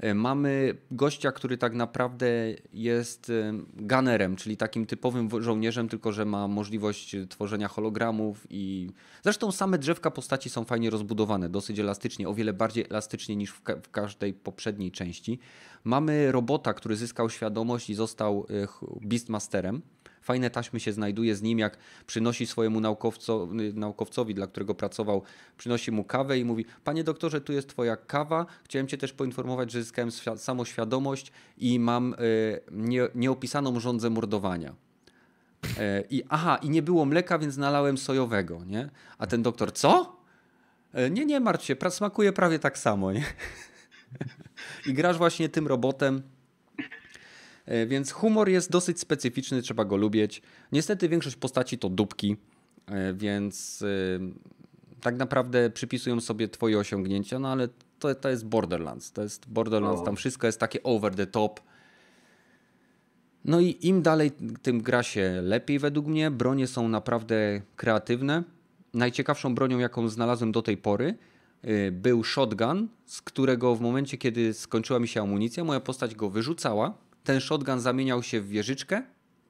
[0.00, 2.26] E, Mamy gościa, który tak naprawdę
[2.72, 8.90] jest e, gunnerem, czyli takim typowym żołnierzem, tylko że ma możliwość tworzenia hologramów i
[9.22, 13.62] zresztą same drzewka postaci są fajnie rozbudowane, dosyć elastycznie, o wiele bardziej elastycznie niż w,
[13.62, 15.38] ka- w każdej poprzedniej części.
[15.84, 18.68] Mamy robota, który zyskał świadomość i został e,
[19.00, 19.82] Beastmasterem.
[20.20, 25.22] Fajne taśmy się znajduje z nim, jak przynosi swojemu naukowco, naukowcowi, dla którego pracował,
[25.56, 28.46] przynosi mu kawę i mówi: Panie doktorze, tu jest twoja kawa.
[28.64, 34.74] Chciałem cię też poinformować, że zyskałem świa- samoświadomość i mam y, nie, nieopisaną żądzę mordowania.
[35.78, 38.90] E, I aha, i nie było mleka, więc nalałem sojowego, nie?
[39.18, 40.16] A ten doktor, co?
[40.92, 43.24] E, Nie, nie martw się, smakuje prawie tak samo, nie?
[44.86, 46.22] I grasz właśnie tym robotem.
[47.70, 50.42] E, Więc humor jest dosyć specyficzny, trzeba go lubić.
[50.72, 52.36] Niestety większość postaci to dupki,
[52.86, 53.86] e, więc e,
[55.00, 57.68] tak naprawdę przypisują sobie twoje osiągnięcia, no ale
[57.98, 59.12] to, to jest Borderlands.
[59.12, 61.60] To jest Borderlands, tam wszystko jest takie over the top.
[63.44, 64.32] No i im dalej,
[64.62, 66.30] tym gra się lepiej według mnie.
[66.30, 68.42] Bronie są naprawdę kreatywne.
[68.94, 71.14] Najciekawszą bronią, jaką znalazłem do tej pory,
[71.92, 76.94] był shotgun, z którego w momencie, kiedy skończyła mi się amunicja, moja postać go wyrzucała.
[77.24, 79.02] Ten shotgun zamieniał się w wieżyczkę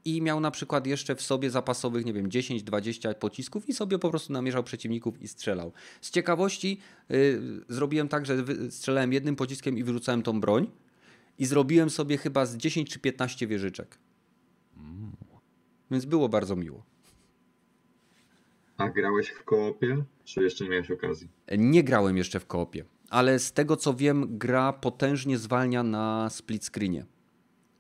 [0.04, 4.10] i miał na przykład jeszcze w sobie zapasowych, nie wiem, 10-20 pocisków i sobie po
[4.10, 5.72] prostu namierzał przeciwników i strzelał.
[6.00, 6.80] Z ciekawości
[7.10, 10.70] y, zrobiłem tak, że strzelałem jednym pociskiem i wyrzucałem tą broń
[11.38, 13.98] i zrobiłem sobie chyba z 10 czy 15 wieżyczek.
[15.90, 16.84] Więc było bardzo miło.
[18.76, 20.04] A grałeś w koopie?
[20.24, 21.28] Czy jeszcze nie miałeś okazji?
[21.58, 26.64] Nie grałem jeszcze w koopie, ale z tego co wiem, gra potężnie zwalnia na split
[26.64, 27.06] screenie.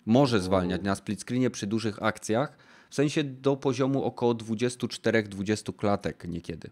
[0.06, 2.56] Może zwalniać na split screenie przy dużych akcjach,
[2.90, 6.70] w sensie do poziomu około 24-20 klatek niekiedy.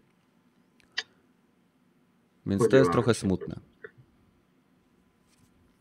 [2.45, 3.59] Więc to jest trochę smutne.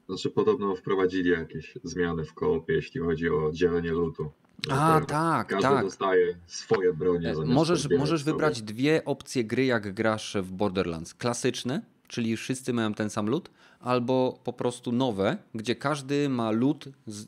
[0.09, 4.31] Znaczy podobno wprowadzili jakieś zmiany w koopie, jeśli chodzi o dzielenie lutu.
[4.71, 5.85] A, tak, Każdy tak.
[5.85, 7.31] dostaje swoje bronie.
[7.31, 11.15] E, Możesz, możesz wybrać dwie opcje gry, jak grasz w Borderlands.
[11.15, 16.89] Klasyczne, czyli wszyscy mają ten sam lód, albo po prostu nowe, gdzie każdy ma lód
[17.07, 17.27] z,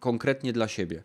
[0.00, 1.02] konkretnie dla siebie.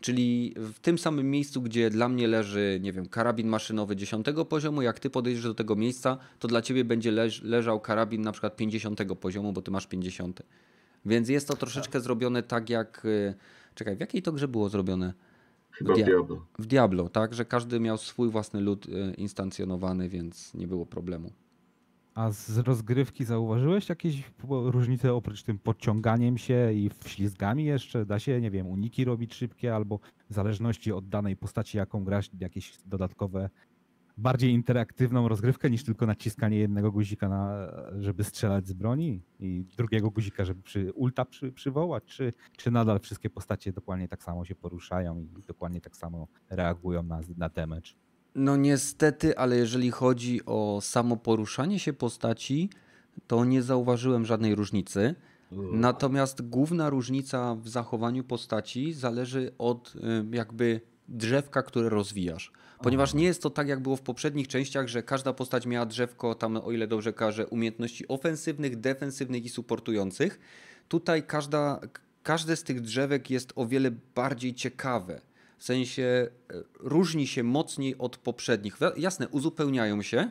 [0.00, 4.82] Czyli w tym samym miejscu, gdzie dla mnie leży, nie wiem, karabin maszynowy 10 poziomu,
[4.82, 8.56] jak ty podejdziesz do tego miejsca, to dla ciebie będzie leż, leżał karabin na przykład
[8.56, 10.42] 50 poziomu, bo ty masz 50.
[11.06, 13.04] Więc jest to troszeczkę zrobione tak jak.
[13.04, 13.34] y,
[13.74, 15.14] Czekaj, w jakiej to grze było zrobione?
[15.70, 16.46] Chyba w Dia- Diablo.
[16.58, 17.34] W Diablo, tak?
[17.34, 21.32] Że każdy miał swój własny lód y, instancjonowany, więc nie było problemu.
[22.14, 28.06] A z rozgrywki zauważyłeś jakieś różnice oprócz tym podciąganiem się i wślizgami jeszcze?
[28.06, 29.98] Da się, nie wiem, uniki robić szybkie albo
[30.30, 33.50] w zależności od danej postaci, jaką grasz, jakieś dodatkowe,
[34.16, 37.68] bardziej interaktywną rozgrywkę niż tylko naciskanie jednego guzika, na,
[37.98, 42.04] żeby strzelać z broni i drugiego guzika, żeby przy, ulta przy, przywołać?
[42.04, 47.02] Czy, czy nadal wszystkie postacie dokładnie tak samo się poruszają i dokładnie tak samo reagują
[47.02, 47.90] na, na damage?
[48.34, 52.70] No niestety, ale jeżeli chodzi o samo poruszanie się postaci,
[53.26, 55.14] to nie zauważyłem żadnej różnicy.
[55.72, 59.94] Natomiast główna różnica w zachowaniu postaci zależy od
[60.32, 62.52] jakby drzewka, które rozwijasz.
[62.82, 66.34] Ponieważ nie jest to tak, jak było w poprzednich częściach, że każda postać miała drzewko,
[66.34, 70.40] tam o ile dobrze każę, umiejętności ofensywnych, defensywnych i supportujących.
[70.88, 71.80] Tutaj każda,
[72.22, 75.20] każde z tych drzewek jest o wiele bardziej ciekawe.
[75.64, 76.28] Sensie e,
[76.80, 78.76] różni się mocniej od poprzednich.
[78.96, 80.30] Jasne, uzupełniają się,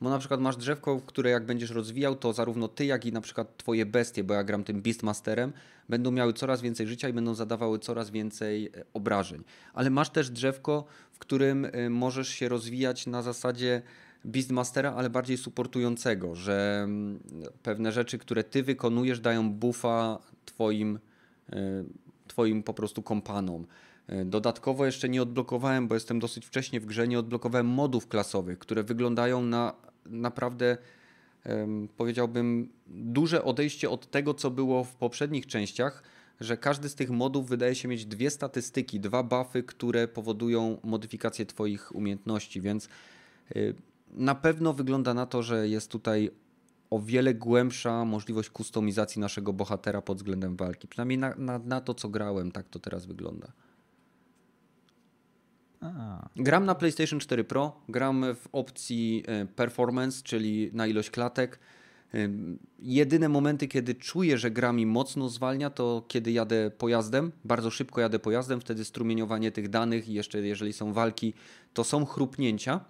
[0.00, 3.20] bo na przykład masz drzewko, które jak będziesz rozwijał, to zarówno ty, jak i na
[3.20, 5.52] przykład twoje bestie, bo ja gram tym Beastmasterem,
[5.88, 9.44] będą miały coraz więcej życia i będą zadawały coraz więcej e, obrażeń.
[9.74, 13.82] Ale masz też drzewko, w którym e, możesz się rozwijać na zasadzie
[14.24, 17.20] Beastmastera, ale bardziej supportującego, że mm,
[17.62, 20.98] pewne rzeczy, które ty wykonujesz, dają buffa twoim,
[22.26, 23.66] twoim po prostu kompanom.
[24.06, 28.58] E, dodatkowo jeszcze nie odblokowałem, bo jestem dosyć wcześnie w grze, nie odblokowałem modów klasowych,
[28.58, 29.74] które wyglądają na
[30.06, 30.78] naprawdę
[31.96, 36.02] powiedziałbym duże odejście od tego, co było w poprzednich częściach,
[36.40, 41.46] że każdy z tych modów wydaje się mieć dwie statystyki, dwa buffy, które powodują modyfikację
[41.46, 43.60] Twoich umiejętności, więc e,
[44.10, 46.30] na pewno wygląda na to, że jest tutaj
[46.90, 50.88] o wiele głębsza możliwość kustomizacji naszego bohatera pod względem walki.
[50.88, 53.52] Przynajmniej na, na, na to, co grałem, tak to teraz wygląda.
[56.36, 61.58] Gram na PlayStation 4 Pro, gram w opcji e, performance, czyli na ilość klatek.
[62.78, 68.00] Jedyne momenty, kiedy czuję, że gra mi mocno zwalnia, to kiedy jadę pojazdem, bardzo szybko
[68.00, 71.34] jadę pojazdem, wtedy strumieniowanie tych danych i jeszcze jeżeli są walki,
[71.74, 72.80] to są chrupnięcia.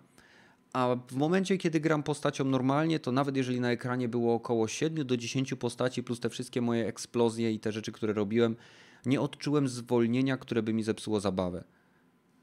[0.73, 5.06] A w momencie, kiedy gram postacią normalnie, to nawet jeżeli na ekranie było około 7
[5.06, 8.56] do 10 postaci, plus te wszystkie moje eksplozje i te rzeczy, które robiłem,
[9.06, 11.64] nie odczułem zwolnienia, które by mi zepsuło zabawę.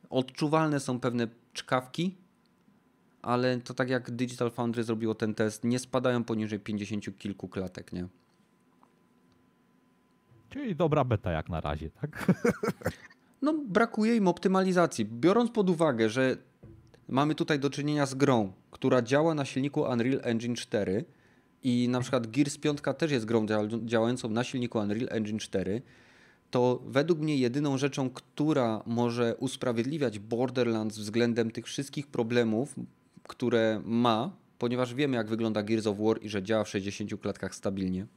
[0.10, 2.15] Odczuwalne są pewne czkawki,
[3.22, 7.94] ale to tak jak Digital Foundry zrobiło ten test, nie spadają poniżej 50 kilku klatek,
[7.94, 8.07] nie?
[10.49, 12.11] Czyli dobra beta jak na razie, tak?
[13.41, 15.06] No, brakuje im optymalizacji.
[15.06, 16.38] Biorąc pod uwagę, że
[17.07, 21.06] mamy tutaj do czynienia z grą, która działa na silniku Unreal Engine 4
[21.64, 23.45] i na przykład Gears 5 też jest grą
[23.86, 25.81] działającą na silniku Unreal Engine 4,
[26.52, 32.76] to według mnie jedyną rzeczą, która może usprawiedliwiać Borderlands względem tych wszystkich problemów,
[33.24, 37.56] które ma, ponieważ wiemy jak wygląda Gears of War i że działa w 60 klatkach
[37.56, 38.08] stabilnie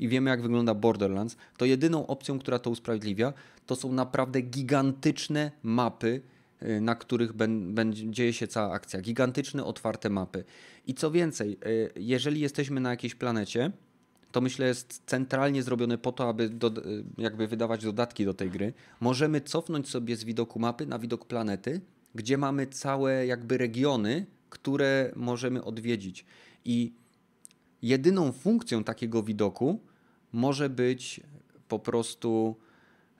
[0.00, 3.32] i wiemy jak wygląda Borderlands, to jedyną opcją, która to usprawiedliwia,
[3.66, 6.20] to są naprawdę gigantyczne mapy,
[6.62, 9.00] y, na których będzie dzieje się cała akcja.
[9.00, 10.44] Gigantyczne, otwarte mapy.
[10.86, 13.70] I co więcej, y, jeżeli jesteśmy na jakiejś planecie,
[14.32, 16.72] to myślę jest centralnie zrobione po to, aby do,
[17.18, 18.72] jakby wydawać dodatki do tej gry.
[19.00, 21.80] Możemy cofnąć sobie z widoku mapy na widok planety,
[22.14, 26.24] gdzie mamy całe jakby regiony, które możemy odwiedzić.
[26.64, 26.92] I
[27.82, 29.80] jedyną funkcją takiego widoku
[30.32, 31.20] może być
[31.68, 32.56] po prostu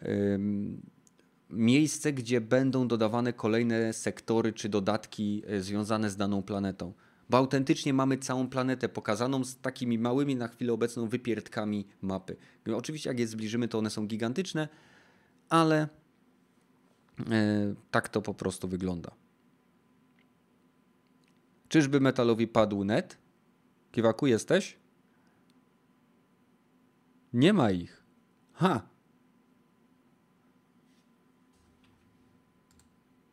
[0.02, 0.80] ym,
[1.50, 6.92] miejsce, gdzie będą dodawane kolejne sektory czy dodatki e, związane z daną planetą
[7.30, 12.36] bo autentycznie mamy całą planetę pokazaną z takimi małymi na chwilę obecną wypierdkami mapy.
[12.74, 14.68] Oczywiście jak je zbliżymy, to one są gigantyczne,
[15.48, 15.88] ale
[17.30, 19.10] e, tak to po prostu wygląda.
[21.68, 23.18] Czyżby metalowi padł net?
[23.92, 24.76] Kiwaku, jesteś?
[27.32, 28.02] Nie ma ich.
[28.52, 28.82] Ha!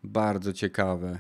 [0.04, 1.20] Bardzo ciekawe.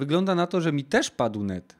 [0.00, 1.76] Wygląda na to, że mi też padł net.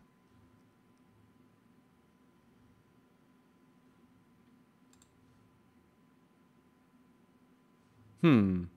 [8.22, 8.68] Hmm.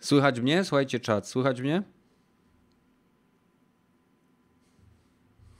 [0.00, 0.64] Słychać mnie?
[0.64, 1.82] Słuchajcie, czat, słychać mnie?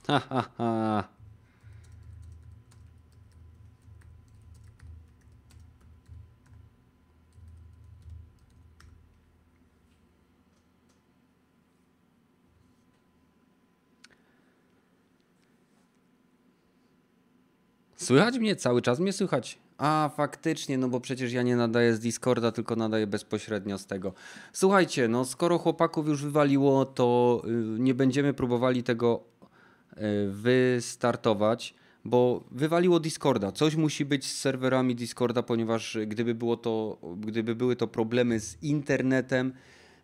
[0.07, 1.14] Ha, ha, ha.
[18.05, 18.55] Słychać mnie?
[18.55, 19.59] Cały czas mnie słychać.
[19.77, 24.13] A, faktycznie, no bo przecież ja nie nadaję z Discorda, tylko nadaję bezpośrednio z tego.
[24.53, 29.23] Słuchajcie, no skoro chłopaków już wywaliło, to y, nie będziemy próbowali tego
[29.91, 30.01] y,
[30.31, 31.75] wystartować,
[32.05, 33.51] bo wywaliło Discorda.
[33.51, 38.63] Coś musi być z serwerami Discorda, ponieważ gdyby, było to, gdyby były to problemy z
[38.63, 39.53] internetem,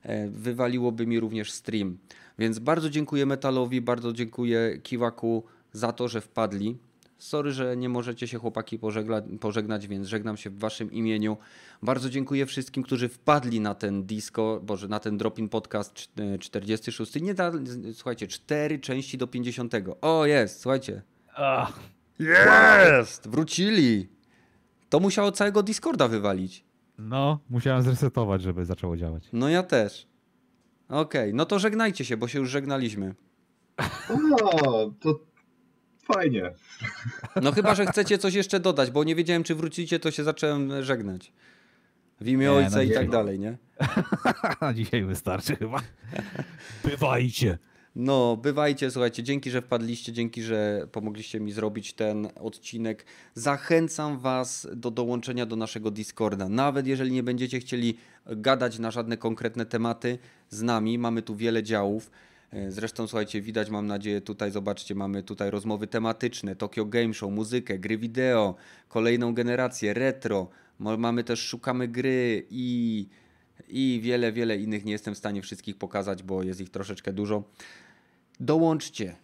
[0.04, 1.98] e, wywaliłoby mi również stream.
[2.40, 6.78] Więc bardzo dziękuję Metalowi, bardzo dziękuję Kiwaku za to, że wpadli.
[7.22, 11.38] Sorry, że nie możecie się chłopaki pożegla- pożegnać, więc żegnam się w waszym imieniu.
[11.84, 17.22] Bardzo dziękuję wszystkim, którzy wpadli na ten disco, boże, na ten Drop-in Podcast cz- 46.
[17.22, 17.52] Nie da,
[17.94, 19.74] słuchajcie, cztery części do 50.
[20.02, 21.02] O, jest, słuchajcie.
[21.36, 21.80] Ach,
[22.20, 23.28] Jest!
[23.28, 24.08] Wrócili!
[24.90, 26.64] To musiało całego Discorda wywalić.
[26.98, 29.24] no, musiałem zresetować, żeby zaczęło działać.
[29.34, 30.08] No ja też.
[30.90, 33.16] Okej, no to żegnajcie się, bo się już żegnaliśmy.
[34.10, 35.20] O, to
[36.14, 36.52] fajnie.
[37.42, 40.84] No chyba, że chcecie coś jeszcze dodać, bo nie wiedziałem, czy wrócicie, to się zacząłem
[40.84, 41.32] żegnać.
[42.22, 43.12] W imię Nie, ojca no i nie, tak no.
[43.12, 43.58] dalej, nie?
[44.62, 45.82] Na dzisiaj wystarczy chyba.
[46.84, 47.58] Bywajcie.
[47.96, 53.06] No, bywajcie, słuchajcie, dzięki, że wpadliście, dzięki, że pomogliście mi zrobić ten odcinek.
[53.34, 56.50] Zachęcam Was do dołączenia do naszego Discorda.
[56.50, 60.20] Nawet jeżeli nie będziecie chcieli gadać na żadne konkretne tematy
[60.50, 62.12] z nami, mamy tu wiele działów.
[62.68, 67.80] Zresztą, słuchajcie, widać, mam nadzieję, tutaj, zobaczcie, mamy tutaj rozmowy tematyczne, Tokyo Game Show, muzykę,
[67.80, 68.56] gry wideo,
[68.88, 70.50] kolejną generację, retro.
[70.80, 73.08] Mamy też Szukamy Gry i,
[73.68, 74.86] i wiele, wiele innych.
[74.86, 77.44] Nie jestem w stanie wszystkich pokazać, bo jest ich troszeczkę dużo.
[78.40, 79.16] Dołączcie.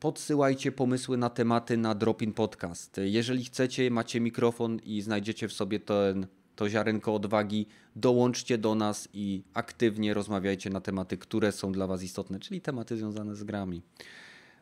[0.00, 3.00] Podsyłajcie pomysły na tematy na Dropin Podcast.
[3.04, 6.26] Jeżeli chcecie, macie mikrofon i znajdziecie w sobie ten,
[6.56, 7.66] to ziarenko odwagi,
[7.96, 12.96] dołączcie do nas i aktywnie rozmawiajcie na tematy, które są dla Was istotne, czyli tematy
[12.96, 13.82] związane z grami.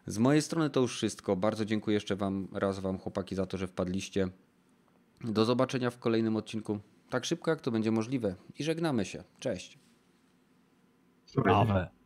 [0.07, 1.37] Z mojej strony to już wszystko.
[1.37, 4.29] Bardzo dziękuję jeszcze Wam raz Wam chłopaki za to, że wpadliście.
[5.25, 6.79] Do zobaczenia w kolejnym odcinku.
[7.11, 8.35] Tak szybko jak to będzie możliwe.
[8.59, 9.25] I żegnamy się.
[9.39, 9.79] Cześć.
[11.27, 11.59] Słuchajcie.
[11.59, 12.00] Awe.